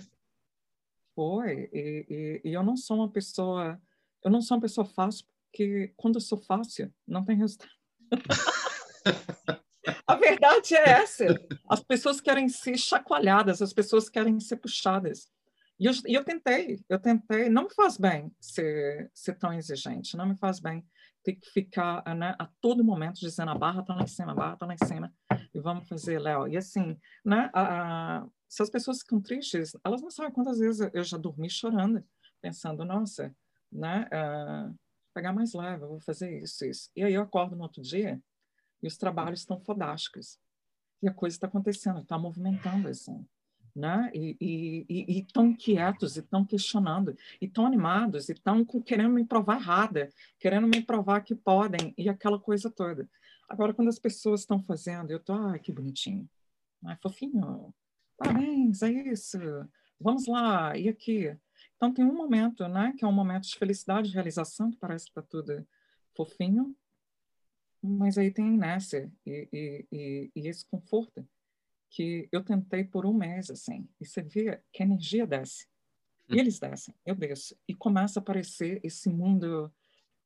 Foi, 1.12 1.68
e, 1.72 2.40
e, 2.44 2.52
eu 2.52 2.62
não 2.62 2.76
sou 2.76 2.98
uma 2.98 3.10
pessoa... 3.10 3.82
Eu 4.22 4.30
não 4.30 4.40
sou 4.40 4.56
uma 4.56 4.62
pessoa 4.62 4.84
fácil, 4.84 5.26
porque 5.50 5.92
quando 5.96 6.14
eu 6.14 6.20
sou 6.20 6.38
fácil, 6.38 6.94
não 7.04 7.24
tem 7.24 7.36
resultado. 7.36 7.72
A 10.06 10.14
verdade 10.14 10.76
é 10.76 10.88
essa. 10.88 11.24
As 11.68 11.82
pessoas 11.82 12.20
querem 12.20 12.48
ser 12.48 12.78
chacoalhadas, 12.78 13.60
as 13.60 13.72
pessoas 13.72 14.08
querem 14.08 14.38
ser 14.38 14.56
puxadas. 14.56 15.28
E 15.78 15.84
eu, 15.84 15.92
eu 16.06 16.24
tentei, 16.24 16.80
eu 16.88 16.98
tentei, 16.98 17.50
não 17.50 17.64
me 17.64 17.74
faz 17.74 17.98
bem 17.98 18.34
ser, 18.40 19.10
ser 19.12 19.34
tão 19.34 19.52
exigente, 19.52 20.16
não 20.16 20.26
me 20.26 20.36
faz 20.36 20.58
bem 20.58 20.86
ter 21.22 21.34
que 21.34 21.50
ficar 21.50 22.02
né, 22.14 22.34
a 22.38 22.48
todo 22.60 22.84
momento 22.84 23.20
dizendo 23.20 23.50
a 23.50 23.58
barra 23.58 23.80
está 23.80 23.94
lá 23.94 24.02
em 24.02 24.06
cima, 24.06 24.32
a 24.32 24.34
barra 24.34 24.54
está 24.54 24.66
lá 24.66 24.74
em 24.74 24.86
cima, 24.86 25.12
e 25.52 25.60
vamos 25.60 25.86
fazer, 25.86 26.18
Léo. 26.18 26.48
E 26.48 26.56
assim, 26.56 26.98
né, 27.24 27.50
a, 27.52 28.20
a, 28.20 28.26
se 28.48 28.62
as 28.62 28.70
pessoas 28.70 29.00
ficam 29.00 29.20
tristes, 29.20 29.76
elas 29.84 30.00
não 30.00 30.10
sabem 30.10 30.32
quantas 30.32 30.58
vezes 30.58 30.88
eu 30.94 31.04
já 31.04 31.18
dormi 31.18 31.50
chorando, 31.50 32.02
pensando, 32.40 32.84
nossa, 32.84 33.34
né, 33.70 34.08
uh, 34.12 34.74
pegar 35.12 35.32
mais 35.32 35.52
leve, 35.52 35.82
eu 35.82 35.88
vou 35.88 36.00
fazer 36.00 36.42
isso, 36.42 36.64
isso. 36.64 36.90
E 36.96 37.02
aí 37.02 37.12
eu 37.12 37.22
acordo 37.22 37.54
no 37.54 37.64
outro 37.64 37.82
dia 37.82 38.22
e 38.82 38.86
os 38.86 38.96
trabalhos 38.96 39.40
estão 39.40 39.60
fodásticos. 39.60 40.38
E 41.02 41.08
a 41.08 41.12
coisa 41.12 41.36
está 41.36 41.46
acontecendo, 41.46 42.00
está 42.00 42.16
movimentando, 42.16 42.88
assim 42.88 43.26
né? 43.76 44.10
E, 44.14 44.36
e, 44.40 44.86
e, 44.88 45.18
e 45.18 45.24
tão 45.24 45.48
inquietos, 45.48 46.16
e 46.16 46.22
tão 46.22 46.44
questionando, 46.44 47.14
e 47.40 47.46
tão 47.46 47.66
animados, 47.66 48.28
e 48.30 48.34
tão 48.34 48.64
querendo 48.64 49.12
me 49.12 49.24
provar 49.24 49.60
errada, 49.60 50.10
querendo 50.38 50.66
me 50.66 50.82
provar 50.82 51.20
que 51.20 51.34
podem, 51.34 51.94
e 51.96 52.08
aquela 52.08 52.40
coisa 52.40 52.70
toda. 52.70 53.08
Agora, 53.48 53.74
quando 53.74 53.88
as 53.88 53.98
pessoas 53.98 54.40
estão 54.40 54.62
fazendo, 54.62 55.10
eu 55.10 55.20
tô, 55.20 55.34
ai, 55.34 55.58
que 55.58 55.70
bonitinho, 55.70 56.28
ai, 56.84 56.96
fofinho, 57.02 57.72
parabéns, 58.16 58.82
é 58.82 58.90
isso, 58.90 59.38
vamos 60.00 60.26
lá, 60.26 60.76
e 60.76 60.88
aqui. 60.88 61.36
Então, 61.76 61.92
tem 61.92 62.04
um 62.04 62.14
momento, 62.14 62.66
né, 62.66 62.94
que 62.96 63.04
é 63.04 63.08
um 63.08 63.12
momento 63.12 63.44
de 63.44 63.58
felicidade, 63.58 64.08
de 64.08 64.14
realização, 64.14 64.70
que 64.70 64.78
parece 64.78 65.04
que 65.04 65.10
está 65.10 65.22
tudo 65.22 65.66
fofinho, 66.16 66.74
mas 67.82 68.16
aí 68.16 68.30
tem 68.30 68.54
inércia 68.54 69.12
e, 69.24 69.48
e, 69.52 69.86
e, 69.92 70.30
e 70.34 70.48
esse 70.48 70.64
conforto 70.64 71.28
que 71.96 72.28
eu 72.30 72.44
tentei 72.44 72.84
por 72.84 73.06
um 73.06 73.14
mês, 73.14 73.50
assim, 73.50 73.88
e 73.98 74.04
você 74.04 74.20
vê 74.20 74.60
que 74.70 74.82
a 74.82 74.86
energia 74.86 75.26
desce. 75.26 75.66
E 76.28 76.34
hum. 76.34 76.38
eles 76.38 76.58
descem, 76.58 76.94
eu 77.06 77.14
desço. 77.14 77.56
E 77.66 77.74
começa 77.74 78.18
a 78.18 78.22
aparecer 78.22 78.80
esse 78.84 79.08
mundo 79.08 79.72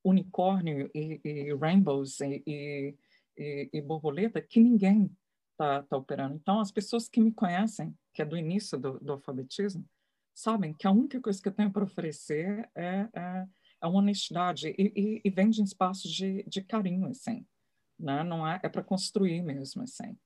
unicórnio 0.02 0.90
e, 0.92 1.20
e 1.22 1.54
rainbows 1.54 2.20
e, 2.22 2.42
e, 2.44 3.70
e, 3.72 3.80
borboleta 3.82 4.42
que 4.42 4.58
ninguém 4.58 5.16
está 5.52 5.84
tá 5.84 5.96
operando. 5.96 6.34
Então, 6.34 6.58
as 6.58 6.72
pessoas 6.72 7.08
que 7.08 7.20
me 7.20 7.30
conhecem, 7.30 7.96
que 8.12 8.20
é 8.20 8.24
do 8.24 8.36
início 8.36 8.76
do, 8.76 8.98
do 8.98 9.12
alfabetismo, 9.12 9.88
sabem 10.34 10.74
que 10.74 10.88
a 10.88 10.90
única 10.90 11.20
coisa 11.20 11.40
que 11.40 11.46
eu 11.46 11.54
tenho 11.54 11.70
para 11.70 11.84
oferecer 11.84 12.68
é, 12.74 13.08
é, 13.14 13.46
é 13.80 13.86
uma 13.86 14.00
honestidade 14.00 14.74
e, 14.76 14.92
e, 14.96 15.20
e, 15.24 15.30
vem 15.30 15.50
de 15.50 15.60
um 15.60 15.64
espaço 15.64 16.08
de, 16.08 16.42
de 16.48 16.62
carinho, 16.62 17.06
assim. 17.06 17.46
Né? 17.96 18.24
Não 18.24 18.44
é, 18.44 18.58
é 18.60 18.68
para 18.68 18.82
construir 18.82 19.40
mesmo, 19.42 19.84
assim 19.84 20.18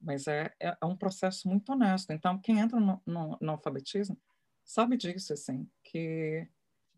mas 0.00 0.26
é, 0.26 0.52
é, 0.60 0.76
é, 0.80 0.86
um 0.86 0.96
processo 0.96 1.48
muito 1.48 1.70
honesto. 1.72 2.12
Então, 2.12 2.38
quem 2.38 2.60
entra 2.60 2.78
no, 2.78 3.00
no, 3.06 3.38
no, 3.40 3.50
alfabetismo 3.52 4.18
sabe 4.64 4.96
disso, 4.96 5.32
assim, 5.32 5.68
que, 5.82 6.46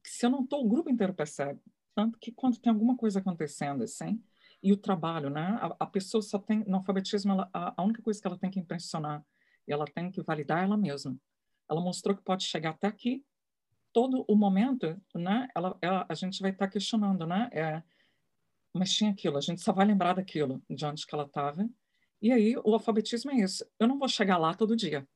que 0.03 0.11
se 0.11 0.26
eu 0.26 0.30
não 0.30 0.42
estou, 0.42 0.64
o 0.64 0.68
grupo 0.68 0.90
inteiro 0.90 1.14
percebe. 1.14 1.61
Tanto 1.94 2.18
que 2.18 2.32
quando 2.32 2.59
tem 2.59 2.72
alguma 2.72 2.96
coisa 2.96 3.18
acontecendo 3.18 3.82
assim, 3.82 4.22
e 4.62 4.72
o 4.72 4.76
trabalho, 4.76 5.30
né? 5.30 5.59
A, 5.61 5.76
a 5.80 5.86
pessoa 5.86 6.22
só 6.22 6.38
tem, 6.38 6.64
no 6.64 6.76
alfabetismo, 6.76 7.32
ela, 7.32 7.51
a, 7.53 7.74
a, 7.76 7.84
única 7.84 8.03
coisa 8.03 8.20
que 8.20 8.26
ela 8.26 8.38
tem 8.38 8.51
que 8.51 8.59
impressionar 8.59 9.24
e 9.66 9.72
ela 9.72 9.84
tem 9.84 10.11
que 10.11 10.22
validar 10.22 10.64
ela 10.64 10.76
mesma. 10.76 11.16
Ela 11.70 11.80
mostrou 11.80 12.16
que 12.16 12.22
pode 12.22 12.44
chegar 12.44 12.70
até 12.70 12.86
aqui, 12.86 13.24
todo 13.92 14.24
o 14.28 14.36
momento, 14.36 15.01
né? 15.14 15.49
Ela, 15.55 15.76
ela 15.80 16.07
a 16.09 16.14
gente 16.14 16.40
vai 16.40 16.51
estar 16.51 16.66
tá 16.66 16.72
questionando, 16.72 17.26
né? 17.26 17.49
É, 17.53 17.82
mas 18.72 18.92
tinha 18.92 19.11
aquilo, 19.11 19.36
a 19.36 19.40
gente 19.40 19.61
só 19.61 19.72
vai 19.72 19.86
lembrar 19.86 20.14
daquilo, 20.14 20.62
de 20.68 20.84
onde 20.84 21.07
que 21.07 21.14
ela 21.14 21.24
estava. 21.24 21.68
E 22.20 22.32
aí, 22.32 22.56
o 22.56 22.72
alfabetismo 22.74 23.30
é 23.30 23.36
isso. 23.36 23.64
Eu 23.78 23.86
não 23.86 23.98
vou 23.98 24.08
chegar 24.08 24.38
lá 24.38 24.54
todo 24.54 24.76
dia. 24.76 25.06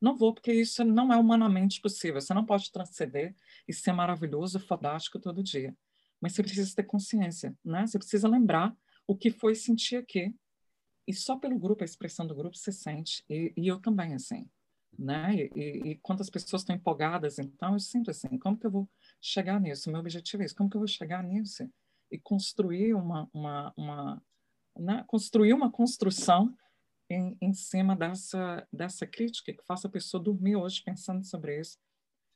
Não 0.00 0.16
vou, 0.16 0.32
porque 0.32 0.52
isso 0.52 0.84
não 0.84 1.12
é 1.12 1.16
humanamente 1.16 1.80
possível. 1.80 2.20
Você 2.20 2.32
não 2.32 2.44
pode 2.44 2.70
transcender 2.70 3.34
e 3.66 3.72
ser 3.72 3.92
maravilhoso, 3.92 4.60
fodástico 4.60 5.18
todo 5.18 5.42
dia. 5.42 5.76
Mas 6.20 6.32
você 6.32 6.42
precisa 6.42 6.74
ter 6.74 6.84
consciência, 6.84 7.56
né? 7.64 7.86
Você 7.86 7.98
precisa 7.98 8.28
lembrar 8.28 8.76
o 9.06 9.16
que 9.16 9.30
foi 9.30 9.54
sentir 9.54 9.96
aqui. 9.96 10.34
E 11.06 11.14
só 11.14 11.36
pelo 11.36 11.58
grupo, 11.58 11.82
a 11.82 11.86
expressão 11.86 12.26
do 12.26 12.34
grupo, 12.34 12.56
você 12.56 12.70
sente. 12.70 13.24
E, 13.28 13.52
e 13.56 13.66
eu 13.66 13.80
também, 13.80 14.14
assim. 14.14 14.48
Né? 14.96 15.36
E, 15.54 15.92
e, 15.92 16.00
pessoas 16.30 16.62
estão 16.62 16.74
empolgadas, 16.74 17.38
então 17.38 17.74
eu 17.74 17.78
sinto 17.78 18.10
assim, 18.10 18.36
como 18.36 18.58
que 18.58 18.66
eu 18.66 18.70
vou 18.70 18.88
chegar 19.20 19.60
nisso? 19.60 19.90
Meu 19.90 20.00
objetivo 20.00 20.42
é 20.42 20.46
isso, 20.46 20.56
como 20.56 20.68
que 20.68 20.76
eu 20.76 20.80
vou 20.80 20.88
chegar 20.88 21.22
nisso? 21.22 21.70
E 22.10 22.18
construir 22.18 22.94
uma, 22.94 23.28
uma, 23.32 23.72
uma 23.76 24.22
né? 24.78 25.04
construir 25.06 25.52
uma 25.52 25.70
construção 25.70 26.54
em, 27.10 27.36
em 27.40 27.52
cima 27.52 27.96
dessa, 27.96 28.66
dessa 28.72 29.06
crítica 29.06 29.52
que 29.52 29.64
faça 29.64 29.88
a 29.88 29.90
pessoa 29.90 30.22
dormir 30.22 30.56
hoje 30.56 30.82
pensando 30.82 31.24
sobre 31.24 31.60
isso 31.60 31.78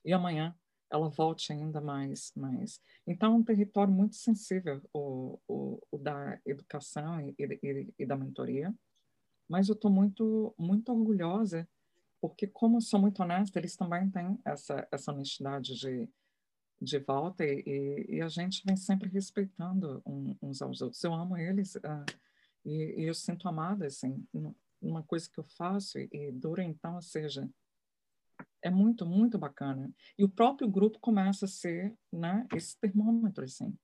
e 0.04 0.12
amanhã 0.12 0.54
ela 0.92 1.08
volte 1.08 1.52
ainda 1.52 1.80
mais. 1.80 2.32
mais. 2.36 2.78
Então, 3.06 3.32
é 3.32 3.36
um 3.36 3.42
território 3.42 3.92
muito 3.92 4.14
sensível, 4.14 4.82
o, 4.92 5.38
o, 5.48 5.80
o 5.90 5.98
da 5.98 6.38
educação 6.44 7.18
e, 7.20 7.34
e, 7.38 7.94
e, 7.98 8.06
da 8.06 8.14
mentoria, 8.14 8.74
mas 9.48 9.68
eu 9.68 9.74
estou 9.74 9.90
muito, 9.90 10.54
muito 10.58 10.92
orgulhosa, 10.92 11.66
porque 12.20 12.46
como 12.46 12.76
eu 12.76 12.80
sou 12.82 13.00
muito 13.00 13.22
honesta, 13.22 13.58
eles 13.58 13.74
também 13.74 14.10
têm 14.10 14.38
essa, 14.44 14.86
essa 14.92 15.12
honestidade 15.12 15.74
de, 15.76 16.08
de 16.80 16.98
volta 16.98 17.44
e, 17.44 18.06
e, 18.08 18.20
a 18.20 18.28
gente 18.28 18.62
vem 18.64 18.76
sempre 18.76 19.08
respeitando 19.08 20.02
uns 20.42 20.60
aos 20.60 20.82
outros. 20.82 21.02
Eu 21.02 21.14
amo 21.14 21.38
eles 21.38 21.74
uh, 21.76 22.04
e, 22.64 23.02
e, 23.02 23.04
eu 23.04 23.14
sinto 23.14 23.48
amada, 23.48 23.86
assim, 23.86 24.24
uma 24.80 25.02
coisa 25.02 25.28
que 25.32 25.38
eu 25.38 25.44
faço 25.56 25.98
e, 25.98 26.08
e 26.12 26.32
dura 26.32 26.62
então, 26.62 26.96
ou 26.96 27.02
seja, 27.02 27.48
é 28.62 28.70
muito, 28.70 29.04
muito 29.04 29.38
bacana. 29.38 29.90
E 30.18 30.24
o 30.24 30.28
próprio 30.28 30.68
grupo 30.68 30.98
começa 31.00 31.46
a 31.46 31.48
ser 31.48 31.94
né, 32.12 32.46
esse 32.54 32.78
termômetro, 32.78 33.44
assim. 33.44 33.74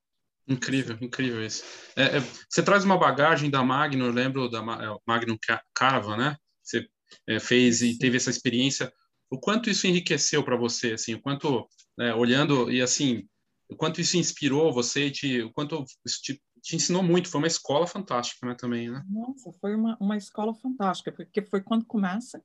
Incrível, 0.47 0.97
incrível 1.01 1.45
isso. 1.45 1.63
É, 1.95 2.17
é, 2.17 2.21
você 2.49 2.63
traz 2.63 2.85
uma 2.85 2.97
bagagem 2.97 3.51
da 3.51 3.63
Magno, 3.63 4.07
eu 4.07 4.13
lembro 4.13 4.49
da 4.49 4.61
é, 4.61 4.99
Magno 5.07 5.39
Cava, 5.75 6.17
né? 6.17 6.37
Você 6.63 6.89
é, 7.27 7.39
fez 7.39 7.83
e 7.83 7.99
teve 7.99 8.17
essa 8.17 8.31
experiência. 8.31 8.93
O 9.31 9.39
quanto 9.39 9.69
isso 9.69 9.87
enriqueceu 9.87 10.43
para 10.43 10.57
você, 10.57 10.93
assim, 10.93 11.15
o 11.15 11.21
quanto, 11.21 11.69
né, 11.99 12.15
olhando 12.15 12.71
e 12.71 12.81
assim, 12.81 13.29
o 13.69 13.77
quanto 13.77 14.01
isso 14.01 14.17
inspirou 14.17 14.73
você, 14.73 15.11
te, 15.11 15.43
o 15.43 15.53
quanto 15.53 15.85
isso 16.07 16.23
te, 16.23 16.43
te, 16.63 16.77
ensinou 16.77 17.03
muito, 17.03 17.29
foi 17.29 17.41
uma 17.41 17.47
escola 17.47 17.87
fantástica, 17.87 18.47
né, 18.47 18.55
também, 18.55 18.91
né? 18.91 19.05
Nossa, 19.09 19.53
foi 19.61 19.75
uma, 19.75 19.97
uma 20.01 20.17
escola 20.17 20.55
fantástica, 20.55 21.13
porque 21.13 21.43
foi 21.43 21.61
quando 21.63 21.85
começa 21.85 22.43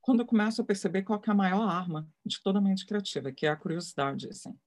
quando 0.00 0.20
eu 0.20 0.26
começo 0.26 0.62
a 0.62 0.64
perceber 0.64 1.02
qual 1.02 1.20
é 1.24 1.30
a 1.30 1.34
maior 1.34 1.68
arma 1.68 2.08
de 2.24 2.42
toda 2.42 2.58
a 2.58 2.62
mente 2.62 2.86
criativa, 2.86 3.30
que 3.30 3.46
é 3.46 3.50
a 3.50 3.56
curiosidade, 3.56 4.28
assim. 4.28 4.58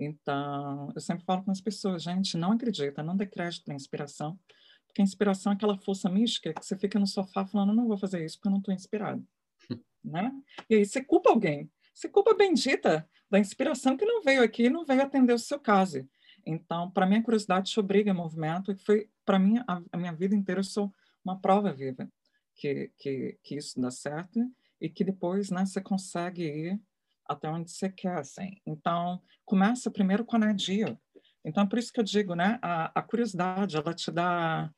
Então, 0.00 0.92
eu 0.94 1.00
sempre 1.00 1.24
falo 1.24 1.44
com 1.44 1.50
as 1.50 1.60
pessoas, 1.60 2.02
gente, 2.02 2.36
não 2.36 2.52
acredita, 2.52 3.02
não 3.02 3.16
dê 3.16 3.26
crédito 3.26 3.66
na 3.68 3.74
inspiração, 3.74 4.38
porque 4.86 5.00
a 5.00 5.04
inspiração 5.04 5.52
é 5.52 5.54
aquela 5.54 5.76
força 5.76 6.08
mística 6.08 6.52
que 6.52 6.64
você 6.64 6.76
fica 6.76 6.98
no 6.98 7.06
sofá 7.06 7.46
falando, 7.46 7.74
não 7.74 7.86
vou 7.86 7.98
fazer 7.98 8.24
isso 8.24 8.36
porque 8.36 8.48
eu 8.48 8.52
não 8.52 8.58
estou 8.58 8.74
inspirado, 8.74 9.26
né? 10.04 10.32
E 10.68 10.76
aí 10.76 10.84
você 10.84 11.02
culpa 11.02 11.30
alguém, 11.30 11.70
você 11.92 12.08
culpa 12.08 12.30
a 12.30 12.36
bendita 12.36 13.08
da 13.30 13.38
inspiração 13.38 13.96
que 13.96 14.04
não 14.04 14.22
veio 14.22 14.42
aqui, 14.42 14.70
não 14.70 14.84
veio 14.84 15.02
atender 15.02 15.32
o 15.32 15.38
seu 15.38 15.58
caso. 15.58 16.08
Então, 16.44 16.90
para 16.90 17.06
mim, 17.06 17.16
a 17.16 17.22
curiosidade 17.22 17.70
te 17.70 17.80
obriga 17.80 18.10
a 18.10 18.14
movimento, 18.14 18.72
e 18.72 18.76
foi, 18.76 19.08
para 19.24 19.38
mim, 19.38 19.58
a, 19.66 19.82
a 19.92 19.96
minha 19.96 20.12
vida 20.12 20.34
inteira, 20.34 20.60
eu 20.60 20.64
sou 20.64 20.92
uma 21.24 21.38
prova 21.38 21.72
viva 21.72 22.08
que, 22.54 22.90
que, 22.98 23.38
que 23.42 23.56
isso 23.56 23.80
dá 23.80 23.90
certo 23.90 24.40
e 24.80 24.88
que 24.88 25.04
depois 25.04 25.50
né, 25.50 25.64
você 25.64 25.80
consegue 25.80 26.42
ir 26.42 26.80
até 27.24 27.48
onde 27.48 27.70
você 27.70 27.88
quer. 27.88 28.18
Assim. 28.18 28.60
Então, 28.66 29.20
começa 29.44 29.90
primeiro 29.90 30.24
com 30.24 30.36
a 30.36 30.40
energia. 30.40 30.98
Então, 31.44 31.64
é 31.64 31.66
por 31.66 31.78
isso 31.78 31.92
que 31.92 32.00
eu 32.00 32.04
digo, 32.04 32.34
né, 32.34 32.58
a, 32.60 32.98
a 32.98 33.02
curiosidade, 33.02 33.76
ela 33.76 33.94
te 33.94 34.10
dá 34.10 34.70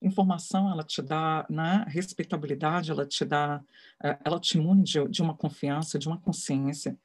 informação, 0.00 0.70
ela 0.70 0.82
te 0.82 1.00
dá 1.00 1.46
né, 1.48 1.84
respeitabilidade, 1.88 2.90
ela 2.90 3.06
te 3.06 3.24
dá, 3.24 3.62
é, 4.02 4.18
ela 4.24 4.40
te 4.40 4.58
imune 4.58 4.82
de, 4.82 5.08
de 5.08 5.22
uma 5.22 5.36
confiança, 5.36 5.98
de 5.98 6.08
uma 6.08 6.20
consciência 6.20 6.98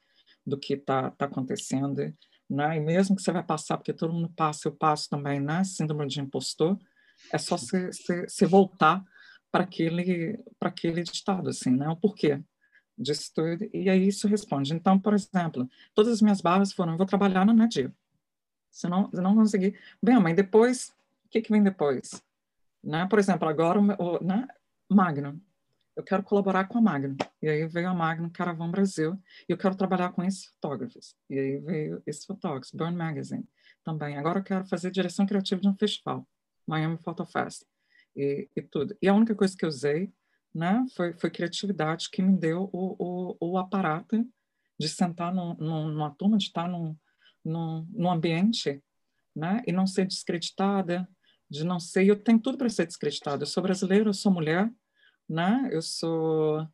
do 0.46 0.58
que 0.58 0.74
está 0.74 1.12
tá 1.12 1.26
acontecendo, 1.26 2.02
né? 2.50 2.78
E 2.78 2.80
mesmo 2.80 3.16
que 3.16 3.22
você 3.22 3.32
vai 3.32 3.44
passar, 3.44 3.78
porque 3.78 3.94
todo 3.94 4.14
mundo 4.14 4.32
passa, 4.36 4.68
eu 4.68 4.72
passo 4.72 5.10
também, 5.10 5.40
né? 5.40 5.64
Síndrome 5.64 6.08
de 6.08 6.22
impostor, 6.22 6.78
é 7.32 7.38
só 7.38 7.58
você 7.58 8.46
voltar 8.46 9.04
para 9.52 9.64
aquele 9.64 10.44
para 10.60 10.70
aquele 10.70 11.02
estado 11.02 11.50
assim 11.50 11.72
né 11.72 11.88
o 11.90 11.96
porquê 11.96 12.42
disso 12.98 13.32
tudo 13.34 13.70
e 13.74 13.90
aí 13.90 14.08
isso 14.08 14.28
responde 14.28 14.74
então 14.74 15.00
por 15.00 15.14
exemplo 15.14 15.70
todas 15.94 16.14
as 16.14 16.22
minhas 16.22 16.42
barras 16.42 16.74
foram 16.74 16.94
eu 16.94 16.98
vou 16.98 17.06
trabalhar 17.06 17.46
na 17.46 17.54
Nadir 17.54 17.92
se 18.70 18.88
não 18.88 19.10
se 19.10 19.22
não 19.22 19.36
conseguir 19.36 19.80
bem 20.02 20.20
mas 20.20 20.36
depois 20.36 20.90
o 21.26 21.30
que 21.30 21.42
que 21.42 21.52
vem 21.52 21.64
depois 21.64 22.22
né 22.84 23.08
por 23.08 23.20
exemplo 23.20 23.48
agora 23.48 23.80
o, 23.80 24.24
né 24.24 24.48
Magno 24.90 25.42
eu 25.98 26.04
quero 26.04 26.24
colaborar 26.24 26.66
com 26.70 26.78
a 26.78 26.82
Magno 26.82 27.18
e 27.42 27.50
aí 27.50 27.68
veio 27.68 27.90
a 27.90 27.94
Magno 27.94 28.32
Caravan 28.32 28.72
Brasil 28.72 29.20
e 29.50 29.52
eu 29.52 29.58
quero 29.58 29.76
trabalhar 29.76 30.12
com 30.12 30.24
esses 30.24 30.46
fotógrafos 30.46 31.16
e 31.30 31.38
aí 31.38 31.58
veio 31.58 32.02
esses 32.06 32.24
fotógrafos 32.24 32.72
Burn 32.72 32.96
Magazine 32.96 33.46
também 33.84 34.18
agora 34.18 34.40
eu 34.40 34.44
quero 34.44 34.66
fazer 34.66 34.92
direção 34.92 35.26
criativa 35.26 35.60
de 35.60 35.68
um 35.68 35.76
festival 35.76 36.26
Miami 36.68 36.98
Photo 36.98 37.26
Fest 37.26 37.64
e, 38.18 38.50
e, 38.56 38.62
tudo. 38.62 38.98
E 39.02 39.08
a 39.08 39.14
única 39.14 39.36
coisa 39.36 39.56
que 39.56 39.64
eu 39.64 39.70
usei 39.70 40.12
né, 40.54 40.84
foi, 40.96 41.14
foi 41.14 41.30
criatividade 41.30 42.10
que 42.12 42.22
me 42.22 42.36
deu 42.36 42.70
o, 42.74 43.38
o, 43.40 43.52
o 43.52 43.58
aparato 43.58 44.28
de 44.80 44.90
sentar 44.90 45.34
num, 45.34 45.56
num, 45.56 45.88
numa 45.88 46.12
turma, 46.12 46.38
de 46.38 46.46
estar 46.46 46.68
num, 46.68 46.96
num, 47.46 47.88
num 47.92 48.12
ambiente 48.12 48.84
né, 49.36 49.62
e 49.66 49.72
não 49.72 49.88
ser 49.88 50.06
descreditada, 50.06 51.08
de 51.50 51.64
não 51.64 51.80
ser. 51.80 52.06
Eu 52.06 52.22
tenho 52.22 52.40
tudo 52.40 52.58
para 52.58 52.70
ser 52.70 52.86
descreditada. 52.86 53.44
Eu 53.44 53.48
sou 53.48 53.64
brasileira, 53.64 54.10
eu 54.10 54.14
sou 54.14 54.32
mulher, 54.32 54.72
né? 55.30 55.70
Eu 55.72 55.82
sou. 55.82 56.68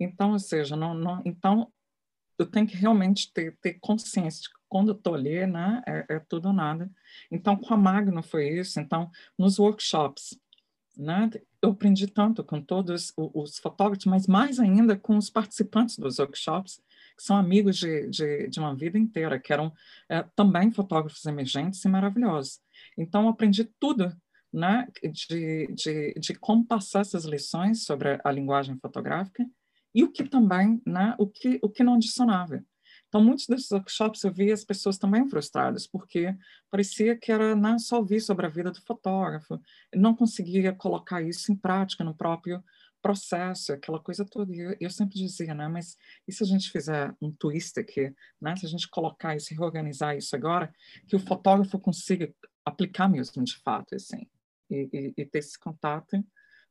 Então, 0.00 0.32
ou 0.32 0.38
seja, 0.38 0.76
não, 0.76 0.94
não, 0.94 1.20
então 1.24 1.72
eu 2.38 2.46
tenho 2.46 2.66
que 2.66 2.76
realmente 2.76 3.32
ter, 3.32 3.56
ter 3.60 3.74
consciência 3.80 4.42
de 4.42 4.48
que 4.48 4.54
quando 4.68 4.92
eu 4.92 4.94
estou 4.94 5.14
ali, 5.14 5.44
né, 5.46 5.82
é, 5.86 6.06
é, 6.08 6.18
tudo 6.20 6.48
ou 6.48 6.52
nada. 6.52 6.90
Então, 7.30 7.56
com 7.56 7.74
a 7.74 7.76
Magno 7.76 8.22
foi 8.22 8.48
isso. 8.48 8.78
Então, 8.78 9.10
nos 9.36 9.58
workshops, 9.58 10.38
né, 10.96 11.30
eu 11.60 11.70
aprendi 11.70 12.06
tanto 12.06 12.44
com 12.44 12.60
todos 12.60 13.12
os, 13.16 13.30
os 13.34 13.58
fotógrafos, 13.58 14.06
mas 14.06 14.26
mais 14.26 14.60
ainda 14.60 14.96
com 14.96 15.16
os 15.16 15.30
participantes 15.30 15.98
dos 15.98 16.18
workshops, 16.18 16.80
que 17.16 17.22
são 17.24 17.36
amigos 17.36 17.76
de, 17.76 18.08
de, 18.08 18.48
de 18.48 18.60
uma 18.60 18.74
vida 18.74 18.96
inteira, 18.96 19.40
que 19.40 19.52
eram 19.52 19.72
é, 20.08 20.22
também 20.36 20.70
fotógrafos 20.70 21.24
emergentes 21.26 21.84
e 21.84 21.88
maravilhosos. 21.88 22.60
Então, 22.96 23.22
eu 23.22 23.28
aprendi 23.30 23.64
tudo 23.64 24.14
né, 24.52 24.86
de, 25.02 25.66
de, 25.68 26.14
de 26.14 26.34
como 26.34 26.64
passar 26.64 27.00
essas 27.00 27.24
lições 27.24 27.84
sobre 27.84 28.18
a 28.24 28.30
linguagem 28.30 28.78
fotográfica 28.78 29.44
e 29.94 30.04
o 30.04 30.10
que 30.10 30.24
também, 30.24 30.80
né, 30.86 31.14
o 31.18 31.26
que, 31.26 31.58
o 31.62 31.68
que 31.68 31.82
não 31.82 31.94
adicionava. 31.94 32.62
Então, 33.08 33.24
muitos 33.24 33.46
desses 33.46 33.70
workshops 33.70 34.22
eu 34.22 34.32
via 34.32 34.52
as 34.52 34.64
pessoas 34.64 34.98
também 34.98 35.26
frustradas, 35.28 35.86
porque 35.86 36.36
parecia 36.70 37.16
que 37.16 37.32
era 37.32 37.56
né, 37.56 37.78
só 37.78 37.96
ouvir 37.98 38.20
sobre 38.20 38.44
a 38.44 38.50
vida 38.50 38.70
do 38.70 38.82
fotógrafo, 38.82 39.60
não 39.94 40.14
conseguia 40.14 40.74
colocar 40.74 41.22
isso 41.22 41.50
em 41.50 41.56
prática 41.56 42.04
no 42.04 42.14
próprio 42.14 42.62
processo, 43.00 43.72
aquela 43.72 43.98
coisa 43.98 44.26
toda. 44.26 44.54
E 44.54 44.58
eu, 44.58 44.76
eu, 44.78 44.90
sempre 44.90 45.14
dizia, 45.14 45.54
né, 45.54 45.68
mas 45.68 45.96
e 46.26 46.32
se 46.32 46.42
a 46.42 46.46
gente 46.46 46.70
fizer 46.70 47.14
um 47.20 47.32
twist 47.32 47.78
aqui, 47.80 48.12
né, 48.40 48.54
se 48.56 48.66
a 48.66 48.68
gente 48.68 48.88
colocar 48.88 49.34
isso, 49.34 49.54
reorganizar 49.54 50.16
isso 50.16 50.36
agora, 50.36 50.72
que 51.06 51.16
o 51.16 51.20
fotógrafo 51.20 51.78
consiga 51.78 52.32
aplicar 52.64 53.08
mesmo 53.08 53.42
de 53.42 53.56
fato, 53.56 53.94
assim, 53.94 54.26
e, 54.70 54.88
e, 54.92 55.14
e 55.16 55.26
ter 55.26 55.38
esse 55.38 55.58
contato 55.58 56.22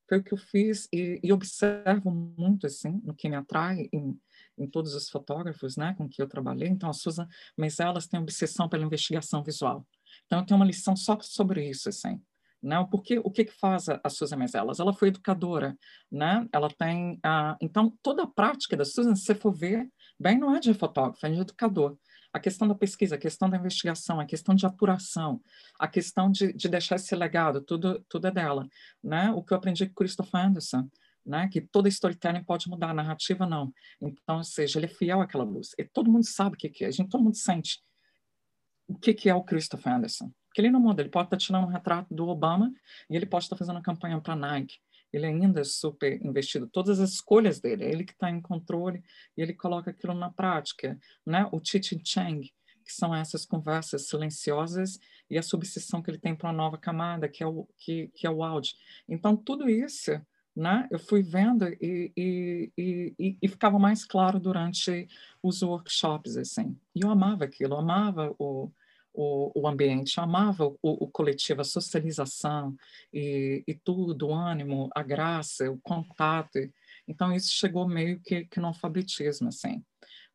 foi 0.07 0.19
o 0.19 0.23
que 0.23 0.33
eu 0.33 0.37
fiz 0.37 0.87
e, 0.91 1.19
e, 1.21 1.33
observo 1.33 2.09
muito 2.11 2.65
assim 2.65 3.01
no 3.03 3.13
que 3.13 3.27
me 3.27 3.35
atrai 3.35 3.89
em, 3.91 4.17
em 4.57 4.67
todos 4.67 4.93
os 4.95 5.09
fotógrafos, 5.09 5.75
né, 5.75 5.93
com 5.97 6.07
que 6.07 6.21
eu 6.21 6.27
trabalhei. 6.27 6.69
Então 6.69 6.89
a 6.89 6.93
Susan, 6.93 7.27
mas 7.57 7.79
elas 7.79 8.07
têm 8.07 8.19
obsessão 8.19 8.69
pela 8.69 8.85
investigação 8.85 9.43
visual. 9.43 9.85
Então 10.25 10.39
eu 10.39 10.45
tenho 10.45 10.59
uma 10.59 10.65
lição 10.65 10.95
só 10.95 11.17
sobre 11.21 11.69
isso 11.69 11.89
assim. 11.89 12.21
Né? 12.63 12.85
Porque 12.89 13.19
o 13.19 13.29
que 13.29 13.45
que 13.45 13.53
faz 13.53 13.87
a, 13.87 14.09
Susan 14.09 14.37
Mezelas? 14.37 14.79
Ela 14.79 14.91
foi 14.93 15.09
educadora, 15.09 15.77
né? 16.11 16.47
Ela 16.51 16.69
tem 16.69 17.19
a, 17.23 17.55
então 17.61 17.95
toda 18.01 18.23
a 18.23 18.27
prática 18.27 18.75
da 18.75 18.83
Susan, 18.83 19.15
se 19.15 19.25
você 19.25 19.35
for 19.35 19.53
ver, 19.53 19.87
bem 20.19 20.39
não 20.39 20.55
é 20.55 20.59
de 20.59 20.73
fotógrafo, 20.73 21.23
é 21.25 21.29
de 21.29 21.39
educador. 21.39 21.97
A 22.33 22.39
questão 22.39 22.67
da 22.67 22.75
pesquisa, 22.75 23.15
a 23.15 23.17
questão 23.17 23.49
da 23.49 23.57
investigação, 23.57 24.19
a 24.19 24.25
questão 24.25 24.53
de 24.53 24.65
apuração, 24.65 25.41
a 25.79 25.87
questão 25.87 26.31
de, 26.31 26.53
de 26.53 26.67
deixar 26.67 26.95
esse 26.95 27.15
legado, 27.15 27.61
tudo, 27.61 28.03
tudo 28.07 28.27
é 28.27 28.31
dela. 28.31 28.67
Né? 29.03 29.31
O 29.31 29.43
que 29.43 29.53
eu 29.53 29.57
aprendi 29.57 29.87
com 29.87 29.93
Christopher 29.93 30.45
Anderson, 30.45 30.89
né? 31.25 31.47
que 31.51 31.61
toda 31.61 31.87
storytelling 31.89 32.43
pode 32.43 32.69
mudar, 32.69 32.91
a 32.91 32.93
narrativa 32.93 33.45
não. 33.45 33.73
Então, 34.01 34.37
ou 34.37 34.43
seja, 34.43 34.79
ele 34.79 34.85
é 34.85 34.89
fiel 34.89 35.21
àquela 35.21 35.43
luz. 35.43 35.71
E 35.77 35.83
todo 35.83 36.11
mundo 36.11 36.25
sabe 36.25 36.55
o 36.55 36.57
que, 36.57 36.69
que 36.69 36.83
é, 36.83 36.87
a 36.87 36.91
gente, 36.91 37.09
todo 37.09 37.23
mundo 37.23 37.35
sente 37.35 37.81
o 38.87 38.97
que, 38.97 39.13
que 39.13 39.29
é 39.29 39.35
o 39.35 39.43
Christopher 39.43 39.93
Anderson. 39.93 40.31
Porque 40.47 40.61
ele 40.61 40.71
não 40.71 40.79
muda, 40.79 41.01
ele 41.01 41.09
pode 41.09 41.27
estar 41.27 41.37
tirando 41.37 41.65
um 41.65 41.71
retrato 41.71 42.13
do 42.13 42.27
Obama 42.27 42.71
e 43.09 43.15
ele 43.15 43.25
pode 43.25 43.45
estar 43.45 43.55
fazendo 43.55 43.75
uma 43.75 43.81
campanha 43.81 44.19
para 44.19 44.35
Nike 44.35 44.77
ele 45.11 45.25
ainda 45.25 45.61
é 45.61 45.63
super 45.63 46.23
investido. 46.25 46.67
Todas 46.67 46.99
as 46.99 47.11
escolhas 47.11 47.59
dele, 47.59 47.83
é 47.85 47.91
ele 47.91 48.03
que 48.03 48.13
está 48.13 48.29
em 48.29 48.41
controle 48.41 49.03
e 49.35 49.41
ele 49.41 49.53
coloca 49.53 49.91
aquilo 49.91 50.13
na 50.13 50.31
prática. 50.31 50.99
Né? 51.25 51.47
O 51.51 51.61
Chichi 51.63 51.99
Chang, 52.03 52.41
que 52.83 52.93
são 52.93 53.13
essas 53.13 53.45
conversas 53.45 54.07
silenciosas 54.07 54.99
e 55.29 55.37
a 55.37 55.43
substituição 55.43 56.01
que 56.01 56.09
ele 56.09 56.19
tem 56.19 56.35
para 56.35 56.47
uma 56.47 56.53
nova 56.53 56.77
camada, 56.77 57.27
que 57.27 57.43
é 57.43 57.47
o, 57.47 57.67
que, 57.77 58.09
que 58.15 58.25
é 58.25 58.29
o 58.29 58.43
áudio. 58.43 58.73
Então, 59.07 59.35
tudo 59.35 59.69
isso 59.69 60.11
né, 60.55 60.87
eu 60.89 60.97
fui 60.97 61.21
vendo 61.21 61.67
e, 61.67 62.11
e, 62.17 62.71
e, 62.75 63.37
e, 63.39 63.47
ficava 63.47 63.77
mais 63.77 64.03
claro 64.03 64.39
durante 64.39 65.07
os 65.43 65.61
workshops. 65.61 66.35
Assim. 66.35 66.75
E 66.95 67.01
eu 67.03 67.11
amava 67.11 67.43
aquilo, 67.43 67.75
eu 67.75 67.79
amava 67.79 68.33
o, 68.39 68.71
o, 69.17 69.51
o 69.55 69.67
ambiente, 69.67 70.19
amava 70.19 70.67
o, 70.67 70.77
o, 70.83 71.07
coletivo, 71.07 71.61
a 71.61 71.63
socialização 71.63 72.75
e, 73.11 73.63
e 73.67 73.73
tudo, 73.73 74.27
o 74.27 74.33
ânimo, 74.33 74.89
a 74.95 75.01
graça, 75.01 75.71
o 75.71 75.79
contato. 75.79 76.59
Então, 77.07 77.33
isso 77.33 77.51
chegou 77.51 77.87
meio 77.87 78.19
que, 78.21 78.45
que 78.45 78.59
no 78.59 78.67
alfabetismo, 78.67 79.47
assim. 79.47 79.83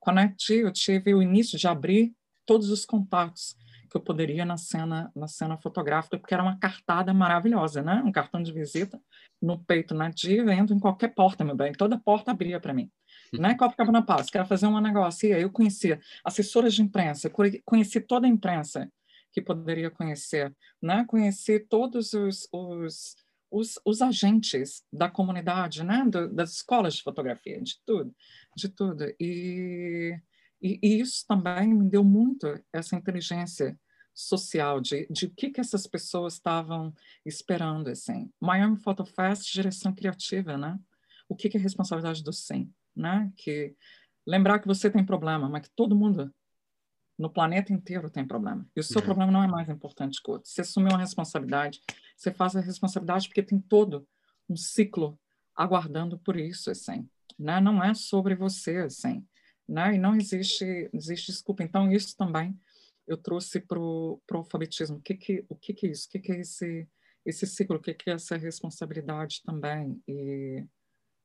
Quando 0.00 0.18
eu 0.50 0.72
tive 0.72 1.14
o 1.14 1.22
início 1.22 1.56
de 1.56 1.68
abrir 1.68 2.12
todos 2.44 2.70
os 2.70 2.84
contatos 2.84 3.56
que 3.88 3.96
eu 3.96 4.00
poderia 4.00 4.44
na 4.44 4.56
cena 4.56 5.12
na 5.14 5.28
cena 5.28 5.56
fotográfica, 5.58 6.18
porque 6.18 6.34
era 6.34 6.42
uma 6.42 6.58
cartada 6.58 7.14
maravilhosa, 7.14 7.82
né? 7.82 8.02
Um 8.04 8.10
cartão 8.10 8.42
de 8.42 8.50
visita 8.50 9.00
no 9.40 9.62
peito 9.62 9.94
nativa, 9.94 10.52
entro 10.52 10.74
em 10.74 10.80
qualquer 10.80 11.14
porta, 11.14 11.44
meu 11.44 11.54
bem. 11.54 11.72
Toda 11.72 12.00
porta 12.00 12.32
abria 12.32 12.58
para 12.58 12.74
mim 12.74 12.90
né? 13.32 13.54
Copacabana 13.54 14.04
Palace, 14.04 14.30
quero 14.30 14.46
fazer 14.46 14.66
um 14.66 14.80
negócio. 14.80 15.28
E 15.28 15.32
aí 15.32 15.42
eu 15.42 15.50
conhecia 15.50 16.00
assessoras 16.24 16.74
de 16.74 16.82
imprensa, 16.82 17.30
conheci 17.64 18.00
toda 18.00 18.26
a 18.26 18.30
imprensa 18.30 18.90
que 19.32 19.40
poderia 19.40 19.90
conhecer, 19.90 20.54
né? 20.80 21.04
Conheci 21.06 21.58
todos 21.58 22.12
os, 22.12 22.46
os, 22.52 23.16
os, 23.50 23.78
os 23.84 24.02
agentes 24.02 24.84
da 24.92 25.10
comunidade, 25.10 25.82
né? 25.82 26.04
Do, 26.06 26.28
das 26.32 26.52
escolas 26.52 26.94
de 26.94 27.02
fotografia, 27.02 27.60
de 27.60 27.80
tudo, 27.86 28.14
de 28.54 28.68
tudo. 28.68 29.04
E, 29.18 30.14
e, 30.60 30.78
e 30.82 31.00
isso 31.00 31.24
também 31.26 31.72
me 31.72 31.88
deu 31.88 32.04
muito 32.04 32.46
essa 32.72 32.94
inteligência 32.94 33.78
social 34.14 34.80
de, 34.80 35.06
de 35.10 35.26
o 35.26 35.30
que, 35.30 35.50
que 35.50 35.60
essas 35.60 35.86
pessoas 35.86 36.34
estavam 36.34 36.94
esperando, 37.24 37.88
assim. 37.88 38.30
Miami 38.38 38.76
Photo 38.76 39.06
Fest, 39.06 39.50
direção 39.50 39.94
criativa, 39.94 40.58
né? 40.58 40.78
O 41.26 41.34
que, 41.34 41.48
que 41.48 41.56
é 41.56 41.60
responsabilidade 41.60 42.22
do 42.22 42.32
SEM? 42.32 42.70
Né? 42.94 43.32
Que 43.36 43.74
lembrar 44.26 44.58
que 44.58 44.66
você 44.66 44.90
tem 44.90 45.04
problema, 45.04 45.48
mas 45.48 45.62
que 45.62 45.70
todo 45.74 45.96
mundo 45.96 46.32
no 47.18 47.30
planeta 47.30 47.72
inteiro 47.72 48.10
tem 48.10 48.26
problema. 48.26 48.66
E 48.74 48.80
o 48.80 48.82
seu 48.82 49.00
uhum. 49.00 49.04
problema 49.04 49.32
não 49.32 49.44
é 49.44 49.46
mais 49.46 49.68
importante 49.68 50.20
que 50.22 50.30
o 50.30 50.34
outro. 50.34 50.48
Você 50.48 50.62
assumiu 50.62 50.90
uma 50.90 50.98
responsabilidade, 50.98 51.80
você 52.16 52.32
faz 52.32 52.56
a 52.56 52.60
responsabilidade 52.60 53.28
porque 53.28 53.42
tem 53.42 53.60
todo 53.60 54.06
um 54.48 54.56
ciclo 54.56 55.18
aguardando 55.54 56.18
por 56.18 56.36
isso, 56.36 56.70
assim, 56.70 57.08
né? 57.38 57.60
Não 57.60 57.82
é 57.82 57.94
sobre 57.94 58.34
você, 58.34 58.78
assim, 58.78 59.26
né? 59.68 59.94
E 59.94 59.98
não 59.98 60.16
existe, 60.16 60.90
existe 60.92 61.30
desculpa. 61.30 61.62
Então 61.62 61.90
isso 61.92 62.16
também 62.16 62.58
eu 63.06 63.16
trouxe 63.16 63.60
para 63.60 63.78
o 63.78 64.20
alfabetismo. 64.32 64.96
O 64.96 65.00
que 65.00 65.14
que 65.14 65.44
o 65.48 65.56
que 65.56 65.74
que 65.74 65.86
é 65.86 65.90
isso? 65.90 66.06
O 66.08 66.10
que 66.10 66.18
que 66.18 66.32
é 66.32 66.40
esse 66.40 66.88
esse 67.24 67.46
ciclo? 67.46 67.76
O 67.76 67.80
que 67.80 67.94
que 67.94 68.10
é 68.10 68.14
essa 68.14 68.36
responsabilidade 68.36 69.42
também? 69.44 70.02
E 70.08 70.64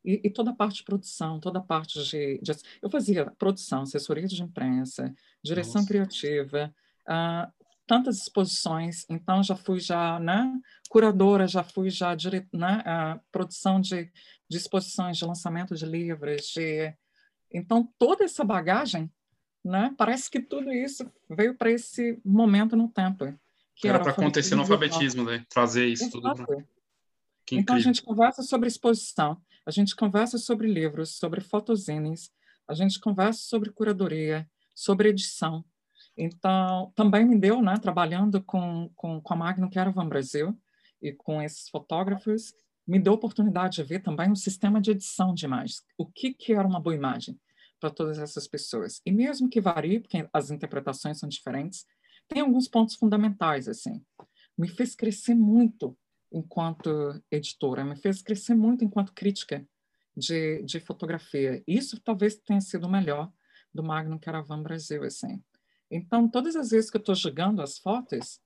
e, 0.08 0.22
e, 0.24 0.30
toda 0.30 0.52
a 0.52 0.56
parte 0.56 0.78
de 0.78 0.84
produção, 0.86 1.38
toda 1.38 1.60
a 1.60 1.62
parte 1.62 2.02
de, 2.02 2.40
de, 2.42 2.52
Eu 2.82 2.90
fazia 2.90 3.26
produção, 3.38 3.82
assessoria 3.82 4.26
de 4.26 4.42
imprensa, 4.42 5.14
direção 5.44 5.82
Nossa. 5.82 5.88
criativa, 5.88 6.74
uh, 7.06 7.52
tantas 7.86 8.18
exposições, 8.22 9.06
então 9.10 9.44
já 9.44 9.54
fui 9.54 9.82
já, 9.82 10.18
né, 10.18 10.50
curadora, 10.90 11.46
já 11.46 11.62
fui 11.62 11.90
já, 11.90 12.16
dire, 12.16 12.48
né, 12.54 12.82
uh, 12.88 13.20
produção 13.34 13.82
de, 13.82 14.10
de 14.50 14.58
exposições, 14.58 15.18
de 15.18 15.26
lançamento 15.26 15.76
de 15.76 15.86
livros, 15.86 16.54
de... 16.54 16.94
Então, 17.54 17.92
toda 18.00 18.24
essa 18.24 18.46
bagagem, 18.46 19.12
né, 19.64 19.94
parece 19.98 20.32
que 20.32 20.40
tudo 20.40 20.72
isso 20.72 21.06
veio 21.30 21.54
para 21.54 21.70
esse 21.70 22.18
momento 22.24 22.78
no 22.78 22.88
tempo. 22.88 23.38
Que 23.76 23.90
era 23.90 24.00
para 24.00 24.12
acontecer 24.12 24.56
no 24.56 24.62
alfabetismo, 24.62 25.24
né? 25.24 25.46
Trazer 25.50 25.86
isso 25.86 26.06
Exato. 26.06 26.22
tudo. 26.22 26.46
Pra... 26.46 26.58
Então, 27.52 27.76
a 27.76 27.80
gente 27.80 28.02
conversa 28.02 28.42
sobre 28.42 28.68
exposição 28.68 29.40
a 29.68 29.72
gente 29.72 29.98
conversa 29.98 30.38
sobre 30.38 30.72
livros, 30.72 31.18
sobre 31.18 31.42
fotozines, 31.42 32.32
a 32.66 32.74
gente 32.74 33.02
conversa 33.02 33.42
sobre 33.42 33.70
curadoria, 33.70 34.50
sobre 34.74 35.10
edição. 35.10 35.66
Então, 36.18 36.94
também 36.96 37.26
me 37.26 37.38
deu, 37.38 37.62
né, 37.62 37.76
trabalhando 37.76 38.42
com, 38.42 38.90
com, 38.96 39.20
com 39.20 39.34
a 39.34 39.36
Magnum 39.36 39.70
Caravan 39.70 40.08
Brasil 40.08 40.58
e 41.02 41.12
com 41.12 41.42
esses 41.42 41.68
fotógrafos, 41.68 42.54
me 42.88 42.98
deu 42.98 43.12
a 43.12 43.16
oportunidade 43.18 43.76
de 43.76 43.84
ver 43.84 44.00
também 44.00 44.32
um 44.32 44.36
sistema 44.38 44.80
de 44.80 44.92
edição 44.92 45.34
de 45.34 45.44
imagens. 45.44 45.84
O 45.98 46.06
que, 46.06 46.34
que 46.34 46.54
era 46.54 46.66
uma 46.66 46.80
boa 46.80 46.96
imagem 46.96 47.38
para 47.78 47.90
todas 47.90 48.20
essas 48.20 48.48
pessoas? 48.48 49.02
E 49.06 49.12
mesmo 49.12 49.50
que 49.50 49.60
varie, 49.60 50.00
porque 50.00 50.26
as 50.32 50.50
interpretações 50.50 51.20
são 51.20 51.28
diferentes, 51.28 51.86
tem 52.26 52.42
alguns 52.42 52.70
pontos 52.70 52.96
fundamentais, 52.96 53.68
assim. 53.68 54.02
Me 54.58 54.70
fez 54.70 54.96
crescer 54.96 55.36
muito 55.36 55.98
enquanto 56.32 57.22
editora, 57.32 57.84
me 57.84 57.96
fez 57.96 58.22
crescer 58.22 58.56
muito 58.56 58.84
enquanto 58.84 59.14
crítica 59.14 59.66
de, 60.16 60.64
de 60.64 60.80
fotografia. 60.80 61.64
Isso 61.68 62.00
talvez 62.02 62.36
tenha 62.38 62.62
sido 62.62 62.88
o 62.88 62.90
melhor 62.90 63.32
do 63.74 63.84
Magnum 63.84 64.18
Caravan 64.18 64.62
Brasil, 64.62 65.04
assim. 65.04 65.42
Então, 65.90 66.28
todas 66.28 66.56
as 66.56 66.72
vezes 66.72 66.90
que 66.90 66.98
eu 66.98 67.02
estou 67.02 67.16
jogando 67.16 67.62
as 67.62 67.78
fotos, 67.78 68.40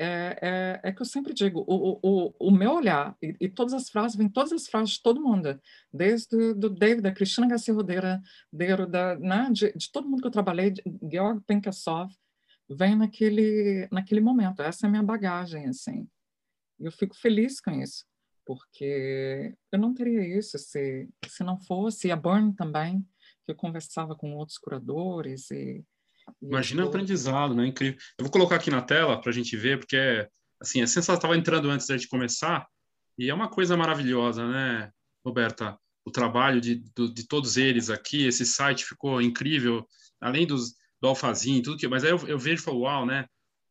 é, 0.00 0.38
é, 0.40 0.80
é, 0.84 0.92
que 0.92 1.02
eu 1.02 1.06
sempre 1.06 1.34
digo, 1.34 1.64
o, 1.66 1.98
o, 2.02 2.34
o 2.38 2.50
meu 2.52 2.72
olhar, 2.72 3.16
e, 3.20 3.36
e, 3.40 3.48
todas 3.48 3.74
as 3.74 3.90
frases, 3.90 4.16
vem 4.16 4.28
todas 4.28 4.52
as 4.52 4.68
frases 4.68 4.94
de 4.94 5.02
todo 5.02 5.20
mundo, 5.20 5.60
desde 5.92 6.54
do 6.54 6.70
David, 6.70 7.02
da 7.02 7.12
Cristina 7.12 7.48
Garcia 7.48 7.74
Rodeira, 7.74 8.22
de, 8.52 8.86
da, 8.86 9.18
né, 9.18 9.50
de, 9.52 9.72
de, 9.72 9.90
todo 9.90 10.08
mundo 10.08 10.20
que 10.20 10.28
eu 10.28 10.32
trabalhei, 10.32 10.70
de 10.70 10.82
Georg 11.10 11.42
Penkassov, 11.44 12.12
vem 12.70 12.94
naquele, 12.94 13.88
naquele 13.90 14.20
momento. 14.20 14.62
Essa 14.62 14.86
é 14.86 14.88
a 14.88 14.90
minha 14.90 15.02
bagagem, 15.02 15.66
assim. 15.66 16.08
E 16.80 16.86
eu 16.86 16.92
fico 16.92 17.16
feliz 17.16 17.60
com 17.60 17.70
isso, 17.70 18.04
porque 18.46 19.54
eu 19.72 19.78
não 19.78 19.94
teria 19.94 20.38
isso 20.38 20.58
se, 20.58 21.08
se 21.26 21.42
não 21.44 21.58
fosse. 21.58 22.08
E 22.08 22.10
a 22.10 22.16
Burn 22.16 22.54
também, 22.54 23.00
que 23.44 23.52
eu 23.52 23.56
conversava 23.56 24.14
com 24.14 24.34
outros 24.34 24.58
curadores 24.58 25.50
e 25.50 25.84
Imagina 26.42 26.84
o 26.84 26.88
aprendizado, 26.88 27.54
né? 27.54 27.66
Incrível. 27.66 27.98
Eu 28.18 28.24
vou 28.24 28.30
colocar 28.30 28.56
aqui 28.56 28.70
na 28.70 28.82
tela 28.82 29.20
para 29.20 29.30
a 29.30 29.32
gente 29.32 29.56
ver, 29.56 29.78
porque 29.78 29.96
é, 29.96 30.28
assim, 30.60 30.82
a 30.82 30.86
sensação 30.86 31.14
estava 31.14 31.36
entrando 31.36 31.70
antes 31.70 31.86
da 31.86 31.96
gente 31.96 32.08
começar 32.08 32.66
e 33.18 33.30
é 33.30 33.34
uma 33.34 33.48
coisa 33.48 33.76
maravilhosa, 33.76 34.46
né, 34.46 34.90
Roberta? 35.24 35.78
O 36.04 36.10
trabalho 36.10 36.60
de, 36.60 36.76
de, 36.76 37.12
de 37.12 37.26
todos 37.26 37.56
eles 37.56 37.90
aqui, 37.90 38.26
esse 38.26 38.46
site 38.46 38.84
ficou 38.84 39.20
incrível, 39.20 39.86
além 40.20 40.46
dos, 40.46 40.74
do 41.00 41.08
alfazinho, 41.08 41.62
tudo 41.62 41.76
que. 41.76 41.88
Mas 41.88 42.04
aí 42.04 42.10
eu, 42.10 42.28
eu 42.28 42.38
vejo 42.38 42.62
e 42.62 42.64
falo, 42.64 42.80
uau, 42.80 43.04
né? 43.04 43.26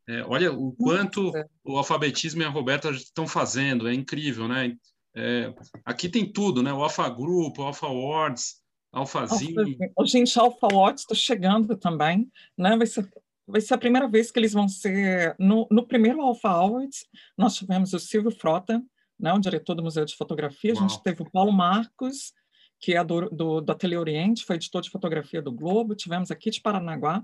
É, 0.07 0.23
olha 0.23 0.53
o 0.53 0.71
quanto 0.73 1.31
o 1.65 1.77
alfabetismo 1.77 2.41
e 2.41 2.45
a 2.45 2.49
Roberta 2.49 2.89
estão 2.91 3.27
fazendo, 3.27 3.87
é 3.87 3.93
incrível, 3.93 4.47
né? 4.47 4.75
É, 5.15 5.53
aqui 5.83 6.07
tem 6.07 6.31
tudo, 6.31 6.63
né? 6.63 6.71
O 6.71 6.81
Alpha 6.81 7.09
Group, 7.09 7.57
o 7.57 7.63
Alpha 7.63 7.87
Awards, 7.87 8.61
Alphazinho. 8.91 9.75
O 9.97 10.05
gente, 10.05 10.39
Alpha 10.39 10.67
Awards 10.71 11.03
está 11.03 11.15
chegando 11.15 11.75
também, 11.75 12.31
né? 12.57 12.77
Vai 12.77 12.87
ser, 12.87 13.09
vai 13.45 13.59
ser 13.59 13.73
a 13.73 13.77
primeira 13.77 14.07
vez 14.07 14.31
que 14.31 14.39
eles 14.39 14.53
vão 14.53 14.67
ser... 14.69 15.35
No, 15.37 15.67
no 15.69 15.85
primeiro 15.85 16.21
Alpha 16.21 16.49
Awards, 16.49 17.05
nós 17.37 17.55
tivemos 17.55 17.93
o 17.93 17.99
Silvio 17.99 18.31
Frota, 18.31 18.81
né? 19.19 19.33
o 19.33 19.39
diretor 19.39 19.75
do 19.75 19.83
Museu 19.83 20.05
de 20.05 20.15
Fotografia, 20.15 20.73
Uau. 20.73 20.85
a 20.85 20.87
gente 20.87 21.03
teve 21.03 21.21
o 21.21 21.29
Paulo 21.29 21.51
Marcos, 21.51 22.31
que 22.79 22.93
é 22.93 23.03
do, 23.03 23.29
do, 23.29 23.61
do 23.61 23.71
Ateliê 23.71 23.97
Oriente, 23.97 24.45
foi 24.45 24.55
editor 24.55 24.81
de 24.81 24.89
fotografia 24.89 25.41
do 25.41 25.51
Globo, 25.51 25.95
tivemos 25.95 26.29
aqui 26.31 26.49
de 26.49 26.61
Paranaguá, 26.61 27.23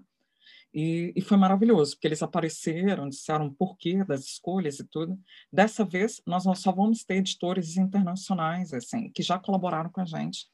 e, 0.73 1.13
e, 1.15 1.21
foi 1.21 1.37
maravilhoso, 1.37 1.95
porque 1.95 2.07
eles 2.07 2.23
apareceram, 2.23 3.07
disseram 3.07 3.45
o 3.45 3.53
porquê 3.53 4.03
das 4.03 4.25
escolhas 4.25 4.79
e 4.79 4.83
tudo. 4.83 5.19
Dessa 5.51 5.85
vez, 5.85 6.21
nós 6.25 6.43
só 6.59 6.71
vamos 6.71 7.03
ter 7.03 7.17
editores 7.17 7.77
internacionais, 7.77 8.73
assim, 8.73 9.11
que 9.11 9.21
já 9.21 9.37
colaboraram 9.37 9.91
com 9.91 10.01
a 10.01 10.05
gente. 10.05 10.47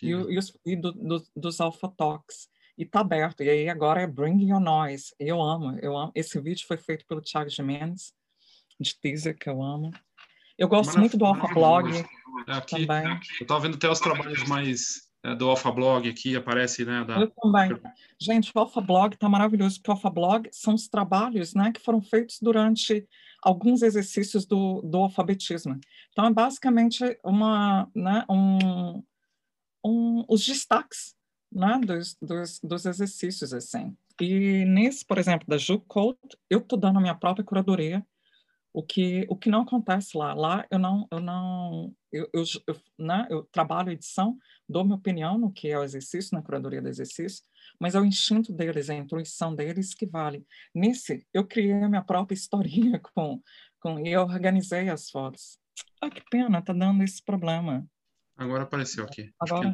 E, 0.00 0.10
e, 0.10 0.38
os, 0.38 0.56
e 0.64 0.76
do, 0.76 0.92
do, 0.92 1.26
dos 1.34 1.60
Alpha 1.60 1.88
Talks. 1.88 2.48
E 2.78 2.84
tá 2.84 3.00
aberto. 3.00 3.42
E 3.42 3.48
aí 3.48 3.68
agora 3.68 4.02
é 4.02 4.06
Bring 4.06 4.50
Your 4.50 4.60
Noise. 4.60 5.14
Eu 5.18 5.42
amo, 5.42 5.76
eu 5.80 5.96
amo. 5.96 6.12
Esse 6.14 6.38
vídeo 6.40 6.66
foi 6.66 6.76
feito 6.76 7.04
pelo 7.06 7.22
Thiago 7.22 7.50
Jimenez, 7.50 8.12
de 8.78 8.94
teaser, 9.00 9.36
que 9.36 9.48
eu 9.48 9.62
amo. 9.62 9.90
Eu 10.58 10.68
gosto 10.68 10.98
muito 10.98 11.16
do 11.16 11.24
Alpha 11.24 11.52
Blog. 11.52 11.90
Aqui, 12.46 12.86
também. 12.86 13.06
Eu 13.06 13.42
estava 13.42 13.60
vendo 13.60 13.76
até 13.76 13.90
os 13.90 13.98
trabalhos 13.98 14.44
mais 14.44 15.05
do 15.34 15.48
Alpha 15.48 15.70
Blog 15.72 16.08
aqui, 16.08 16.36
aparece, 16.36 16.84
né? 16.84 17.04
Da... 17.04 17.20
Eu 17.20 17.30
também. 17.30 17.70
Gente, 18.18 18.52
o 18.54 18.58
Alpha 18.58 18.80
Blog 18.80 19.14
está 19.14 19.28
maravilhoso, 19.28 19.76
porque 19.76 19.90
o 19.90 19.94
Alpha 19.94 20.10
Blog 20.10 20.48
são 20.52 20.74
os 20.74 20.88
trabalhos 20.88 21.54
né, 21.54 21.72
que 21.72 21.80
foram 21.80 22.00
feitos 22.00 22.38
durante 22.40 23.06
alguns 23.42 23.82
exercícios 23.82 24.46
do, 24.46 24.82
do 24.82 24.98
alfabetismo. 24.98 25.78
Então, 26.10 26.26
é 26.26 26.32
basicamente 26.32 27.18
uma, 27.24 27.88
né, 27.94 28.24
um, 28.28 29.02
um, 29.84 30.24
os 30.28 30.44
destaques 30.44 31.14
né, 31.52 31.80
dos, 31.84 32.16
dos, 32.20 32.60
dos 32.62 32.86
exercícios, 32.86 33.52
assim. 33.52 33.96
E 34.20 34.64
nesse, 34.64 35.04
por 35.04 35.18
exemplo, 35.18 35.46
da 35.46 35.58
Ju 35.58 35.80
Code, 35.80 36.18
eu 36.48 36.58
estou 36.58 36.78
dando 36.78 36.98
a 36.98 37.02
minha 37.02 37.14
própria 37.14 37.44
curadoria, 37.44 38.04
o 38.76 38.82
que, 38.82 39.24
o 39.30 39.34
que 39.34 39.48
não 39.48 39.62
acontece 39.62 40.18
lá. 40.18 40.34
Lá 40.34 40.66
eu 40.70 40.78
não, 40.78 41.08
eu 41.10 41.18
não, 41.18 41.96
eu, 42.12 42.28
eu, 42.30 42.44
eu, 42.66 42.76
né, 42.98 43.26
eu 43.30 43.42
trabalho 43.44 43.90
edição, 43.90 44.38
dou 44.68 44.84
minha 44.84 44.98
opinião 44.98 45.38
no 45.38 45.50
que 45.50 45.68
é 45.68 45.78
o 45.78 45.82
exercício, 45.82 46.36
na 46.36 46.42
curadoria 46.42 46.82
do 46.82 46.88
exercício, 46.88 47.42
mas 47.80 47.94
é 47.94 48.00
o 48.00 48.04
instinto 48.04 48.52
deles, 48.52 48.90
é 48.90 48.92
a 48.92 48.98
intuição 48.98 49.54
deles 49.54 49.94
que 49.94 50.04
vale. 50.04 50.46
Nesse, 50.74 51.26
eu 51.32 51.46
criei 51.46 51.72
a 51.72 51.88
minha 51.88 52.04
própria 52.04 52.34
historinha 52.34 53.00
com, 53.14 53.42
com 53.80 53.98
e 53.98 54.12
eu 54.12 54.20
organizei 54.20 54.90
as 54.90 55.08
fotos. 55.08 55.58
Ah, 55.98 56.10
que 56.10 56.22
pena, 56.30 56.60
tá 56.60 56.74
dando 56.74 57.02
esse 57.02 57.24
problema. 57.24 57.82
Agora 58.36 58.64
apareceu 58.64 59.04
aqui. 59.04 59.32
Agora, 59.40 59.72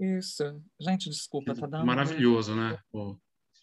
isso. 0.00 0.60
Gente, 0.80 1.08
desculpa, 1.08 1.54
tá 1.54 1.68
dando... 1.68 1.86
Maravilhoso, 1.86 2.56
né? 2.56 2.76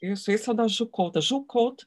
Isso, 0.01 0.31
esse 0.31 0.47
é 0.47 0.53
o 0.53 0.55
da 0.55 0.69
Ju 0.69 0.87
Couto. 0.87 1.19
A 1.19 1.21
Ju 1.21 1.43
Couto, 1.43 1.85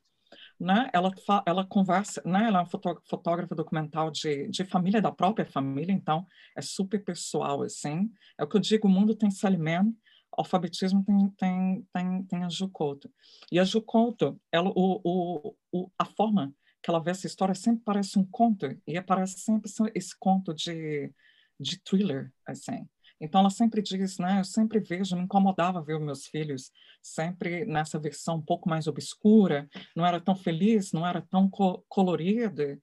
né, 0.58 0.88
ela, 0.92 1.12
ela 1.44 1.66
conversa, 1.66 2.22
né, 2.24 2.46
ela 2.46 2.58
é 2.58 2.62
uma 2.62 3.00
fotógrafa 3.04 3.54
documental 3.54 4.10
de, 4.10 4.48
de 4.48 4.64
família, 4.64 5.02
da 5.02 5.12
própria 5.12 5.46
família, 5.46 5.92
então 5.92 6.26
é 6.56 6.62
super 6.62 7.02
pessoal, 7.04 7.62
assim. 7.62 8.10
É 8.38 8.44
o 8.44 8.48
que 8.48 8.56
eu 8.56 8.60
digo, 8.60 8.88
o 8.88 8.90
mundo 8.90 9.14
tem 9.14 9.30
Saliman, 9.30 9.92
alfabetismo 10.32 11.04
tem, 11.04 11.28
tem, 11.30 11.86
tem, 11.92 12.22
tem 12.24 12.44
a 12.44 12.48
Ju 12.48 12.68
Couto. 12.68 13.10
E 13.50 13.58
a 13.58 13.64
Ju 13.64 13.82
Couto, 13.82 14.40
ela, 14.50 14.70
o, 14.74 15.00
o, 15.04 15.54
o, 15.72 15.90
a 15.98 16.04
forma 16.04 16.54
que 16.82 16.90
ela 16.90 17.02
vê 17.02 17.10
essa 17.10 17.26
história 17.26 17.54
sempre 17.54 17.82
parece 17.84 18.18
um 18.18 18.24
conto, 18.24 18.66
e 18.86 19.00
parece 19.02 19.40
sempre 19.40 19.70
esse 19.94 20.16
conto 20.18 20.54
de, 20.54 21.12
de 21.58 21.80
thriller, 21.82 22.32
assim. 22.46 22.88
Então 23.20 23.40
ela 23.40 23.50
sempre 23.50 23.80
diz, 23.80 24.18
né? 24.18 24.40
Eu 24.40 24.44
sempre 24.44 24.78
vejo, 24.78 25.16
me 25.16 25.22
incomodava 25.22 25.82
ver 25.82 25.98
meus 25.98 26.26
filhos 26.26 26.70
sempre 27.02 27.64
nessa 27.64 27.98
versão 27.98 28.36
um 28.36 28.42
pouco 28.42 28.68
mais 28.68 28.86
obscura, 28.86 29.68
não 29.94 30.04
era 30.04 30.20
tão 30.20 30.34
feliz, 30.34 30.92
não 30.92 31.06
era 31.06 31.22
tão 31.22 31.48
co 31.48 31.82
colorida. 31.88 32.78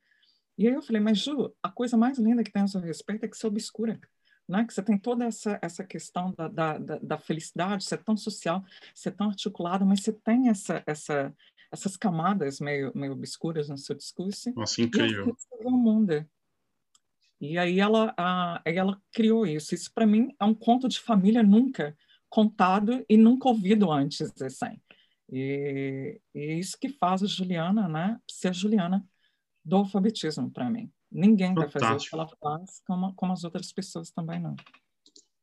E 0.57 0.67
aí 0.67 0.73
eu 0.73 0.81
falei, 0.81 1.01
mas 1.01 1.19
Ju, 1.19 1.53
a 1.61 1.69
coisa 1.69 1.97
mais 1.97 2.17
linda 2.17 2.43
que 2.43 2.51
tem 2.51 2.63
a 2.63 2.67
seu 2.67 2.81
respeito 2.81 3.25
é 3.25 3.27
que 3.27 3.37
você 3.37 3.45
é 3.45 3.49
obscura. 3.49 3.99
Né? 4.47 4.65
Que 4.65 4.73
você 4.73 4.83
tem 4.83 4.97
toda 4.97 5.25
essa, 5.25 5.57
essa 5.61 5.83
questão 5.83 6.33
da, 6.37 6.47
da, 6.47 6.77
da, 6.77 6.99
da 6.99 7.17
felicidade, 7.17 7.83
você 7.83 7.95
é 7.95 7.97
tão 7.97 8.17
social, 8.17 8.63
você 8.93 9.09
é 9.09 9.11
tão 9.11 9.29
articulado, 9.29 9.85
mas 9.85 10.01
você 10.01 10.11
tem 10.11 10.49
essa, 10.49 10.83
essa, 10.85 11.33
essas 11.71 11.95
camadas 11.95 12.59
meio, 12.59 12.91
meio 12.93 13.13
obscuras 13.13 13.69
no 13.69 13.77
seu 13.77 13.95
discurso. 13.95 14.53
Nossa, 14.55 14.81
incrível. 14.81 15.35
E 15.59 15.65
o 15.65 15.71
mundo. 15.71 16.25
E 17.43 17.57
aí 17.57 17.81
ela, 17.81 18.13
a, 18.17 18.61
ela 18.63 18.97
criou 19.11 19.45
isso. 19.45 19.75
Isso 19.75 19.91
para 19.93 20.05
mim 20.05 20.33
é 20.39 20.45
um 20.45 20.53
conto 20.53 20.87
de 20.87 20.97
família 20.97 21.43
nunca 21.43 21.95
contado 22.29 23.05
e 23.09 23.17
nunca 23.17 23.49
ouvido 23.49 23.91
antes, 23.91 24.31
assim. 24.41 24.79
E, 25.29 26.21
e 26.33 26.57
isso 26.57 26.77
que 26.79 26.87
faz 26.87 27.21
a 27.21 27.27
Juliana, 27.27 27.89
né, 27.89 28.17
ser 28.29 28.47
a 28.47 28.53
Juliana 28.53 29.05
do 29.63 29.75
alfabetismo 29.75 30.49
para 30.49 30.69
mim. 30.69 30.89
Ninguém 31.11 31.49
Fantástico. 31.49 31.79
vai 31.79 31.89
fazer 31.89 32.05
o 32.05 32.09
que 32.09 32.15
ela 32.15 32.27
faz, 32.41 32.81
como, 32.87 33.13
como 33.13 33.33
as 33.33 33.43
outras 33.43 33.73
pessoas 33.73 34.09
também 34.09 34.39
não. 34.39 34.55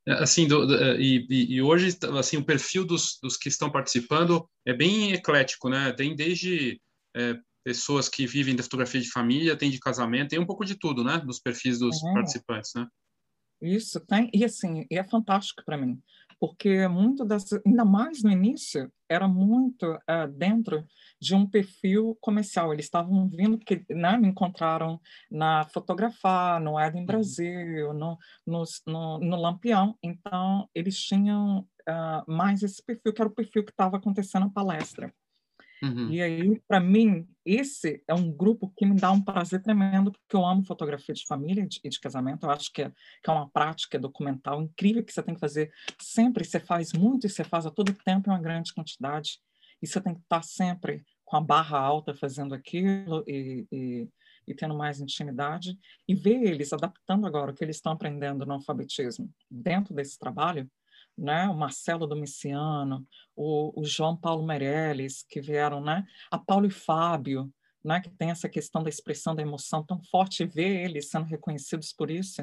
É, 0.07 0.13
assim, 0.13 0.47
do, 0.47 0.65
do, 0.65 0.75
é, 0.75 0.99
e, 0.99 1.27
e, 1.29 1.61
hoje, 1.61 1.95
assim, 2.17 2.35
o 2.35 2.43
perfil 2.43 2.83
dos, 2.83 3.19
dos 3.21 3.37
que 3.37 3.47
estão 3.47 3.71
participando 3.71 4.49
é 4.65 4.73
bem 4.73 5.13
eclético, 5.13 5.69
né? 5.69 5.93
Tem 5.93 6.15
desde 6.15 6.81
é, 7.15 7.35
pessoas 7.63 8.09
que 8.09 8.25
vivem 8.25 8.55
da 8.55 8.63
fotografia 8.63 9.01
de 9.01 9.11
família, 9.11 9.57
tem 9.57 9.69
de 9.69 9.79
casamento, 9.79 10.29
tem 10.29 10.39
um 10.39 10.45
pouco 10.45 10.65
de 10.65 10.75
tudo, 10.75 11.03
né? 11.03 11.19
Dos 11.19 11.39
perfis 11.39 11.79
dos 11.79 12.03
é. 12.03 12.13
participantes, 12.13 12.71
né? 12.75 12.87
Isso, 13.61 13.99
tem. 13.99 14.29
E 14.33 14.43
assim, 14.43 14.85
é 14.89 15.03
fantástico 15.03 15.61
para 15.63 15.77
mim, 15.77 16.01
porque 16.39 16.87
muito 16.87 17.23
dessa, 17.23 17.61
ainda 17.63 17.85
mais 17.85 18.23
no 18.23 18.31
início, 18.31 18.91
era 19.07 19.27
muito 19.27 19.85
uh, 19.85 20.27
dentro 20.35 20.83
de 21.19 21.35
um 21.35 21.47
perfil 21.47 22.17
comercial. 22.19 22.73
Eles 22.73 22.85
estavam 22.85 23.27
vindo, 23.29 23.59
porque 23.59 23.85
né, 23.89 24.17
me 24.17 24.29
encontraram 24.29 24.99
na 25.29 25.65
Fotografar, 25.65 26.59
no 26.59 26.79
Eden 26.79 27.01
uhum. 27.01 27.05
Brasil, 27.05 27.93
no, 27.93 28.17
no, 28.47 28.63
no, 28.87 29.19
no 29.19 29.35
Lampião. 29.35 29.95
Então, 30.01 30.67
eles 30.73 30.97
tinham 30.97 31.59
uh, 31.59 32.31
mais 32.31 32.63
esse 32.63 32.83
perfil, 32.83 33.13
que 33.13 33.21
era 33.21 33.29
o 33.29 33.35
perfil 33.35 33.63
que 33.63 33.71
estava 33.71 33.97
acontecendo 33.97 34.45
na 34.45 34.49
palestra. 34.49 35.13
Uhum. 35.81 36.11
E 36.11 36.21
aí, 36.21 36.59
para 36.67 36.79
mim, 36.79 37.27
esse 37.43 38.03
é 38.07 38.13
um 38.13 38.31
grupo 38.31 38.71
que 38.77 38.85
me 38.85 38.95
dá 38.95 39.11
um 39.11 39.21
prazer 39.21 39.61
tremendo, 39.63 40.11
porque 40.11 40.35
eu 40.35 40.45
amo 40.45 40.63
fotografia 40.63 41.15
de 41.15 41.25
família 41.25 41.67
e 41.83 41.89
de, 41.89 41.99
casamento. 41.99 42.45
Eu 42.45 42.51
acho 42.51 42.71
que 42.71 42.83
é, 42.83 42.91
que 43.23 43.29
é 43.29 43.33
uma 43.33 43.49
prática 43.49 43.97
documental 43.97 44.61
incrível 44.61 45.03
que 45.03 45.11
você 45.11 45.23
tem 45.23 45.33
que 45.33 45.39
fazer 45.39 45.71
sempre. 45.99 46.45
Você 46.45 46.59
faz 46.59 46.93
muito 46.93 47.25
e 47.25 47.29
você 47.29 47.43
faz 47.43 47.65
a 47.65 47.71
todo 47.71 47.93
tempo 47.93 48.29
em 48.29 48.33
uma 48.33 48.41
grande 48.41 48.73
quantidade. 48.73 49.39
E 49.81 49.87
você 49.87 49.99
tem 49.99 50.13
que 50.13 50.21
estar 50.21 50.43
sempre 50.43 51.03
com 51.25 51.37
a 51.37 51.41
barra 51.41 51.79
alta 51.79 52.13
fazendo 52.13 52.53
aquilo 52.53 53.23
e, 53.27 53.65
e, 53.71 54.07
e 54.47 54.53
tendo 54.53 54.75
mais 54.75 54.99
intimidade. 54.99 55.79
E 56.07 56.13
ver 56.13 56.43
eles 56.43 56.71
adaptando 56.71 57.25
agora 57.25 57.51
o 57.51 57.55
que 57.55 57.63
eles 57.63 57.77
estão 57.77 57.93
aprendendo 57.93 58.45
no 58.45 58.53
alfabetismo 58.53 59.27
dentro 59.49 59.95
desse 59.95 60.19
trabalho 60.19 60.69
né? 61.21 61.47
o 61.47 61.55
Marcelo 61.55 62.07
Domiciano, 62.07 63.07
o, 63.35 63.79
o 63.79 63.85
João 63.85 64.17
Paulo 64.17 64.43
Meirelles, 64.43 65.23
que 65.29 65.39
vieram, 65.39 65.79
né? 65.79 66.03
a 66.31 66.39
Paulo 66.39 66.65
e 66.65 66.71
Fábio, 66.71 67.53
né? 67.85 68.01
que 68.01 68.09
tem 68.09 68.31
essa 68.31 68.49
questão 68.49 68.81
da 68.81 68.89
expressão 68.89 69.35
da 69.35 69.43
emoção 69.43 69.85
tão 69.85 70.01
forte, 70.05 70.45
ver 70.45 70.83
eles 70.83 71.09
sendo 71.09 71.25
reconhecidos 71.25 71.93
por 71.93 72.09
isso, 72.09 72.41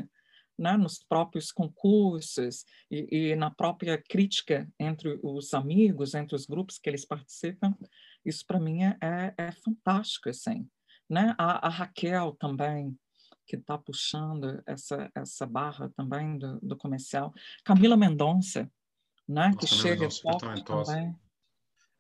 né? 0.57 0.77
nos 0.77 1.03
próprios 1.03 1.51
concursos 1.51 2.65
e, 2.89 3.31
e, 3.31 3.37
na 3.37 3.51
própria 3.51 4.01
crítica 4.01 4.69
entre 4.79 5.19
os 5.25 5.53
amigos, 5.55 6.15
entre 6.15 6.37
os 6.37 6.47
grupos 6.47 6.79
que 6.79 6.89
eles 6.89 7.05
participam, 7.05 7.75
isso 8.25 8.47
para 8.47 8.61
mim 8.61 8.85
é, 8.85 8.97
é, 9.03 9.35
é 9.37 9.53
fantástico, 9.53 10.29
assim. 10.29 10.69
Né? 11.11 11.35
A, 11.37 11.67
a 11.67 11.69
Raquel 11.69 12.37
também, 12.39 12.97
que 13.49 13.57
está 13.57 13.79
puxando 13.79 14.63
essa, 14.67 15.11
essa 15.15 15.47
barra 15.47 15.91
também 15.97 16.37
do, 16.39 16.61
do 16.61 16.77
comercial. 16.77 17.33
Camila 17.65 17.97
Mendonça, 17.97 18.71
né, 19.27 19.53
que 19.59 19.67
chega 19.67 20.09
forte 20.11 20.65
também. 20.65 21.17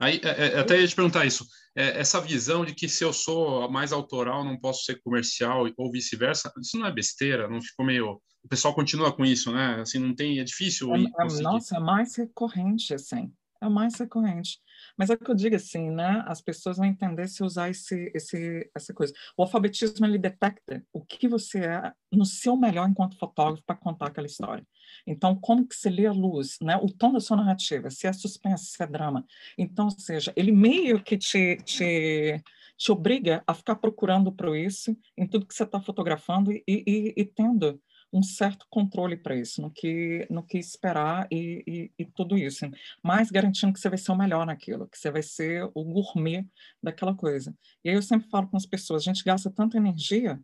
Aí, 0.00 0.20
é, 0.22 0.54
é, 0.54 0.60
até 0.60 0.80
ia 0.80 0.86
te 0.86 0.94
perguntar 0.94 1.24
isso. 1.24 1.44
É, 1.74 1.98
essa 1.98 2.20
visão 2.20 2.64
de 2.64 2.74
que 2.74 2.88
se 2.88 3.02
eu 3.02 3.12
sou 3.12 3.68
mais 3.70 3.92
autoral, 3.92 4.44
não 4.44 4.56
posso 4.56 4.84
ser 4.84 5.00
comercial 5.00 5.66
ou 5.76 5.90
vice-versa, 5.90 6.52
isso 6.60 6.78
não 6.78 6.86
é 6.86 6.92
besteira? 6.92 7.48
Não 7.48 7.60
ficou 7.60 7.84
meio. 7.84 8.20
O 8.44 8.48
pessoal 8.48 8.74
continua 8.74 9.12
com 9.12 9.24
isso, 9.24 9.50
né? 9.50 9.80
Assim, 9.80 9.98
não 9.98 10.14
tem. 10.14 10.38
É 10.38 10.44
difícil. 10.44 10.94
É, 10.94 11.00
é 11.00 11.42
nossa, 11.42 11.76
é 11.76 11.80
mais 11.80 12.14
recorrente, 12.14 12.94
assim. 12.94 13.32
É 13.60 13.68
mais 13.68 13.96
recorrente. 13.96 14.60
Mas 14.98 15.10
é 15.10 15.14
o 15.14 15.18
que 15.18 15.30
eu 15.30 15.34
digo 15.34 15.54
assim, 15.54 15.90
né? 15.90 16.24
As 16.26 16.40
pessoas 16.40 16.76
vão 16.76 16.86
entender 16.86 17.28
se 17.28 17.44
usar 17.44 17.70
esse, 17.70 18.10
esse, 18.12 18.68
essa 18.74 18.92
coisa. 18.92 19.14
O 19.36 19.42
alfabetismo 19.42 20.04
ele 20.04 20.18
detecta 20.18 20.84
o 20.92 21.00
que 21.00 21.28
você 21.28 21.60
é 21.60 21.92
no 22.10 22.24
seu 22.24 22.56
melhor 22.56 22.88
enquanto 22.88 23.16
fotógrafo 23.16 23.62
para 23.64 23.76
contar 23.76 24.06
aquela 24.06 24.26
história. 24.26 24.66
Então, 25.06 25.36
como 25.36 25.66
que 25.66 25.76
você 25.76 25.88
lê 25.88 26.06
a 26.06 26.12
luz, 26.12 26.58
né? 26.60 26.76
O 26.78 26.92
tom 26.92 27.12
da 27.12 27.20
sua 27.20 27.36
narrativa, 27.36 27.90
se 27.90 28.08
é 28.08 28.12
suspense, 28.12 28.66
se 28.66 28.82
é 28.82 28.86
drama. 28.86 29.24
Então, 29.56 29.84
ou 29.84 29.90
seja, 29.92 30.32
ele 30.34 30.50
meio 30.50 31.00
que 31.00 31.16
te, 31.16 31.56
te, 31.64 32.42
te 32.76 32.90
obriga 32.90 33.42
a 33.46 33.54
ficar 33.54 33.76
procurando 33.76 34.32
por 34.32 34.56
isso 34.56 34.96
em 35.16 35.28
tudo 35.28 35.46
que 35.46 35.54
você 35.54 35.62
está 35.62 35.80
fotografando 35.80 36.50
e, 36.50 36.64
e, 36.66 37.14
e 37.16 37.24
tendo 37.24 37.80
um 38.12 38.22
certo 38.22 38.66
controle 38.70 39.16
para 39.16 39.36
isso, 39.36 39.60
no 39.60 39.70
que, 39.70 40.26
no 40.30 40.42
que 40.42 40.58
esperar 40.58 41.26
e, 41.30 41.62
e, 41.66 41.92
e, 41.98 42.04
tudo 42.06 42.38
isso. 42.38 42.66
Mas 43.02 43.30
garantindo 43.30 43.72
que 43.72 43.80
você 43.80 43.88
vai 43.88 43.98
ser 43.98 44.12
o 44.12 44.16
melhor 44.16 44.46
naquilo, 44.46 44.88
que 44.88 44.98
você 44.98 45.10
vai 45.10 45.22
ser 45.22 45.70
o 45.74 45.84
gourmet 45.84 46.46
daquela 46.82 47.14
coisa. 47.14 47.54
E 47.84 47.90
aí 47.90 47.96
eu 47.96 48.02
sempre 48.02 48.28
falo 48.28 48.48
com 48.48 48.56
as 48.56 48.66
pessoas, 48.66 49.02
a 49.02 49.04
gente 49.04 49.24
gasta 49.24 49.50
tanta 49.50 49.76
energia 49.76 50.40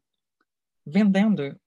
vendendo 0.87 1.59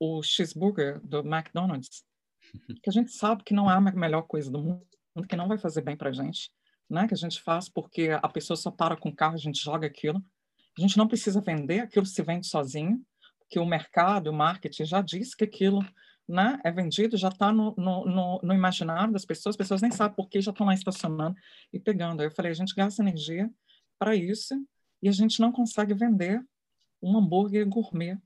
o 0.00 0.22
cheeseburger 0.22 1.00
do 1.06 1.18
McDonald's, 1.18 2.04
que 2.82 2.88
a 2.88 2.92
gente 2.92 3.12
sabe 3.12 3.44
que 3.44 3.54
não 3.54 3.70
é 3.70 3.74
a 3.74 3.80
melhor 3.80 4.22
coisa 4.22 4.50
do 4.50 4.62
mundo, 4.62 4.86
que 5.28 5.36
não 5.36 5.48
vai 5.48 5.58
fazer 5.58 5.82
bem 5.82 5.96
para 5.96 6.08
a 6.08 6.12
gente, 6.12 6.50
né? 6.88 7.06
que 7.06 7.14
a 7.14 7.16
gente 7.16 7.40
faz 7.42 7.68
porque 7.68 8.08
a 8.10 8.28
pessoa 8.28 8.56
só 8.56 8.70
para 8.70 8.96
com 8.96 9.10
o 9.10 9.14
carro, 9.14 9.34
a 9.34 9.38
gente 9.38 9.62
joga 9.62 9.86
aquilo. 9.86 10.24
A 10.76 10.80
gente 10.80 10.96
não 10.96 11.06
precisa 11.06 11.38
vender, 11.42 11.80
aquilo 11.80 12.06
se 12.06 12.22
vende 12.22 12.46
sozinho 12.46 13.04
que 13.52 13.58
o 13.58 13.66
mercado, 13.66 14.30
o 14.30 14.32
marketing 14.32 14.86
já 14.86 15.02
diz 15.02 15.34
que 15.34 15.44
aquilo 15.44 15.84
né, 16.26 16.58
é 16.64 16.70
vendido, 16.72 17.18
já 17.18 17.28
está 17.28 17.52
no, 17.52 17.74
no, 17.76 18.06
no, 18.06 18.40
no, 18.42 18.54
imaginário 18.54 19.12
das 19.12 19.26
pessoas, 19.26 19.52
as 19.52 19.58
pessoas 19.58 19.82
nem 19.82 19.90
sabem 19.90 20.16
por 20.16 20.30
que 20.30 20.40
já 20.40 20.52
estão 20.52 20.66
lá 20.66 20.72
estacionando 20.72 21.36
e 21.70 21.78
pegando. 21.78 22.20
Aí 22.20 22.28
eu 22.28 22.30
falei, 22.30 22.50
a 22.50 22.54
gente 22.54 22.74
gasta 22.74 23.02
energia 23.02 23.50
para 23.98 24.16
isso 24.16 24.54
e 25.02 25.08
a 25.08 25.12
gente 25.12 25.38
não 25.38 25.52
consegue 25.52 25.92
vender 25.92 26.42
um 27.02 27.18
hambúrguer 27.18 27.68
gourmet 27.68 28.18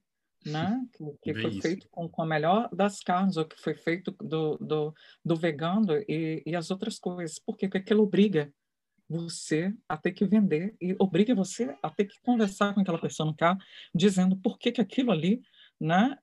né? 0.44 0.80
Que, 0.92 1.04
que 1.22 1.40
foi 1.40 1.50
isso. 1.50 1.62
feito 1.62 1.88
com, 1.90 2.08
com 2.08 2.22
a 2.22 2.26
melhor 2.26 2.68
das 2.72 3.00
carnes, 3.00 3.36
ou 3.36 3.44
que 3.44 3.60
foi 3.60 3.74
feito 3.74 4.12
do, 4.12 4.56
do, 4.58 4.94
do 5.24 5.34
vegano 5.34 5.92
e, 6.08 6.40
e 6.46 6.54
as 6.54 6.70
outras 6.70 7.00
coisas. 7.00 7.40
Porque 7.40 7.66
aquilo 7.66 8.04
obriga 8.04 8.52
você 9.08 9.74
a 9.88 9.96
ter 9.96 10.12
que 10.12 10.24
vender 10.24 10.74
e 10.80 10.96
obriga 10.98 11.34
você 11.34 11.76
a 11.82 11.90
ter 11.90 12.06
que 12.06 12.20
conversar 12.22 12.74
com 12.74 12.80
aquela 12.80 12.98
pessoa 13.00 13.26
no 13.26 13.36
carro, 13.36 13.58
dizendo 13.94 14.36
por 14.36 14.58
que, 14.58 14.72
que 14.72 14.80
aquilo 14.80 15.12
ali, 15.12 15.42
né, 15.80 16.16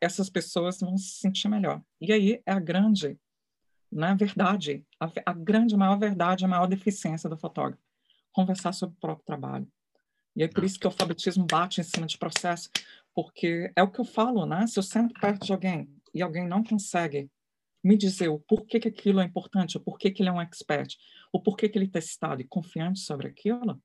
essas 0.00 0.30
pessoas 0.30 0.80
vão 0.80 0.96
se 0.96 1.18
sentir 1.18 1.48
melhor. 1.48 1.82
E 2.00 2.12
aí 2.12 2.42
é 2.46 2.52
a 2.52 2.60
grande 2.60 3.18
né, 3.90 4.14
verdade, 4.14 4.84
a, 4.98 5.10
a 5.26 5.32
grande, 5.32 5.76
maior 5.76 5.98
verdade, 5.98 6.44
a 6.44 6.48
maior 6.48 6.66
deficiência 6.66 7.28
do 7.28 7.36
fotógrafo. 7.36 7.82
Conversar 8.32 8.72
sobre 8.72 8.96
o 8.96 9.00
próprio 9.00 9.26
trabalho. 9.26 9.66
E 10.36 10.44
é 10.44 10.48
por 10.48 10.62
isso 10.62 10.78
que 10.78 10.86
o 10.86 10.90
alfabetismo 10.90 11.44
bate 11.44 11.80
em 11.80 11.84
cima 11.84 12.06
de 12.06 12.16
processo, 12.16 12.70
porque 13.12 13.72
é 13.74 13.82
o 13.82 13.90
que 13.90 14.00
eu 14.00 14.04
falo, 14.04 14.46
né? 14.46 14.66
Se 14.68 14.78
eu 14.78 14.82
sento 14.82 15.12
perto 15.20 15.44
de 15.44 15.52
alguém 15.52 15.90
e 16.14 16.22
alguém 16.22 16.46
não 16.46 16.62
consegue 16.62 17.28
me 17.82 17.96
dizer 17.96 18.28
o 18.28 18.38
porquê 18.38 18.78
que 18.78 18.88
aquilo 18.88 19.20
é 19.20 19.24
importante, 19.24 19.76
o 19.76 19.80
porquê 19.80 20.10
que 20.10 20.22
ele 20.22 20.28
é 20.28 20.32
um 20.32 20.40
expert, 20.40 20.96
o 21.32 21.40
porquê 21.40 21.68
que 21.68 21.78
ele 21.78 21.86
está 21.86 21.98
estado 21.98 22.40
e 22.40 22.44
confiante 22.44 23.00
sobre 23.00 23.28
aquilo, 23.28 23.80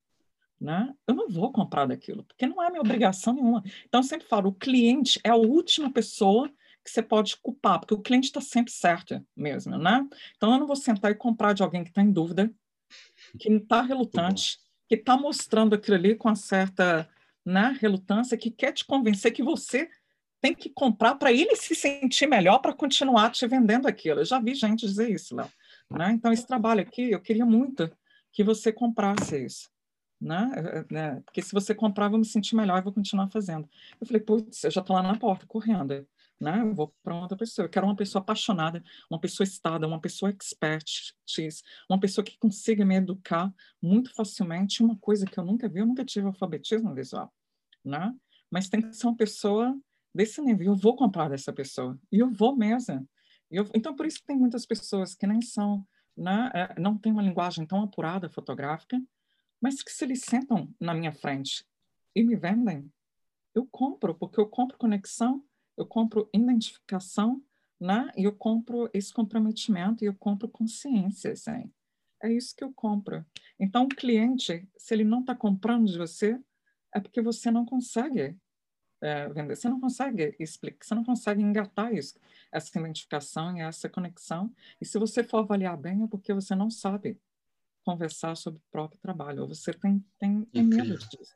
né? 0.60 0.92
Eu 1.06 1.14
não 1.14 1.28
vou 1.28 1.52
comprar 1.52 1.86
daquilo, 1.86 2.24
porque 2.24 2.46
não 2.46 2.62
é 2.62 2.70
minha 2.70 2.80
obrigação 2.80 3.34
nenhuma. 3.34 3.62
Então, 3.86 4.00
eu 4.00 4.04
sempre 4.04 4.26
falo, 4.26 4.50
o 4.50 4.54
cliente 4.54 5.20
é 5.24 5.30
a 5.30 5.36
última 5.36 5.92
pessoa 5.92 6.48
que 6.84 6.90
você 6.90 7.02
pode 7.02 7.36
culpar, 7.38 7.80
porque 7.80 7.94
o 7.94 8.00
cliente 8.00 8.26
está 8.26 8.40
sempre 8.40 8.72
certo 8.72 9.24
mesmo, 9.36 9.76
né? 9.76 10.06
Então, 10.36 10.52
eu 10.52 10.58
não 10.58 10.66
vou 10.66 10.76
sentar 10.76 11.10
e 11.10 11.14
comprar 11.14 11.52
de 11.52 11.62
alguém 11.62 11.82
que 11.82 11.90
está 11.90 12.02
em 12.02 12.12
dúvida, 12.12 12.52
que 13.38 13.50
está 13.50 13.82
relutante, 13.82 14.58
que 14.88 14.94
está 14.94 15.16
mostrando 15.16 15.74
aquilo 15.74 15.96
ali 15.96 16.14
com 16.14 16.28
uma 16.28 16.36
certa 16.36 17.08
né, 17.44 17.76
relutância, 17.80 18.36
que 18.36 18.50
quer 18.50 18.72
te 18.72 18.84
convencer 18.84 19.32
que 19.32 19.42
você 19.42 19.88
tem 20.46 20.54
que 20.54 20.70
comprar 20.70 21.16
para 21.16 21.32
ele 21.32 21.56
se 21.56 21.74
sentir 21.74 22.28
melhor 22.28 22.60
para 22.60 22.72
continuar 22.72 23.30
te 23.30 23.44
vendendo 23.48 23.88
aquilo. 23.88 24.20
Eu 24.20 24.24
já 24.24 24.38
vi 24.38 24.54
gente 24.54 24.86
dizer 24.86 25.10
isso, 25.10 25.34
Léo. 25.34 25.50
Né? 25.90 26.12
Então, 26.12 26.32
esse 26.32 26.46
trabalho 26.46 26.80
aqui, 26.80 27.10
eu 27.10 27.20
queria 27.20 27.44
muito 27.44 27.90
que 28.32 28.44
você 28.44 28.72
comprasse 28.72 29.44
isso. 29.44 29.68
Né? 30.20 30.52
É, 30.54 30.78
é, 30.78 30.84
né? 30.88 31.22
Porque 31.24 31.42
se 31.42 31.52
você 31.52 31.74
comprar, 31.74 32.06
eu 32.06 32.10
vou 32.10 32.18
me 32.20 32.24
sentir 32.24 32.54
melhor 32.54 32.78
e 32.78 32.82
vou 32.82 32.92
continuar 32.92 33.28
fazendo. 33.28 33.68
Eu 34.00 34.06
falei, 34.06 34.22
putz, 34.22 34.62
eu 34.62 34.70
já 34.70 34.80
estou 34.80 34.94
lá 34.94 35.02
na 35.02 35.18
porta, 35.18 35.44
correndo. 35.48 36.06
Né? 36.40 36.60
Eu 36.60 36.72
vou 36.72 36.94
para 37.02 37.16
outra 37.16 37.36
pessoa. 37.36 37.66
Eu 37.66 37.70
quero 37.70 37.84
uma 37.84 37.96
pessoa 37.96 38.22
apaixonada, 38.22 38.84
uma 39.10 39.18
pessoa 39.18 39.44
estada, 39.44 39.84
uma 39.84 40.00
pessoa 40.00 40.30
expert, 40.30 41.12
uma 41.90 41.98
pessoa 41.98 42.24
que 42.24 42.38
consiga 42.38 42.84
me 42.84 42.94
educar 42.94 43.52
muito 43.82 44.14
facilmente. 44.14 44.80
Uma 44.80 44.96
coisa 44.96 45.26
que 45.26 45.36
eu 45.36 45.44
nunca 45.44 45.68
vi, 45.68 45.80
eu 45.80 45.86
nunca 45.86 46.04
tive 46.04 46.28
alfabetismo 46.28 46.94
visual. 46.94 47.34
Né? 47.84 48.14
Mas 48.48 48.68
tem 48.68 48.80
que 48.80 48.94
ser 48.94 49.08
uma 49.08 49.16
pessoa 49.16 49.76
desse 50.16 50.40
nível. 50.40 50.66
Eu 50.66 50.76
vou 50.76 50.96
comprar 50.96 51.28
dessa 51.28 51.52
pessoa. 51.52 51.98
E 52.10 52.18
eu 52.18 52.30
vou 52.30 52.56
mesmo. 52.56 53.08
Eu, 53.50 53.68
então, 53.74 53.94
por 53.94 54.06
isso 54.06 54.18
que 54.18 54.26
tem 54.26 54.36
muitas 54.36 54.66
pessoas 54.66 55.14
que 55.14 55.26
nem 55.26 55.40
são, 55.40 55.86
né, 56.16 56.50
é, 56.54 56.80
não 56.80 56.98
têm 56.98 57.12
uma 57.12 57.22
linguagem 57.22 57.64
tão 57.66 57.82
apurada 57.82 58.28
fotográfica, 58.28 59.00
mas 59.60 59.82
que 59.82 59.92
se 59.92 60.04
eles 60.04 60.22
sentam 60.22 60.68
na 60.80 60.92
minha 60.92 61.12
frente 61.12 61.64
e 62.14 62.24
me 62.24 62.34
vendem, 62.34 62.90
eu 63.54 63.66
compro, 63.70 64.14
porque 64.14 64.40
eu 64.40 64.48
compro 64.48 64.76
conexão, 64.76 65.44
eu 65.76 65.86
compro 65.86 66.28
identificação, 66.32 67.42
né? 67.80 68.10
E 68.16 68.24
eu 68.24 68.32
compro 68.32 68.88
esse 68.92 69.12
comprometimento 69.12 70.02
e 70.02 70.06
eu 70.06 70.14
compro 70.14 70.48
consciência, 70.48 71.32
assim. 71.32 71.70
É 72.22 72.32
isso 72.32 72.54
que 72.56 72.64
eu 72.64 72.72
compro. 72.72 73.24
Então, 73.58 73.84
o 73.84 73.88
cliente, 73.88 74.66
se 74.76 74.94
ele 74.94 75.04
não 75.04 75.20
está 75.20 75.34
comprando 75.34 75.86
de 75.86 75.98
você, 75.98 76.38
é 76.94 77.00
porque 77.00 77.20
você 77.20 77.50
não 77.50 77.64
consegue 77.64 78.36
é, 79.06 79.28
vender. 79.28 79.54
Você 79.54 79.68
não 79.68 79.80
consegue 79.80 80.34
explicar, 80.40 80.84
você 80.84 80.94
não 80.94 81.04
consegue 81.04 81.40
engatar 81.40 81.94
isso, 81.94 82.18
essa 82.50 82.76
identificação 82.76 83.56
e 83.56 83.60
essa 83.60 83.88
conexão. 83.88 84.52
E 84.80 84.84
se 84.84 84.98
você 84.98 85.22
for 85.22 85.38
avaliar 85.38 85.76
bem, 85.76 86.02
é 86.02 86.06
porque 86.08 86.34
você 86.34 86.56
não 86.56 86.70
sabe 86.70 87.20
conversar 87.84 88.36
sobre 88.36 88.58
o 88.58 88.70
próprio 88.70 89.00
trabalho, 89.00 89.42
ou 89.42 89.48
você 89.48 89.72
tem, 89.72 90.04
tem, 90.18 90.42
tem 90.46 90.64
medo 90.64 90.98
disso. 90.98 91.34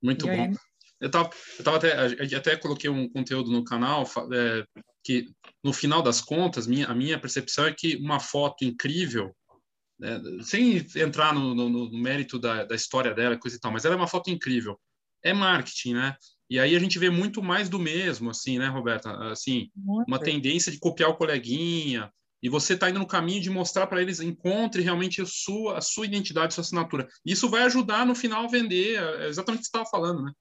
Muito 0.00 0.28
e 0.28 0.36
bom. 0.36 0.42
Aí... 0.44 0.54
Eu 1.00 1.10
tava, 1.10 1.30
eu 1.58 1.64
tava 1.64 1.76
até, 1.76 2.36
até 2.36 2.56
coloquei 2.56 2.90
um 2.90 3.08
conteúdo 3.08 3.52
no 3.52 3.64
canal 3.64 4.02
é, 4.32 4.64
que, 5.04 5.28
no 5.62 5.72
final 5.72 6.02
das 6.02 6.20
contas, 6.20 6.66
minha, 6.66 6.86
a 6.86 6.94
minha 6.94 7.20
percepção 7.20 7.66
é 7.66 7.72
que 7.72 7.96
uma 7.96 8.18
foto 8.18 8.64
incrível, 8.64 9.34
né, 9.98 10.20
sem 10.42 10.84
entrar 10.96 11.32
no, 11.32 11.54
no, 11.54 11.68
no 11.68 11.98
mérito 11.98 12.36
da, 12.36 12.64
da 12.64 12.74
história 12.74 13.14
dela, 13.14 13.38
coisa 13.38 13.56
e 13.56 13.60
tal, 13.60 13.70
mas 13.72 13.84
ela 13.84 13.94
é 13.94 13.98
uma 13.98 14.08
foto 14.08 14.30
incrível. 14.30 14.78
É 15.22 15.32
marketing, 15.32 15.94
né? 15.94 16.16
E 16.50 16.58
aí 16.58 16.74
a 16.74 16.78
gente 16.78 16.98
vê 16.98 17.10
muito 17.10 17.42
mais 17.42 17.68
do 17.68 17.78
mesmo, 17.78 18.30
assim, 18.30 18.58
né, 18.58 18.68
Roberta? 18.68 19.10
Assim, 19.30 19.70
muito. 19.76 20.08
uma 20.08 20.18
tendência 20.18 20.72
de 20.72 20.78
copiar 20.78 21.10
o 21.10 21.16
coleguinha, 21.16 22.10
e 22.42 22.48
você 22.48 22.74
está 22.74 22.88
indo 22.88 22.98
no 22.98 23.06
caminho 23.06 23.40
de 23.40 23.50
mostrar 23.50 23.86
para 23.86 24.00
eles, 24.00 24.20
encontre 24.20 24.82
realmente 24.82 25.20
a 25.20 25.26
sua, 25.26 25.78
a 25.78 25.80
sua 25.80 26.06
identidade, 26.06 26.48
a 26.48 26.50
sua 26.50 26.62
assinatura. 26.62 27.08
Isso 27.24 27.48
vai 27.48 27.62
ajudar 27.62 28.06
no 28.06 28.14
final 28.14 28.44
a 28.44 28.48
vender, 28.48 29.02
é 29.02 29.28
exatamente 29.28 29.60
o 29.60 29.62
que 29.62 29.66
você 29.66 29.78
estava 29.78 29.90
falando, 29.90 30.22
né? 30.22 30.32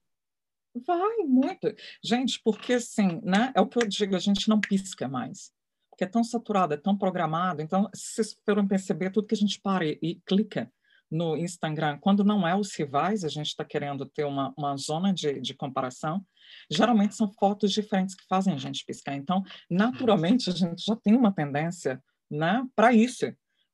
Vai, 0.85 1.17
muito. 1.25 1.73
Gente, 2.03 2.39
porque 2.43 2.73
assim, 2.73 3.19
né, 3.23 3.51
é 3.55 3.61
o 3.61 3.67
que 3.67 3.79
eu 3.79 3.87
digo, 3.87 4.15
a 4.15 4.19
gente 4.19 4.47
não 4.47 4.59
pisca 4.59 5.07
mais. 5.07 5.51
Porque 5.89 6.03
é 6.03 6.07
tão 6.07 6.23
saturado, 6.23 6.75
é 6.75 6.77
tão 6.77 6.95
programado. 6.95 7.63
Então, 7.63 7.89
se 7.95 8.13
vocês 8.13 8.37
foram 8.45 8.67
perceber, 8.67 9.09
tudo 9.09 9.25
que 9.25 9.33
a 9.33 9.37
gente 9.37 9.59
para 9.59 9.83
e, 9.83 9.97
e 9.99 10.15
clica, 10.21 10.71
no 11.09 11.37
Instagram, 11.37 11.97
quando 11.99 12.23
não 12.23 12.47
é 12.47 12.55
os 12.55 12.73
rivais, 12.75 13.23
a 13.23 13.29
gente 13.29 13.47
está 13.47 13.63
querendo 13.63 14.05
ter 14.05 14.25
uma, 14.25 14.53
uma 14.57 14.75
zona 14.75 15.13
de, 15.13 15.39
de 15.39 15.53
comparação, 15.53 16.25
geralmente 16.69 17.15
são 17.15 17.31
fotos 17.33 17.71
diferentes 17.71 18.15
que 18.15 18.25
fazem 18.27 18.53
a 18.53 18.57
gente 18.57 18.85
piscar. 18.85 19.15
Então, 19.15 19.43
naturalmente, 19.69 20.49
a 20.49 20.53
gente 20.53 20.83
já 20.85 20.95
tem 20.95 21.15
uma 21.15 21.31
tendência 21.31 22.01
né, 22.29 22.63
para 22.75 22.93
isso. 22.93 23.25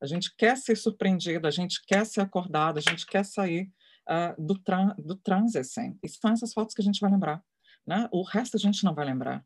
A 0.02 0.06
gente 0.06 0.36
quer 0.36 0.58
ser 0.58 0.76
surpreendido, 0.76 1.48
a 1.48 1.52
gente 1.52 1.82
quer 1.86 2.06
ser 2.06 2.22
acordado, 2.22 2.78
a 2.78 2.82
gente 2.82 3.06
quer 3.06 3.26
sair 3.26 3.72
uh, 4.10 4.42
do, 4.42 4.62
do 4.98 5.16
transe, 5.16 5.58
assim. 5.58 5.98
E 6.04 6.10
são 6.10 6.32
essas 6.32 6.54
fotos 6.54 6.76
que 6.76 6.82
a 6.82 6.86
gente 6.86 7.00
vai 7.00 7.10
lembrar. 7.10 7.42
Né? 7.86 8.08
O 8.12 8.24
resto 8.24 8.58
a 8.58 8.60
gente 8.60 8.84
não 8.84 8.94
vai 8.94 9.06
lembrar 9.06 9.44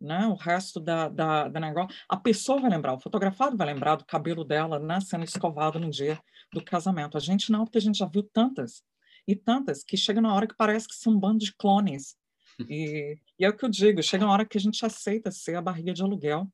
né? 0.00 0.26
O 0.26 0.34
resto 0.34 0.80
da, 0.80 1.08
da, 1.08 1.48
da 1.48 1.60
negócio, 1.60 1.96
a 2.08 2.16
pessoa 2.16 2.60
vai 2.60 2.70
lembrar, 2.70 2.94
o 2.94 3.00
fotografado 3.00 3.56
vai 3.56 3.66
lembrar 3.66 3.96
do 3.96 4.04
cabelo 4.04 4.44
dela, 4.44 4.78
né? 4.78 5.00
Sendo 5.00 5.24
escovado 5.24 5.78
no 5.78 5.90
dia 5.90 6.20
do 6.52 6.62
casamento. 6.62 7.16
A 7.16 7.20
gente 7.20 7.50
não, 7.50 7.64
porque 7.64 7.78
a 7.78 7.82
gente 7.82 7.98
já 7.98 8.06
viu 8.06 8.22
tantas 8.22 8.82
e 9.26 9.34
tantas 9.34 9.82
que 9.82 9.96
chega 9.96 10.20
na 10.20 10.34
hora 10.34 10.46
que 10.46 10.56
parece 10.56 10.86
que 10.86 10.94
são 10.94 11.14
um 11.14 11.18
bando 11.18 11.38
de 11.38 11.54
clones. 11.54 12.16
E, 12.70 13.18
e 13.38 13.44
é 13.44 13.50
o 13.50 13.54
que 13.54 13.66
eu 13.66 13.68
digo, 13.68 14.02
chega 14.02 14.24
uma 14.24 14.32
hora 14.32 14.46
que 14.46 14.56
a 14.56 14.60
gente 14.60 14.82
aceita 14.86 15.30
ser 15.30 15.56
a 15.56 15.60
barriga 15.60 15.92
de 15.92 16.02
aluguel 16.02 16.50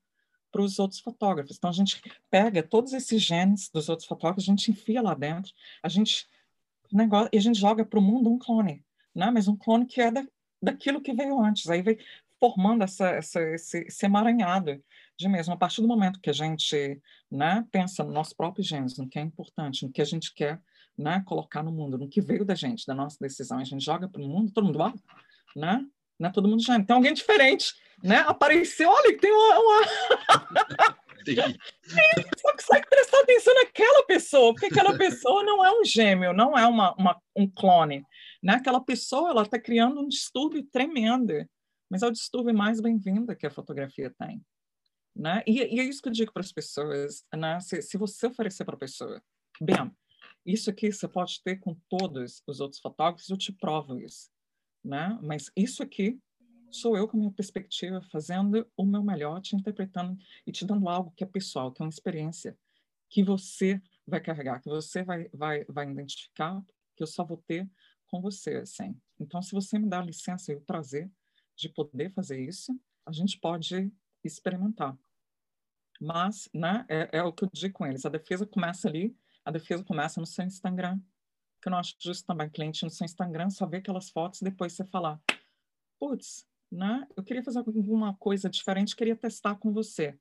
para 0.50 0.60
os 0.60 0.80
outros 0.80 0.98
fotógrafos. 0.98 1.56
Então 1.56 1.70
a 1.70 1.72
gente 1.72 2.02
pega 2.28 2.60
todos 2.60 2.92
esses 2.92 3.22
genes 3.22 3.70
dos 3.72 3.88
outros 3.88 4.08
fotógrafos, 4.08 4.42
a 4.42 4.50
gente 4.50 4.72
enfia 4.72 5.00
lá 5.00 5.14
dentro, 5.14 5.52
a 5.80 5.88
gente 5.88 6.26
negócio 6.92 7.30
e 7.32 7.38
a 7.38 7.40
gente 7.40 7.58
joga 7.58 7.84
para 7.84 7.98
o 7.98 8.02
mundo 8.02 8.30
um 8.30 8.38
clone, 8.38 8.84
né? 9.14 9.30
Mas 9.30 9.48
um 9.48 9.56
clone 9.56 9.86
que 9.86 10.00
é 10.00 10.10
da, 10.10 10.26
daquilo 10.60 11.00
que 11.00 11.12
veio 11.12 11.40
antes. 11.40 11.68
Aí 11.68 11.82
vem, 11.82 11.96
formando 12.42 12.82
essa, 12.82 13.08
essa, 13.10 13.40
esse, 13.40 13.84
esse 13.86 14.04
emaranhado 14.04 14.82
de 15.16 15.28
mesmo. 15.28 15.54
A 15.54 15.56
partir 15.56 15.80
do 15.80 15.86
momento 15.86 16.20
que 16.20 16.28
a 16.28 16.32
gente 16.32 17.00
né, 17.30 17.64
pensa 17.70 18.02
no 18.02 18.10
nosso 18.10 18.34
próprio 18.34 18.64
gênero, 18.64 18.92
no 18.98 19.08
que 19.08 19.16
é 19.16 19.22
importante, 19.22 19.86
no 19.86 19.92
que 19.92 20.02
a 20.02 20.04
gente 20.04 20.34
quer 20.34 20.60
né, 20.98 21.22
colocar 21.24 21.62
no 21.62 21.70
mundo, 21.70 21.96
no 21.96 22.08
que 22.08 22.20
veio 22.20 22.44
da 22.44 22.56
gente, 22.56 22.84
da 22.84 22.94
nossa 22.94 23.16
decisão, 23.20 23.60
a 23.60 23.64
gente 23.64 23.84
joga 23.84 24.08
para 24.08 24.20
o 24.20 24.26
mundo, 24.26 24.50
todo 24.52 24.64
mundo, 24.64 24.80
ó, 24.80 24.92
né? 25.54 25.86
Né, 26.18 26.30
todo 26.34 26.48
mundo 26.48 26.64
já 26.64 26.82
tem 26.82 26.96
alguém 26.96 27.14
diferente, 27.14 27.72
né? 28.02 28.24
Apareceu, 28.26 28.90
olha, 28.90 29.16
tem 29.16 29.30
uma. 29.30 29.58
uma... 29.60 29.82
Só 32.36 32.50
consegue 32.50 32.88
prestar 32.88 33.20
atenção 33.20 33.54
naquela 33.54 34.04
pessoa, 34.04 34.52
porque 34.52 34.66
aquela 34.66 34.98
pessoa 34.98 35.44
não 35.44 35.64
é 35.64 35.70
um 35.70 35.84
gêmeo, 35.84 36.32
não 36.32 36.58
é 36.58 36.66
uma, 36.66 36.92
uma 36.96 37.22
um 37.36 37.48
clone. 37.48 38.04
Né? 38.42 38.54
Aquela 38.54 38.80
pessoa 38.80 39.30
ela 39.30 39.42
está 39.42 39.60
criando 39.60 40.00
um 40.00 40.08
distúrbio 40.08 40.64
tremendo 40.64 41.46
mas 41.92 42.02
é 42.02 42.06
o 42.06 42.10
distúrbio 42.10 42.54
mais 42.54 42.80
bem-vindo 42.80 43.36
que 43.36 43.46
a 43.46 43.50
fotografia 43.50 44.10
tem. 44.18 44.42
Né? 45.14 45.42
E, 45.46 45.58
e, 45.76 45.78
é 45.78 45.84
isso 45.84 46.00
que 46.00 46.08
eu 46.08 46.12
digo 46.12 46.32
para 46.32 46.40
as 46.40 46.50
pessoas, 46.50 47.22
né? 47.36 47.60
se, 47.60 47.82
se 47.82 47.98
você 47.98 48.28
oferecer 48.28 48.64
para 48.64 48.76
a 48.76 48.78
pessoa, 48.78 49.22
bem, 49.60 49.94
isso 50.46 50.70
aqui 50.70 50.90
você 50.90 51.06
pode 51.06 51.42
ter 51.42 51.56
com 51.58 51.74
todos 51.90 52.42
os 52.46 52.60
outros 52.60 52.80
fotógrafos, 52.80 53.28
eu 53.28 53.36
te 53.36 53.52
provo 53.52 53.98
isso. 53.98 54.30
Né? 54.82 55.18
Mas 55.22 55.52
isso 55.54 55.82
aqui 55.82 56.18
sou 56.70 56.96
eu 56.96 57.06
com 57.06 57.18
a 57.18 57.20
minha 57.20 57.32
perspectiva, 57.32 58.00
fazendo 58.10 58.66
o 58.74 58.86
meu 58.86 59.04
melhor, 59.04 59.42
te 59.42 59.54
interpretando 59.54 60.16
e 60.46 60.50
te 60.50 60.64
dando 60.64 60.88
algo 60.88 61.12
que 61.14 61.22
é 61.22 61.26
pessoal, 61.26 61.70
que 61.70 61.82
é 61.82 61.84
uma 61.84 61.90
experiência 61.90 62.56
que 63.10 63.22
você 63.22 63.78
vai 64.06 64.22
carregar, 64.22 64.62
que 64.62 64.70
você 64.70 65.04
vai, 65.04 65.28
vai, 65.28 65.66
vai 65.66 65.90
identificar, 65.90 66.58
que 66.96 67.02
eu 67.02 67.06
só 67.06 67.22
vou 67.22 67.36
ter 67.46 67.70
com 68.06 68.22
você, 68.22 68.54
assim. 68.54 68.98
Então, 69.20 69.42
se 69.42 69.52
você 69.52 69.78
me 69.78 69.90
dá 69.90 70.00
licença 70.00 70.52
e 70.52 70.56
o 70.56 70.60
prazer 70.62 71.12
de 71.62 71.68
poder 71.68 72.10
fazer 72.10 72.40
isso, 72.40 72.78
a 73.06 73.12
gente 73.12 73.38
pode 73.38 73.92
experimentar. 74.24 74.98
Mas, 76.00 76.48
né, 76.52 76.84
é, 76.88 77.18
é, 77.18 77.22
o 77.22 77.32
que 77.32 77.44
eu 77.44 77.50
digo 77.52 77.74
com 77.74 77.86
eles, 77.86 78.04
a 78.04 78.08
defesa 78.08 78.44
começa 78.44 78.88
ali, 78.88 79.16
a 79.44 79.50
defesa 79.50 79.84
começa 79.84 80.20
no 80.20 80.26
seu 80.26 80.44
Instagram, 80.44 80.98
que 81.60 81.68
eu 81.68 81.70
não 81.70 81.78
acho 81.78 81.94
justo 82.00 82.26
também 82.26 82.50
cliente 82.50 82.84
no 82.84 82.90
seu 82.90 83.04
Instagram 83.04 83.48
só 83.50 83.66
ver 83.66 83.78
aquelas 83.78 84.10
fotos 84.10 84.40
e 84.40 84.44
depois 84.44 84.72
você 84.72 84.84
falar, 84.84 85.20
putz, 85.98 86.44
né? 86.70 87.06
Eu 87.16 87.22
queria 87.22 87.42
fazer 87.42 87.58
alguma 87.58 88.14
coisa 88.16 88.50
diferente, 88.50 88.96
queria 88.96 89.14
testar 89.14 89.54
com 89.56 89.72
você. 89.72 90.18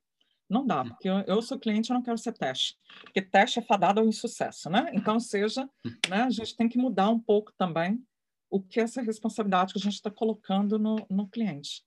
Não 0.48 0.68
dá, 0.68 0.84
porque 0.84 1.10
eu, 1.10 1.20
eu 1.22 1.42
sou 1.42 1.58
cliente, 1.58 1.90
eu 1.90 1.94
não 1.96 2.04
quero 2.04 2.18
ser 2.18 2.34
teste, 2.34 2.78
porque 3.04 3.22
teste 3.22 3.58
é 3.58 3.62
fadado 3.62 4.02
ao 4.02 4.08
insucesso, 4.08 4.70
né? 4.70 4.92
Então, 4.94 5.20
seja, 5.20 5.68
né, 6.10 6.24
a 6.24 6.30
gente 6.30 6.56
tem 6.56 6.68
que 6.68 6.78
mudar 6.78 7.10
um 7.10 7.20
pouco 7.20 7.54
também 7.54 8.06
o 8.52 8.62
que 8.62 8.80
é 8.80 8.84
essa 8.84 9.02
responsabilidade 9.02 9.74
que 9.74 9.80
a 9.80 9.82
gente 9.82 9.94
está 9.94 10.12
colocando 10.12 10.78
no, 10.78 10.98
no 11.10 11.28
cliente. 11.28 11.84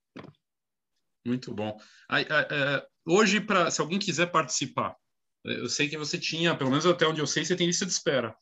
Muito 1.24 1.54
bom. 1.54 1.78
É, 2.10 2.86
hoje, 3.06 3.40
pra, 3.40 3.70
se 3.70 3.80
alguém 3.80 3.98
quiser 3.98 4.26
participar, 4.32 4.96
eu 5.44 5.68
sei 5.68 5.88
que 5.88 5.98
você 5.98 6.18
tinha, 6.18 6.56
pelo 6.56 6.70
menos 6.70 6.86
até 6.86 7.06
onde 7.06 7.20
eu 7.20 7.26
sei, 7.26 7.44
você 7.44 7.54
tem 7.54 7.66
lista 7.66 7.84
de 7.84 7.92
espera. 7.92 8.34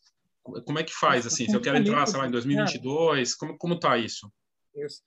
Como 0.42 0.78
é 0.78 0.84
que 0.84 0.94
faz, 0.94 1.26
assim? 1.26 1.46
Se 1.46 1.54
eu 1.54 1.60
quero 1.60 1.76
entrar, 1.76 2.06
sei 2.06 2.18
lá, 2.18 2.26
em 2.26 2.30
2022, 2.30 3.34
como, 3.34 3.58
como 3.58 3.78
tá 3.78 3.98
isso? 3.98 4.32
Isso. 4.74 5.02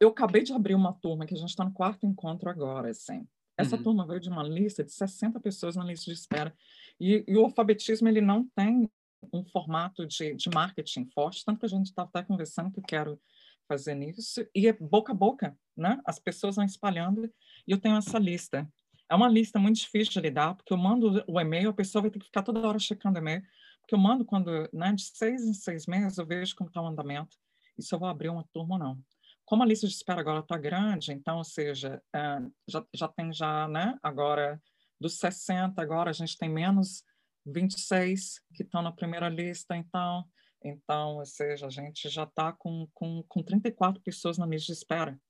Eu 0.00 0.08
acabei 0.08 0.42
de 0.42 0.52
abrir 0.52 0.74
uma 0.74 0.92
turma, 0.92 1.26
que 1.26 1.34
a 1.34 1.36
gente 1.36 1.50
está 1.50 1.64
no 1.64 1.72
quarto 1.72 2.06
encontro 2.06 2.48
agora, 2.48 2.90
assim. 2.90 3.26
Essa 3.56 3.76
uhum. 3.76 3.82
turma 3.82 4.06
veio 4.06 4.20
de 4.20 4.28
uma 4.28 4.42
lista 4.42 4.82
de 4.82 4.92
60 4.92 5.38
pessoas 5.40 5.76
na 5.76 5.84
lista 5.84 6.06
de 6.06 6.18
espera. 6.18 6.54
E, 6.98 7.24
e 7.26 7.36
o 7.36 7.44
alfabetismo, 7.44 8.08
ele 8.08 8.20
não 8.20 8.48
tem 8.54 8.88
um 9.32 9.44
formato 9.44 10.06
de, 10.06 10.34
de 10.34 10.50
marketing 10.50 11.06
forte, 11.06 11.44
tanto 11.44 11.60
que 11.60 11.66
a 11.66 11.68
gente 11.68 11.86
estava 11.86 12.08
até 12.08 12.22
conversando 12.22 12.70
que 12.70 12.78
eu 12.78 12.84
quero 12.84 13.20
fazer 13.68 13.94
nisso, 13.94 14.46
e 14.54 14.66
é 14.66 14.72
boca 14.72 15.12
a 15.12 15.14
boca, 15.14 15.56
né? 15.76 16.00
As 16.04 16.18
pessoas 16.18 16.56
vão 16.56 16.64
espalhando, 16.64 17.24
e 17.66 17.72
eu 17.72 17.78
tenho 17.78 17.96
essa 17.96 18.18
lista. 18.18 18.68
É 19.08 19.14
uma 19.14 19.28
lista 19.28 19.58
muito 19.58 19.76
difícil 19.76 20.12
de 20.12 20.20
lidar, 20.20 20.54
porque 20.54 20.72
eu 20.72 20.76
mando 20.76 21.22
o 21.26 21.40
e-mail, 21.40 21.70
a 21.70 21.74
pessoa 21.74 22.02
vai 22.02 22.10
ter 22.10 22.18
que 22.18 22.26
ficar 22.26 22.42
toda 22.42 22.66
hora 22.66 22.78
checando 22.78 23.18
o 23.18 23.22
e-mail, 23.22 23.42
porque 23.80 23.94
eu 23.94 23.98
mando 23.98 24.24
quando, 24.24 24.68
né, 24.72 24.92
de 24.92 25.02
seis 25.02 25.42
em 25.42 25.54
seis 25.54 25.86
meses, 25.86 26.18
eu 26.18 26.26
vejo 26.26 26.54
como 26.56 26.68
está 26.68 26.80
o 26.80 26.86
andamento, 26.86 27.36
e 27.78 27.82
se 27.82 27.94
eu 27.94 27.98
vou 27.98 28.08
abrir 28.08 28.28
uma 28.28 28.44
turma 28.52 28.74
ou 28.74 28.78
não. 28.78 28.98
Como 29.44 29.62
a 29.62 29.66
lista 29.66 29.86
de 29.86 29.94
espera 29.94 30.20
agora 30.20 30.40
está 30.40 30.56
grande, 30.56 31.12
então, 31.12 31.38
ou 31.38 31.44
seja, 31.44 32.02
é, 32.14 32.38
já, 32.68 32.86
já 32.94 33.08
tem 33.08 33.32
já, 33.32 33.68
né, 33.68 33.98
agora, 34.02 34.60
dos 35.00 35.18
60, 35.18 35.80
agora 35.80 36.10
a 36.10 36.12
gente 36.12 36.38
tem 36.38 36.48
menos 36.48 37.04
26 37.46 38.40
que 38.54 38.62
estão 38.62 38.82
na 38.82 38.92
primeira 38.92 39.28
lista, 39.28 39.76
então, 39.76 40.24
então, 40.64 41.16
ou 41.16 41.26
seja, 41.26 41.66
a 41.66 41.70
gente 41.70 42.08
já 42.08 42.24
está 42.24 42.52
com, 42.52 42.86
com, 42.94 43.22
com 43.28 43.42
34 43.42 44.00
pessoas 44.02 44.38
na 44.38 44.46
lista 44.46 44.72
de 44.72 44.78
espera. 44.78 45.20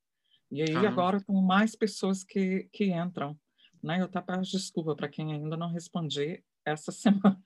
E 0.51 0.63
aí 0.63 0.77
ah. 0.77 0.89
agora 0.89 1.21
tem 1.21 1.43
mais 1.43 1.75
pessoas 1.75 2.23
que, 2.23 2.69
que 2.73 2.93
entram. 2.93 3.39
Né? 3.83 4.01
Eu 4.01 4.05
até 4.05 4.21
peço 4.21 4.53
desculpa 4.53 4.95
para 4.95 5.09
quem 5.09 5.33
ainda 5.33 5.57
não 5.57 5.73
respondi 5.73 6.45
essa 6.65 6.93
semana. 6.93 7.43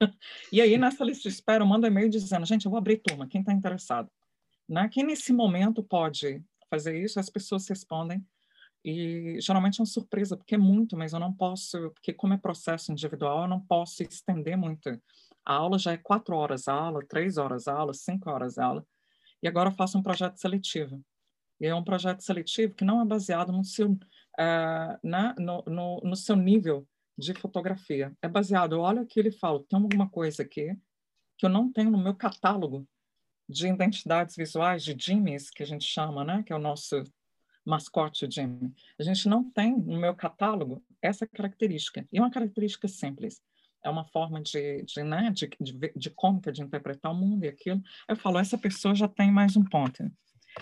E 0.52 0.60
aí, 0.60 0.76
nessa 0.76 1.04
lista 1.04 1.28
de 1.28 1.34
espera, 1.34 1.62
eu 1.62 1.68
mando 1.68 1.86
e-mail 1.86 2.10
dizendo, 2.10 2.44
gente, 2.44 2.66
eu 2.66 2.70
vou 2.70 2.78
abrir 2.78 2.98
turma, 2.98 3.26
quem 3.26 3.40
está 3.40 3.52
interessado? 3.52 4.10
Né? 4.68 4.88
Quem 4.88 5.04
nesse 5.04 5.32
momento 5.32 5.82
pode 5.82 6.42
fazer 6.68 7.00
isso, 7.00 7.20
as 7.20 7.30
pessoas 7.30 7.68
respondem. 7.68 8.24
E 8.86 9.40
geralmente 9.40 9.80
é 9.80 9.82
uma 9.82 9.86
surpresa, 9.86 10.36
porque 10.36 10.54
é 10.54 10.58
muito, 10.58 10.96
mas 10.96 11.12
eu 11.12 11.18
não 11.18 11.32
posso, 11.32 11.90
porque 11.90 12.12
como 12.12 12.34
é 12.34 12.36
processo 12.36 12.92
individual, 12.92 13.42
eu 13.42 13.48
não 13.48 13.60
posso 13.60 14.04
estender 14.04 14.56
muito. 14.56 14.88
A 15.44 15.54
aula 15.54 15.76
já 15.76 15.90
é 15.90 15.96
quatro 15.96 16.36
horas 16.36 16.68
a 16.68 16.72
aula, 16.72 17.04
três 17.04 17.36
horas 17.36 17.66
a 17.66 17.74
aula, 17.74 17.92
cinco 17.92 18.30
horas 18.30 18.58
a 18.58 18.64
aula. 18.64 18.86
E 19.42 19.48
agora 19.48 19.70
eu 19.70 19.74
faço 19.74 19.98
um 19.98 20.02
projeto 20.04 20.36
seletivo. 20.36 21.04
E 21.60 21.66
é 21.66 21.74
um 21.74 21.82
projeto 21.82 22.20
seletivo 22.20 22.74
que 22.74 22.84
não 22.84 23.00
é 23.00 23.04
baseado 23.04 23.50
no 23.50 23.64
seu, 23.64 23.90
uh, 23.90 23.98
na, 25.02 25.34
no, 25.36 25.64
no, 25.66 26.00
no, 26.04 26.14
seu 26.14 26.36
nível 26.36 26.86
de 27.18 27.34
fotografia. 27.34 28.16
É 28.22 28.28
baseado, 28.28 28.78
olha 28.78 29.02
o 29.02 29.06
que 29.06 29.18
ele 29.18 29.32
fala, 29.32 29.64
tem 29.68 29.80
alguma 29.80 30.08
coisa 30.08 30.44
aqui 30.44 30.78
que 31.36 31.44
eu 31.44 31.50
não 31.50 31.72
tenho 31.72 31.90
no 31.90 31.98
meu 31.98 32.14
catálogo 32.14 32.86
de 33.48 33.66
identidades 33.66 34.36
visuais, 34.36 34.84
de 34.84 34.96
Jimmys, 34.96 35.50
que 35.50 35.64
a 35.64 35.66
gente 35.66 35.84
chama, 35.84 36.24
né? 36.24 36.44
que 36.44 36.52
é 36.52 36.56
o 36.56 36.60
nosso 36.60 37.02
mascote 37.66 38.26
Jimmy. 38.30 38.72
A 38.98 39.02
gente 39.02 39.28
não 39.28 39.42
tem 39.50 39.76
no 39.76 39.98
meu 39.98 40.14
catálogo 40.14 40.82
essa 41.02 41.26
característica. 41.26 42.06
E 42.12 42.18
é 42.18 42.20
uma 42.20 42.30
característica 42.30 42.86
simples. 42.86 43.42
É 43.84 43.90
uma 43.90 44.04
forma 44.04 44.40
de, 44.40 44.82
de, 44.82 45.02
né, 45.02 45.30
de, 45.30 45.50
de, 45.60 45.92
de 45.94 46.10
cômica 46.10 46.52
de 46.52 46.62
interpretar 46.62 47.12
o 47.12 47.14
mundo 47.14 47.44
e 47.44 47.48
aquilo. 47.48 47.82
Eu 48.08 48.16
falo, 48.16 48.38
essa 48.38 48.56
pessoa 48.56 48.94
já 48.94 49.08
tem 49.08 49.30
mais 49.30 49.56
um 49.56 49.64
ponto. 49.64 50.10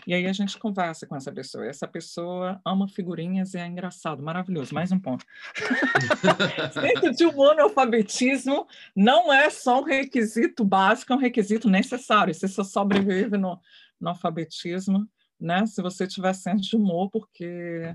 E 0.06 0.12
aí 0.12 0.26
a 0.26 0.32
gente 0.32 0.58
conversa 0.58 1.06
com 1.06 1.14
essa 1.14 1.30
pessoa. 1.30 1.66
Essa 1.66 1.86
pessoa 1.86 2.60
ama 2.64 2.88
figurinhas 2.88 3.54
e 3.54 3.58
é 3.58 3.66
engraçado, 3.66 4.22
maravilhoso. 4.22 4.74
Mais 4.74 4.90
um 4.90 4.98
ponto. 4.98 5.24
Centro 6.72 7.12
de 7.12 7.26
um 7.26 7.42
analfabetismo 7.42 8.66
não 8.94 9.32
é 9.32 9.48
só 9.50 9.80
um 9.80 9.84
requisito 9.84 10.64
básico, 10.64 11.12
é 11.12 11.16
um 11.16 11.20
requisito 11.20 11.70
necessário. 11.70 12.34
Você 12.34 12.48
só 12.48 12.64
sobrevive 12.64 13.36
no, 13.38 13.60
no 14.00 14.08
alfabetismo, 14.08 15.08
né? 15.44 15.66
Se 15.66 15.82
você 15.82 16.06
tiver 16.06 16.32
senso 16.32 16.70
de 16.70 16.76
humor, 16.76 17.10
porque 17.10 17.94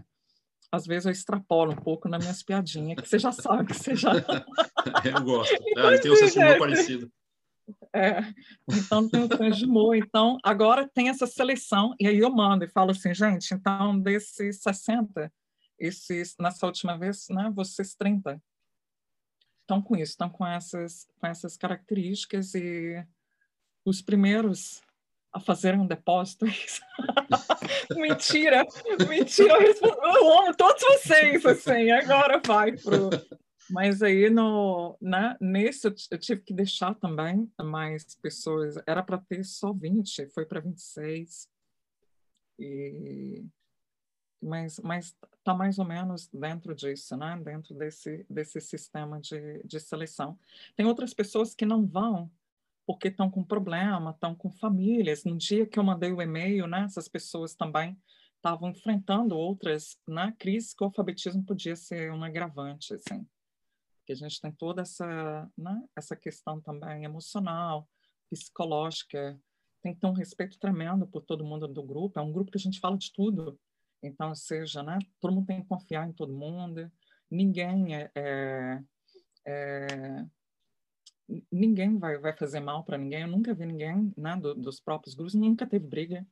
às 0.71 0.85
vezes 0.85 1.07
eu 1.07 1.11
extrapolo 1.11 1.71
um 1.71 1.75
pouco 1.75 2.07
nas 2.07 2.23
minhas 2.23 2.43
piadinhas, 2.43 3.01
que 3.01 3.09
você 3.09 3.17
já 3.17 3.31
sabe, 3.31 3.73
você 3.73 3.95
já... 3.95 4.11
eu 5.03 5.23
gosto. 5.23 5.57
Então, 5.67 5.89
é, 5.89 5.97
tem 5.97 6.11
um 6.11 6.15
senso 6.15 6.33
de 6.33 6.45
humor 6.45 6.59
parecido. 6.59 7.11
É, 7.93 8.19
então 8.69 9.09
tem 9.09 9.23
o 9.23 9.51
de 9.51 9.65
humor. 9.65 9.95
Então, 9.95 10.37
agora 10.43 10.87
tem 10.93 11.09
essa 11.09 11.25
seleção, 11.25 11.95
e 11.99 12.07
aí 12.07 12.19
eu 12.19 12.29
mando 12.29 12.65
e 12.65 12.69
falo 12.69 12.91
assim, 12.91 13.13
gente, 13.15 13.51
então 13.53 13.99
desses 13.99 14.61
60, 14.61 15.31
esses, 15.79 16.35
nessa 16.39 16.67
última 16.67 16.97
vez, 16.97 17.25
né, 17.29 17.51
vocês 17.55 17.95
30 17.95 18.39
estão 19.61 19.81
com 19.81 19.95
isso, 19.95 20.11
estão 20.11 20.29
com 20.29 20.45
essas, 20.45 21.07
com 21.19 21.27
essas 21.27 21.57
características 21.57 22.53
e 22.53 23.03
os 23.85 24.01
primeiros 24.01 24.83
a 25.31 25.39
fazer 25.39 25.75
um 25.75 25.85
depósito. 25.85 26.45
mentira, 27.95 28.65
mentira, 29.07 29.53
eu, 29.61 30.39
amo 30.39 30.55
todos 30.55 30.81
vocês, 30.81 31.45
assim, 31.45 31.91
agora 31.91 32.41
vai 32.45 32.75
pro, 32.75 33.09
mas 33.69 34.01
aí, 34.01 34.29
no, 34.29 34.97
né, 34.99 35.37
nesse, 35.39 35.87
eu 35.87 36.17
tive 36.17 36.41
que 36.41 36.53
deixar 36.53 36.95
também 36.95 37.51
mais 37.61 38.15
pessoas. 38.15 38.75
Era 38.87 39.03
para 39.03 39.19
ter 39.19 39.43
só 39.45 39.71
20, 39.71 40.27
foi 40.29 40.45
para 40.45 40.59
26. 40.59 41.47
E, 42.57 43.45
mas 44.41 44.79
mas 44.79 45.15
está 45.37 45.53
mais 45.53 45.77
ou 45.77 45.85
menos 45.85 46.27
dentro 46.27 46.73
disso, 46.73 47.15
né? 47.15 47.39
dentro 47.43 47.75
desse, 47.75 48.25
desse 48.29 48.59
sistema 48.59 49.19
de, 49.19 49.61
de 49.63 49.79
seleção. 49.79 50.37
Tem 50.75 50.85
outras 50.85 51.13
pessoas 51.13 51.53
que 51.53 51.65
não 51.65 51.85
vão 51.85 52.29
porque 52.89 53.09
estão 53.09 53.29
com 53.29 53.43
problema, 53.43 54.09
estão 54.09 54.33
com 54.33 54.49
famílias. 54.49 55.23
No 55.23 55.37
dia 55.37 55.67
que 55.67 55.77
eu 55.77 55.83
mandei 55.83 56.11
o 56.11 56.19
e-mail, 56.19 56.65
né, 56.65 56.85
essas 56.85 57.07
pessoas 57.07 57.53
também 57.53 57.95
estavam 58.35 58.71
enfrentando 58.71 59.37
outras 59.37 59.95
né, 60.07 60.33
crises 60.39 60.73
que 60.73 60.83
o 60.83 60.87
alfabetismo 60.87 61.45
podia 61.45 61.75
ser 61.75 62.11
um 62.11 62.23
agravante. 62.23 62.95
Assim 62.95 63.27
que 64.03 64.13
a 64.13 64.15
gente 64.15 64.41
tem 64.41 64.51
toda 64.51 64.81
essa, 64.81 65.47
né, 65.55 65.83
essa 65.95 66.15
questão 66.15 66.59
também 66.59 67.03
emocional, 67.03 67.87
psicológica, 68.27 69.39
tem 69.83 69.93
que 69.93 69.99
ter 69.99 70.07
um 70.07 70.13
respeito 70.13 70.57
tremendo 70.57 71.05
por 71.05 71.21
todo 71.21 71.45
mundo 71.45 71.67
do 71.67 71.83
grupo, 71.83 72.19
é 72.19 72.23
um 72.23 72.31
grupo 72.31 72.49
que 72.49 72.57
a 72.57 72.59
gente 72.59 72.79
fala 72.79 72.97
de 72.97 73.13
tudo, 73.13 73.59
então, 74.01 74.33
seja, 74.33 74.81
né, 74.81 74.97
todo 75.19 75.35
mundo 75.35 75.45
tem 75.45 75.61
que 75.61 75.67
confiar 75.67 76.09
em 76.09 76.13
todo 76.13 76.33
mundo, 76.33 76.91
ninguém 77.29 77.95
é, 77.95 78.11
é, 78.15 78.83
é 79.45 80.25
ninguém 81.51 81.97
vai, 81.97 82.17
vai 82.17 82.35
fazer 82.35 82.59
mal 82.59 82.83
para 82.83 82.97
ninguém, 82.97 83.21
eu 83.21 83.27
nunca 83.27 83.53
vi 83.53 83.65
ninguém, 83.65 84.13
né, 84.17 84.35
do, 84.35 84.55
dos 84.55 84.79
próprios 84.79 85.13
grupos, 85.13 85.35
nunca 85.35 85.67
teve 85.67 85.85
briga, 85.85 86.25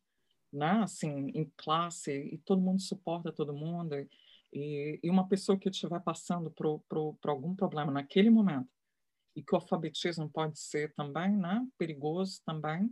né, 0.52 0.80
assim, 0.84 1.32
em 1.34 1.52
classe, 1.56 2.12
e 2.12 2.38
todo 2.40 2.62
mundo 2.62 2.82
suporta 2.82 3.32
todo 3.32 3.54
mundo, 3.54 3.96
e, 4.52 5.00
e 5.04 5.10
uma 5.10 5.28
pessoa 5.28 5.58
que 5.58 5.70
estiver 5.70 6.00
passando 6.02 6.50
por, 6.50 6.80
por, 6.90 7.16
por, 7.16 7.30
algum 7.30 7.56
problema 7.56 7.92
naquele 7.92 8.30
momento, 8.30 8.70
e 9.36 9.44
que 9.44 9.54
o 9.54 9.58
alfabetismo 9.58 10.30
pode 10.30 10.60
ser 10.60 10.94
também 10.94 11.36
né, 11.38 11.66
perigoso 11.78 12.42
também, 12.46 12.90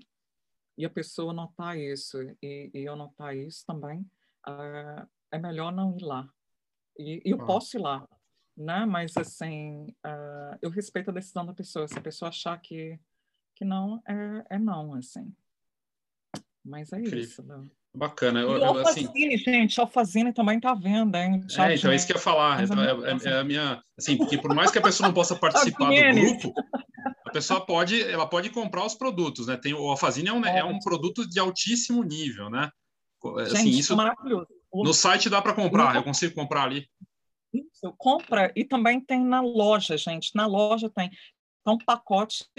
e 0.77 0.85
a 0.85 0.89
pessoa 0.89 1.33
notar 1.33 1.77
isso, 1.77 2.21
e, 2.41 2.69
e 2.73 2.83
eu 2.83 2.95
notar 2.95 3.35
isso 3.35 3.65
também, 3.65 4.01
uh, 4.47 5.07
é 5.31 5.39
melhor 5.39 5.71
não 5.71 5.97
ir 5.97 6.03
lá. 6.03 6.29
E, 6.97 7.21
e 7.25 7.31
eu 7.31 7.41
ah. 7.41 7.45
posso 7.45 7.77
ir 7.77 7.79
lá, 7.79 8.07
né? 8.57 8.85
mas 8.85 9.15
assim, 9.17 9.87
uh, 10.05 10.57
eu 10.61 10.69
respeito 10.69 11.09
a 11.09 11.13
decisão 11.13 11.45
da 11.45 11.53
pessoa. 11.53 11.87
Se 11.87 11.97
a 11.97 12.01
pessoa 12.01 12.29
achar 12.29 12.57
que, 12.59 12.97
que 13.55 13.65
não, 13.65 14.01
é, 14.07 14.55
é 14.55 14.59
não, 14.59 14.93
assim. 14.93 15.33
Mas 16.63 16.91
é 16.91 16.99
Incrível. 16.99 17.19
isso. 17.19 17.43
Não. 17.43 17.69
Bacana. 17.95 18.41
Eu, 18.41 18.57
e 18.57 18.59
o 18.59 18.65
Alfazine, 18.65 19.35
assim... 19.35 19.37
gente, 19.37 19.79
Alfazine 19.79 20.33
também 20.33 20.57
está 20.57 20.73
vendo, 20.73 21.15
hein? 21.15 21.41
Tchau, 21.47 21.65
é, 21.65 21.75
então 21.75 21.91
é 21.91 21.95
isso 21.95 22.05
que 22.05 22.11
eu 22.11 22.17
ia 22.17 22.21
falar. 22.21 22.59
É, 22.61 22.65
é, 22.65 23.33
é, 23.33 23.39
a 23.39 23.43
minha, 23.43 23.81
assim, 23.97 24.17
porque 24.17 24.37
por 24.37 24.53
mais 24.53 24.69
que 24.69 24.77
a 24.77 24.81
pessoa 24.81 25.07
não 25.07 25.13
possa 25.13 25.35
participar 25.35 25.89
do 25.89 26.19
grupo, 26.19 26.53
a 27.25 27.31
pessoa 27.31 27.65
pode, 27.65 28.01
ela 28.01 28.27
pode 28.27 28.49
comprar 28.49 28.85
os 28.85 28.95
produtos, 28.95 29.47
né? 29.47 29.55
Tem 29.55 29.73
o 29.73 29.87
Alfazine 29.89 30.27
é 30.27 30.33
um, 30.33 30.45
é 30.45 30.63
um 30.63 30.79
produto 30.79 31.27
de 31.27 31.39
altíssimo 31.39 32.03
nível, 32.03 32.49
né? 32.49 32.69
Assim, 33.41 33.57
gente, 33.57 33.79
isso 33.79 33.95
maravilhoso. 33.95 34.47
No 34.73 34.93
site 34.93 35.29
dá 35.29 35.41
para 35.41 35.53
comprar, 35.53 35.95
eu 35.95 36.03
consigo 36.03 36.35
comprar 36.35 36.63
ali. 36.63 36.85
Isso, 37.75 37.93
compra 37.97 38.51
e 38.55 38.63
também 38.63 39.01
tem 39.01 39.23
na 39.23 39.41
loja, 39.41 39.97
gente. 39.97 40.33
Na 40.33 40.47
loja 40.47 40.89
tem 40.89 41.11
então, 41.61 41.73
um 41.73 41.77
pacote 41.77 42.49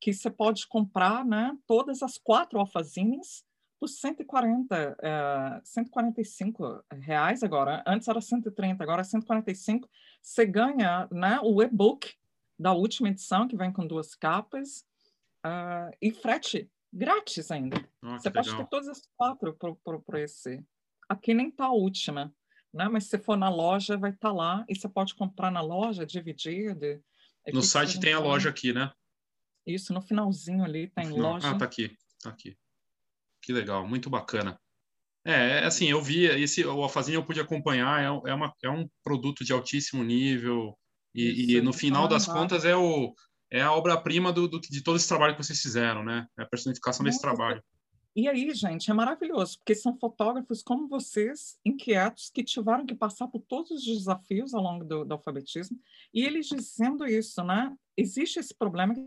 que 0.00 0.12
você 0.12 0.30
pode 0.30 0.66
comprar, 0.68 1.24
né? 1.24 1.56
Todas 1.66 2.02
as 2.02 2.18
quatro 2.18 2.58
alfazines 2.58 3.44
por 3.80 3.88
140, 3.88 4.92
uh, 4.92 5.60
145 5.64 6.84
reais 6.92 7.42
agora. 7.42 7.82
Antes 7.86 8.06
era 8.06 8.20
130, 8.20 8.82
agora 8.82 9.00
é 9.00 9.04
145. 9.04 9.88
Você 10.20 10.46
ganha 10.46 11.08
né, 11.10 11.40
o 11.42 11.60
e-book 11.62 12.14
da 12.56 12.72
última 12.72 13.08
edição, 13.08 13.48
que 13.48 13.56
vem 13.56 13.72
com 13.72 13.86
duas 13.86 14.14
capas, 14.14 14.84
uh, 15.44 15.90
e 16.00 16.12
frete 16.12 16.70
grátis 16.92 17.50
ainda. 17.50 17.76
Oh, 18.02 18.10
você 18.10 18.30
pode 18.30 18.50
legal. 18.50 18.64
ter 18.64 18.70
todas 18.70 18.88
as 18.88 19.02
quatro 19.16 19.56
para 20.06 20.20
esse. 20.20 20.64
Aqui 21.08 21.34
nem 21.34 21.48
está 21.48 21.64
a 21.64 21.72
última, 21.72 22.32
né? 22.72 22.88
mas 22.88 23.04
se 23.04 23.18
for 23.18 23.36
na 23.36 23.48
loja, 23.48 23.96
vai 23.96 24.10
estar 24.10 24.28
tá 24.28 24.34
lá, 24.34 24.64
e 24.68 24.74
você 24.74 24.88
pode 24.88 25.14
comprar 25.14 25.50
na 25.50 25.60
loja, 25.60 26.06
dividir. 26.06 26.74
De, 26.74 27.00
no 27.52 27.62
site 27.62 28.00
tem 28.00 28.12
a 28.12 28.18
loja 28.18 28.48
aqui, 28.48 28.72
né? 28.72 28.90
Isso, 29.66 29.92
no 29.92 30.00
finalzinho 30.00 30.64
ali 30.64 30.88
tem 30.88 31.08
loja. 31.10 31.50
Ah, 31.50 31.54
tá 31.56 31.64
aqui, 31.64 31.96
tá 32.22 32.30
aqui. 32.30 32.56
Que 33.40 33.52
legal, 33.52 33.86
muito 33.86 34.10
bacana. 34.10 34.58
É, 35.24 35.32
é, 35.32 35.64
assim, 35.64 35.86
eu 35.86 36.02
vi, 36.02 36.24
esse, 36.24 36.64
o 36.64 36.82
Alfazinho 36.82 37.18
eu 37.18 37.24
pude 37.24 37.40
acompanhar, 37.40 38.00
é, 38.00 38.30
é, 38.30 38.34
uma, 38.34 38.52
é 38.62 38.70
um 38.70 38.88
produto 39.04 39.44
de 39.44 39.52
altíssimo 39.52 40.02
nível, 40.02 40.76
e, 41.14 41.30
Isso, 41.30 41.50
e 41.52 41.60
no 41.60 41.72
final 41.72 42.08
das 42.08 42.26
contas 42.26 42.64
é, 42.64 42.74
o, 42.74 43.14
é 43.50 43.60
a 43.60 43.72
obra-prima 43.72 44.32
do, 44.32 44.48
do, 44.48 44.60
de 44.60 44.82
todo 44.82 44.96
esse 44.96 45.06
trabalho 45.06 45.36
que 45.36 45.44
vocês 45.44 45.60
fizeram, 45.60 46.02
né? 46.02 46.26
É 46.38 46.42
a 46.42 46.46
personificação 46.46 47.04
desse 47.04 47.20
trabalho. 47.20 47.62
E 48.14 48.28
aí, 48.28 48.52
gente, 48.54 48.90
é 48.90 48.94
maravilhoso, 48.94 49.58
porque 49.58 49.74
são 49.74 49.96
fotógrafos 49.96 50.62
como 50.62 50.86
vocês, 50.86 51.58
inquietos, 51.64 52.28
que 52.28 52.44
tiveram 52.44 52.84
que 52.84 52.94
passar 52.94 53.26
por 53.28 53.40
todos 53.40 53.70
os 53.70 53.84
desafios 53.84 54.52
ao 54.52 54.62
longo 54.62 54.84
do, 54.84 55.04
do 55.04 55.12
alfabetismo, 55.14 55.80
e 56.12 56.22
eles 56.22 56.46
dizendo 56.46 57.06
isso, 57.06 57.42
né? 57.42 57.74
Existe 57.96 58.38
esse 58.38 58.54
problema 58.54 58.94
que 58.94 59.02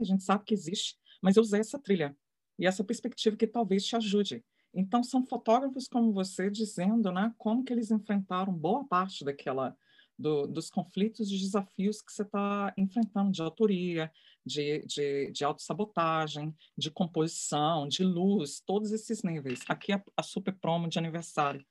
a 0.00 0.04
gente 0.04 0.24
sabe 0.24 0.44
que 0.44 0.54
existe, 0.54 0.98
mas 1.22 1.36
eu 1.36 1.42
usei 1.42 1.60
essa 1.60 1.78
trilha 1.78 2.16
e 2.58 2.66
essa 2.66 2.82
perspectiva 2.82 3.36
que 3.36 3.46
talvez 3.46 3.84
te 3.84 3.94
ajude. 3.94 4.44
Então, 4.74 5.04
são 5.04 5.24
fotógrafos 5.24 5.86
como 5.86 6.12
você 6.12 6.50
dizendo 6.50 7.12
né, 7.12 7.32
como 7.38 7.64
que 7.64 7.72
eles 7.72 7.92
enfrentaram 7.92 8.52
boa 8.52 8.84
parte 8.84 9.24
daquela 9.24 9.76
do, 10.18 10.46
dos 10.46 10.68
conflitos 10.68 11.30
e 11.30 11.38
desafios 11.38 12.02
que 12.02 12.12
você 12.12 12.22
está 12.22 12.74
enfrentando 12.76 13.30
de 13.30 13.40
autoria, 13.40 14.10
de, 14.48 14.84
de, 14.86 15.30
de 15.30 15.44
autossabotagem, 15.44 16.54
de 16.76 16.90
composição, 16.90 17.86
de 17.86 18.02
luz, 18.02 18.60
todos 18.66 18.90
esses 18.90 19.22
níveis. 19.22 19.60
Aqui 19.68 19.92
a, 19.92 20.02
a 20.16 20.22
super 20.22 20.54
promo 20.54 20.88
de 20.88 20.98
aniversário. 20.98 21.64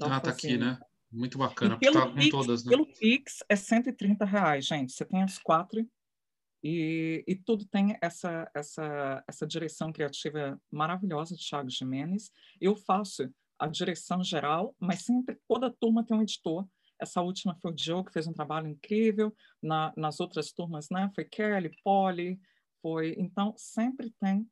Ah, 0.00 0.20
tá 0.20 0.30
aqui, 0.30 0.56
né? 0.56 0.78
Muito 1.12 1.36
bacana, 1.36 1.76
porque 1.76 1.90
tá 1.90 2.06
com 2.06 2.28
todas, 2.30 2.64
né? 2.64 2.70
Pelo 2.70 2.86
Pix 2.86 3.38
é 3.48 3.56
130 3.56 4.24
reais, 4.24 4.64
gente. 4.64 4.92
Você 4.92 5.04
tem 5.04 5.22
as 5.22 5.38
quatro 5.38 5.84
e, 6.62 7.24
e, 7.26 7.34
tudo 7.34 7.64
tem 7.66 7.96
essa, 8.02 8.48
essa, 8.54 9.24
essa 9.26 9.46
direção 9.46 9.90
criativa 9.90 10.60
maravilhosa 10.70 11.34
de 11.34 11.44
Thiago 11.44 11.70
Jimenez. 11.70 12.30
Eu 12.60 12.76
faço 12.76 13.28
a 13.58 13.66
direção 13.66 14.22
geral, 14.22 14.74
mas 14.78 15.02
sempre 15.02 15.38
toda 15.48 15.70
turma 15.70 16.04
tem 16.04 16.16
um 16.16 16.22
editor. 16.22 16.66
Essa 17.00 17.22
última 17.22 17.54
foi 17.56 17.70
o 17.70 17.74
Diogo, 17.74 18.06
que 18.06 18.12
fez 18.12 18.26
um 18.26 18.32
trabalho 18.32 18.68
incrível. 18.68 19.34
Na, 19.62 19.92
nas 19.96 20.20
outras 20.20 20.52
turmas, 20.52 20.88
né, 20.90 21.10
foi 21.14 21.24
Kelly, 21.24 21.70
Polly, 21.82 22.40
foi... 22.82 23.14
Então, 23.18 23.54
sempre 23.56 24.10
tem 24.20 24.48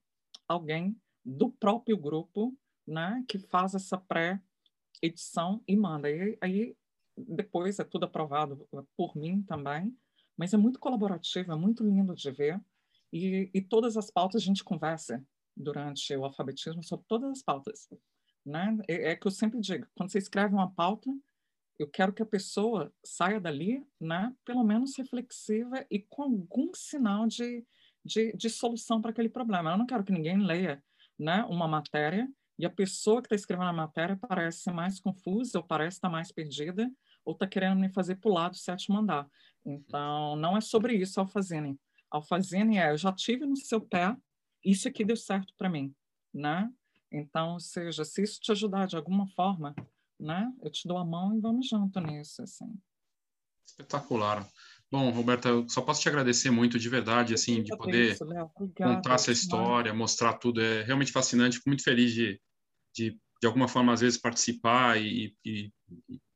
alguém 0.47 0.97
do 1.25 1.51
próprio 1.51 1.97
grupo 1.97 2.57
né, 2.87 3.23
que 3.29 3.39
faz 3.39 3.75
essa 3.75 3.99
pré-edição 3.99 5.63
e 5.69 5.77
manda. 5.77 6.11
E 6.11 6.39
aí, 6.41 6.77
depois 7.17 7.79
é 7.79 7.85
tudo 7.85 8.05
aprovado 8.05 8.67
por 8.97 9.17
mim 9.17 9.43
também, 9.43 9.95
mas 10.37 10.55
é 10.55 10.57
muito 10.57 10.79
colaborativo, 10.79 11.53
é 11.53 11.57
muito 11.57 11.85
lindo 11.85 12.15
de 12.15 12.31
ver. 12.31 12.61
E, 13.13 13.51
e 13.53 13.61
todas 13.61 13.97
as 13.97 14.11
pautas 14.11 14.43
a 14.43 14.45
gente 14.45 14.63
conversa 14.65 15.25
durante 15.57 16.15
o 16.17 16.25
alfabetismo 16.25 16.83
sobre 16.83 17.05
todas 17.09 17.31
as 17.31 17.43
pautas. 17.43 17.89
Né? 18.45 18.79
É, 18.89 19.11
é, 19.11 19.17
que 19.17 19.27
eu 19.27 19.31
sempre 19.31 19.61
digo, 19.61 19.87
quando 19.95 20.11
você 20.11 20.19
escreve 20.19 20.55
uma 20.55 20.71
pauta, 20.71 21.11
eu 21.79 21.89
quero 21.89 22.13
que 22.13 22.23
a 22.23 22.27
pessoa 22.27 22.93
saia 23.05 23.41
dali, 23.41 23.87
né, 24.01 24.35
pelo 24.45 24.65
menos 24.65 24.97
reflexiva 24.97 25.87
e 25.91 26.01
com 26.01 26.23
algum 26.23 26.75
sinal 26.75 27.27
de, 27.27 27.65
de, 28.05 28.33
de 28.33 28.51
solução 28.51 29.01
para 29.01 29.13
aquele 29.13 29.29
problema. 29.29 29.71
Eu 29.71 29.79
não 29.79 29.87
quero 29.87 30.03
que 30.03 30.13
ninguém 30.13 30.39
leia 30.39 30.83
né, 31.19 31.45
uma 31.45 31.69
matéria 31.69 32.29
e 32.59 32.67
a 32.67 32.71
pessoa 32.71 33.23
que 33.23 33.27
está 33.27 33.37
escrevendo 33.37 33.69
a 33.69 33.73
matéria 33.73 34.17
parece 34.17 34.71
mais 34.73 34.99
confusa 34.99 35.59
ou 35.59 35.65
parece 35.65 35.99
estar 35.99 36.09
tá 36.09 36.13
mais 36.13 36.33
perdida 36.33 36.91
ou 37.25 37.33
está 37.33 37.47
querendo 37.47 37.79
me 37.79 37.89
fazer 37.89 38.17
pular 38.17 38.49
do 38.49 38.57
sétimo 38.57 38.99
andar. 38.99 39.29
Então, 39.65 40.35
não 40.35 40.57
é 40.57 40.61
sobre 40.61 40.95
isso, 40.95 41.21
Alfazine. 41.21 41.79
Alfazine 42.11 42.79
é, 42.79 42.91
eu 42.91 42.97
já 42.97 43.13
tive 43.13 43.47
no 43.47 43.57
seu 43.57 43.81
pé, 43.81 44.17
isso 44.65 44.89
aqui 44.89 45.05
deu 45.05 45.17
certo 45.17 45.55
para 45.57 45.69
mim, 45.69 45.95
né? 46.33 46.69
Então, 47.13 47.53
ou 47.53 47.61
seja, 47.61 48.05
se 48.05 48.23
isso 48.23 48.41
te 48.41 48.51
ajudar 48.51 48.87
de 48.87 48.97
alguma 48.97 49.27
forma, 49.29 49.75
né? 50.19 50.51
Eu 50.63 50.71
te 50.71 50.87
dou 50.87 50.99
a 50.99 51.05
mão 51.05 51.37
e 51.37 51.41
vamos 51.41 51.69
junto 51.69 52.01
nisso, 52.01 52.43
assim. 52.43 52.67
Espetacular. 53.65 54.49
Bom, 54.91 55.11
Roberta, 55.11 55.51
eu 55.51 55.69
só 55.69 55.83
posso 55.83 56.01
te 56.01 56.09
agradecer 56.09 56.51
muito 56.51 56.79
de 56.79 56.89
verdade, 56.89 57.35
assim, 57.35 57.63
de 57.63 57.77
poder 57.77 58.13
isso, 58.13 58.25
contar 58.75 59.15
essa 59.15 59.31
história, 59.31 59.93
mostrar 59.93 60.35
tudo. 60.35 60.61
É 60.61 60.83
realmente 60.83 61.13
fascinante. 61.13 61.59
Fico 61.59 61.69
muito 61.69 61.85
feliz 61.85 62.13
de, 62.13 62.41
de, 62.95 63.11
de 63.41 63.47
alguma 63.47 63.69
forma, 63.69 63.93
às 63.93 64.01
vezes, 64.01 64.19
participar 64.19 65.01
e, 65.01 65.37
e, 65.45 65.71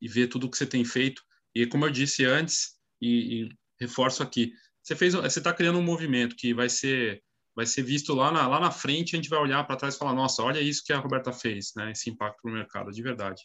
e 0.00 0.08
ver 0.08 0.26
tudo 0.26 0.46
o 0.46 0.50
que 0.50 0.58
você 0.58 0.66
tem 0.66 0.84
feito. 0.84 1.22
E 1.54 1.66
como 1.66 1.86
eu 1.86 1.90
disse 1.90 2.26
antes, 2.26 2.78
e, 3.00 3.44
e 3.44 3.48
reforço 3.80 4.22
aqui, 4.22 4.52
você 4.82 4.94
fez, 4.94 5.14
você 5.14 5.38
está 5.38 5.52
criando 5.52 5.78
um 5.78 5.82
movimento 5.82 6.36
que 6.36 6.52
vai 6.52 6.68
ser 6.68 7.22
vai 7.54 7.66
ser 7.66 7.82
visto 7.82 8.14
lá 8.14 8.32
na, 8.32 8.48
lá 8.48 8.58
na 8.58 8.70
frente, 8.70 9.14
a 9.14 9.16
gente 9.16 9.28
vai 9.28 9.38
olhar 9.38 9.62
para 9.64 9.76
trás 9.76 9.94
e 9.94 9.98
falar, 9.98 10.14
nossa, 10.14 10.42
olha 10.42 10.58
isso 10.58 10.82
que 10.82 10.92
a 10.92 10.98
Roberta 10.98 11.32
fez, 11.32 11.72
né? 11.76 11.90
Esse 11.90 12.08
impacto 12.08 12.40
no 12.44 12.52
mercado, 12.52 12.90
de 12.90 13.02
verdade. 13.02 13.42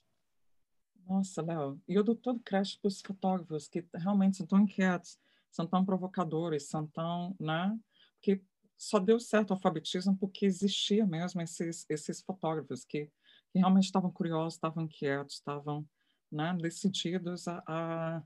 Nossa, 1.07 1.41
Léo, 1.41 1.81
e 1.87 1.93
eu 1.93 2.03
dou 2.03 2.15
todo 2.15 2.39
crédito 2.41 2.81
para 2.81 2.87
os 2.89 3.01
fotógrafos 3.01 3.67
que 3.67 3.85
realmente 3.93 4.37
são 4.37 4.45
tão 4.45 4.59
inquietos, 4.59 5.17
são 5.49 5.65
tão 5.65 5.85
provocadores, 5.85 6.67
são 6.67 6.85
tão, 6.87 7.33
né? 7.39 7.77
Que 8.21 8.43
só 8.77 8.99
deu 8.99 9.19
certo 9.19 9.51
o 9.51 9.53
alfabetismo 9.53 10.17
porque 10.17 10.45
existia 10.45 11.05
mesmo 11.05 11.41
esses, 11.41 11.85
esses 11.89 12.21
fotógrafos 12.21 12.83
que, 12.83 13.05
que 13.51 13.59
realmente 13.59 13.85
estavam 13.85 14.11
curiosos, 14.11 14.55
estavam 14.55 14.83
inquietos, 14.83 15.35
estavam 15.35 15.87
né, 16.29 16.55
decididos 16.59 17.47
a, 17.47 17.63
a 17.65 18.23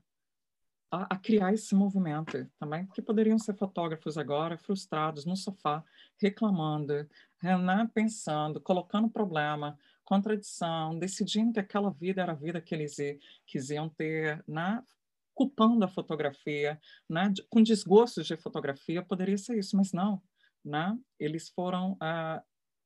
a, 0.92 1.14
a, 1.14 1.16
criar 1.16 1.54
esse 1.54 1.74
movimento 1.74 2.46
também, 2.58 2.84
porque 2.84 3.00
poderiam 3.00 3.38
ser 3.38 3.56
fotógrafos 3.56 4.18
agora 4.18 4.58
frustrados 4.58 5.24
no 5.24 5.34
sofá, 5.34 5.82
reclamando, 6.20 7.08
né, 7.42 7.90
pensando, 7.94 8.60
colocando 8.60 9.08
problema, 9.08 9.78
contradição, 10.04 10.98
decidindo 10.98 11.52
que 11.52 11.60
aquela 11.60 11.90
vida 11.90 12.22
era 12.22 12.32
a 12.32 12.36
vida 12.36 12.60
que 12.60 12.74
eles 12.74 12.96
quisiam 13.46 13.88
ter, 13.88 14.42
né, 14.46 14.82
culpando 15.34 15.84
a 15.84 15.88
fotografia, 15.88 16.80
né, 17.08 17.32
com 17.48 17.62
desgostos 17.62 18.26
de 18.26 18.36
fotografia, 18.36 19.02
poderia 19.02 19.38
ser 19.38 19.58
isso, 19.58 19.76
mas 19.76 19.92
não, 19.92 20.22
né, 20.64 20.96
eles 21.18 21.48
foram 21.48 21.92
uh, 21.92 22.42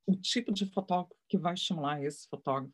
o 0.07 0.15
tipo 0.17 0.53
de 0.53 0.67
fotógrafo 0.67 1.21
que 1.29 1.37
vai 1.37 1.55
estimular 1.55 2.03
esse 2.03 2.29
fotógrafo 2.29 2.73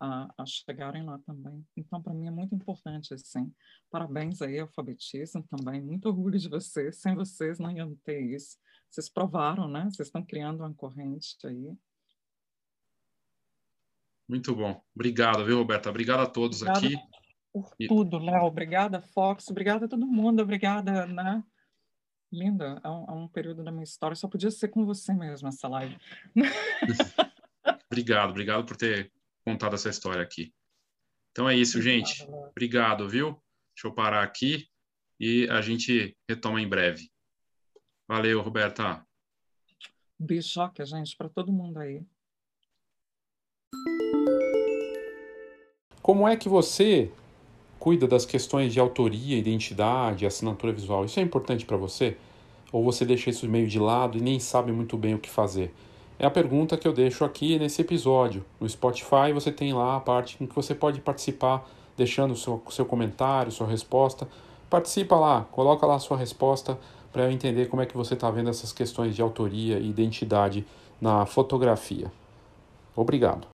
a, 0.00 0.28
a 0.36 0.46
chegarem 0.46 1.04
lá 1.04 1.18
também. 1.20 1.64
Então, 1.76 2.02
para 2.02 2.12
mim 2.12 2.26
é 2.26 2.30
muito 2.30 2.54
importante, 2.54 3.14
assim. 3.14 3.52
Parabéns 3.90 4.42
aí, 4.42 4.58
alfabetismo 4.58 5.42
também. 5.44 5.80
Muito 5.80 6.06
orgulho 6.06 6.38
de 6.38 6.48
vocês. 6.48 6.96
Sem 6.96 7.14
vocês 7.14 7.58
não 7.58 7.70
iam 7.70 7.94
ter 8.04 8.20
isso. 8.20 8.58
Vocês 8.90 9.08
provaram, 9.08 9.68
né? 9.68 9.84
Vocês 9.84 10.08
estão 10.08 10.24
criando 10.24 10.60
uma 10.60 10.74
corrente 10.74 11.36
aí. 11.44 11.74
Muito 14.28 14.54
bom. 14.54 14.82
Obrigado, 14.94 15.44
viu, 15.44 15.58
Roberta? 15.58 15.88
Obrigado 15.88 16.20
a 16.20 16.26
todos 16.26 16.62
Obrigada 16.62 16.86
aqui. 16.86 16.96
Por 17.52 17.70
tudo, 17.88 18.18
Léo. 18.18 18.44
Obrigada, 18.44 19.00
Fox. 19.00 19.48
Obrigada 19.48 19.86
a 19.86 19.88
todo 19.88 20.06
mundo. 20.06 20.42
Obrigada, 20.42 21.06
né? 21.06 21.42
Linda. 22.32 22.80
É 22.84 22.88
um, 22.88 23.04
é 23.08 23.12
um 23.12 23.28
período 23.28 23.64
da 23.64 23.70
minha 23.70 23.84
história. 23.84 24.16
Só 24.16 24.28
podia 24.28 24.50
ser 24.50 24.68
com 24.68 24.84
você 24.84 25.14
mesmo 25.14 25.48
essa 25.48 25.68
live. 25.68 25.96
obrigado, 27.90 28.30
obrigado 28.30 28.66
por 28.66 28.76
ter 28.76 29.12
contado 29.44 29.74
essa 29.74 29.88
história 29.88 30.22
aqui. 30.22 30.52
Então 31.30 31.48
é 31.48 31.56
isso, 31.56 31.80
gente. 31.80 32.26
Obrigado, 32.50 33.08
viu? 33.08 33.40
Deixa 33.74 33.86
eu 33.86 33.94
parar 33.94 34.22
aqui 34.22 34.68
e 35.20 35.48
a 35.50 35.60
gente 35.60 36.16
retoma 36.28 36.60
em 36.60 36.68
breve. 36.68 37.10
Valeu, 38.08 38.40
Roberta. 38.40 39.06
Beijoca, 40.18 40.84
gente, 40.84 41.16
para 41.16 41.28
todo 41.28 41.52
mundo 41.52 41.78
aí. 41.78 42.04
Como 46.06 46.28
é 46.28 46.36
que 46.36 46.48
você 46.48 47.10
cuida 47.80 48.06
das 48.06 48.24
questões 48.24 48.72
de 48.72 48.78
autoria, 48.78 49.36
identidade, 49.36 50.24
assinatura 50.24 50.72
visual? 50.72 51.04
Isso 51.04 51.18
é 51.18 51.22
importante 51.24 51.66
para 51.66 51.76
você? 51.76 52.16
Ou 52.70 52.84
você 52.84 53.04
deixa 53.04 53.28
isso 53.28 53.48
meio 53.48 53.66
de 53.66 53.80
lado 53.80 54.16
e 54.16 54.20
nem 54.20 54.38
sabe 54.38 54.70
muito 54.70 54.96
bem 54.96 55.14
o 55.14 55.18
que 55.18 55.28
fazer? 55.28 55.74
É 56.16 56.24
a 56.24 56.30
pergunta 56.30 56.76
que 56.76 56.86
eu 56.86 56.92
deixo 56.92 57.24
aqui 57.24 57.58
nesse 57.58 57.82
episódio. 57.82 58.44
No 58.60 58.68
Spotify 58.68 59.32
você 59.34 59.50
tem 59.50 59.72
lá 59.72 59.96
a 59.96 60.00
parte 60.00 60.36
em 60.40 60.46
que 60.46 60.54
você 60.54 60.76
pode 60.76 61.00
participar, 61.00 61.68
deixando 61.96 62.34
o 62.34 62.36
seu, 62.36 62.62
seu 62.70 62.86
comentário, 62.86 63.50
sua 63.50 63.66
resposta. 63.66 64.28
Participa 64.70 65.16
lá, 65.16 65.44
coloca 65.50 65.84
lá 65.86 65.96
a 65.96 65.98
sua 65.98 66.16
resposta 66.16 66.78
para 67.12 67.24
eu 67.24 67.32
entender 67.32 67.66
como 67.66 67.82
é 67.82 67.86
que 67.86 67.96
você 67.96 68.14
está 68.14 68.30
vendo 68.30 68.48
essas 68.48 68.72
questões 68.72 69.16
de 69.16 69.22
autoria 69.22 69.80
e 69.80 69.90
identidade 69.90 70.64
na 71.00 71.26
fotografia. 71.26 72.12
Obrigado. 72.94 73.48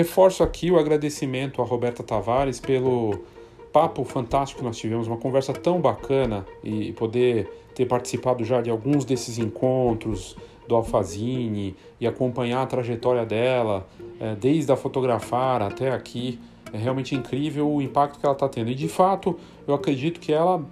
Reforço 0.00 0.42
aqui 0.42 0.70
o 0.70 0.78
agradecimento 0.78 1.60
a 1.60 1.64
Roberta 1.66 2.02
Tavares 2.02 2.58
pelo 2.58 3.20
papo 3.70 4.02
fantástico 4.02 4.60
que 4.60 4.64
nós 4.64 4.78
tivemos, 4.78 5.06
uma 5.06 5.18
conversa 5.18 5.52
tão 5.52 5.78
bacana 5.78 6.46
e 6.64 6.94
poder 6.94 7.46
ter 7.74 7.84
participado 7.84 8.42
já 8.42 8.62
de 8.62 8.70
alguns 8.70 9.04
desses 9.04 9.36
encontros 9.36 10.38
do 10.66 10.74
Alfazine 10.74 11.76
e 12.00 12.06
acompanhar 12.06 12.62
a 12.62 12.66
trajetória 12.66 13.26
dela, 13.26 13.86
é, 14.18 14.34
desde 14.36 14.72
a 14.72 14.76
fotografar 14.76 15.60
até 15.60 15.90
aqui. 15.90 16.40
É 16.72 16.78
realmente 16.78 17.14
incrível 17.14 17.70
o 17.70 17.82
impacto 17.82 18.18
que 18.18 18.24
ela 18.24 18.32
está 18.32 18.48
tendo. 18.48 18.70
E 18.70 18.74
de 18.74 18.88
fato, 18.88 19.36
eu 19.68 19.74
acredito 19.74 20.18
que 20.18 20.32
ela 20.32 20.64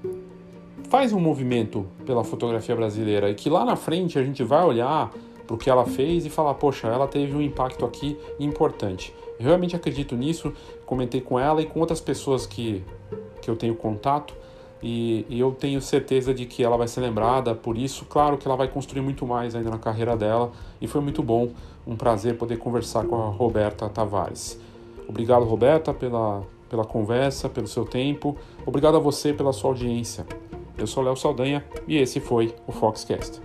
faz 0.89 1.13
um 1.13 1.21
movimento 1.21 1.87
pela 2.07 2.25
fotografia 2.25 2.75
brasileira 2.75 3.29
e 3.29 3.35
que 3.35 3.51
lá 3.51 3.63
na 3.63 3.77
frente 3.77 4.19
a 4.19 4.23
gente 4.23 4.43
vai 4.43 4.65
olhar 4.65 5.13
para 5.49 5.55
o 5.55 5.59
que 5.59 5.71
ela 5.71 5.87
fez 5.87 6.27
e 6.27 6.31
falar, 6.31 6.53
poxa, 6.55 6.89
ela 6.89 7.09
teve 7.09 7.35
um 7.35 7.41
impacto 7.41 7.87
aqui 7.87 8.19
importante. 8.39 9.15
Eu 9.41 9.47
realmente 9.47 9.75
acredito 9.75 10.15
nisso, 10.15 10.53
comentei 10.85 11.23
com 11.23 11.41
ela 11.41 11.63
e 11.63 11.65
com 11.65 11.81
outras 11.81 12.03
pessoas 12.03 12.47
que, 12.47 12.85
que 13.41 13.51
eu 13.51 13.57
tenho 13.57 13.75
contato 13.75 14.35
e, 14.83 15.25
e, 15.29 15.41
eu 15.41 15.51
tenho 15.51 15.81
certeza 15.81 16.33
de 16.33 16.45
que 16.45 16.63
ela 16.63 16.77
vai 16.77 16.87
ser 16.87 17.01
lembrada 17.01 17.55
por 17.55 17.77
isso. 17.77 18.05
Claro 18.05 18.37
que 18.37 18.47
ela 18.47 18.57
vai 18.57 18.69
construir 18.69 19.01
muito 19.01 19.27
mais 19.27 19.55
ainda 19.55 19.71
na 19.71 19.79
carreira 19.79 20.17
dela 20.17 20.53
e 20.81 20.87
foi 20.87 21.01
muito 21.01 21.23
bom, 21.23 21.51
um 21.87 21.97
prazer 21.97 22.37
poder 22.37 22.59
conversar 22.59 23.05
com 23.07 23.17
a 23.17 23.29
Roberta 23.29 23.89
Tavares. 23.89 24.61
Obrigado, 25.09 25.45
Roberta, 25.45 25.95
pela, 25.95 26.43
pela 26.69 26.85
conversa, 26.85 27.49
pelo 27.49 27.67
seu 27.67 27.87
tempo. 27.87 28.37
Obrigado 28.67 28.97
a 28.97 29.01
você 29.01 29.33
pela 29.33 29.53
sua 29.53 29.71
audiência. 29.71 30.27
Eu 30.77 30.87
sou 30.87 31.03
Léo 31.03 31.17
Saldanha 31.17 31.65
e 31.89 31.97
esse 31.97 32.21
foi 32.21 32.55
o 32.67 32.71
Foxcast. 32.71 33.41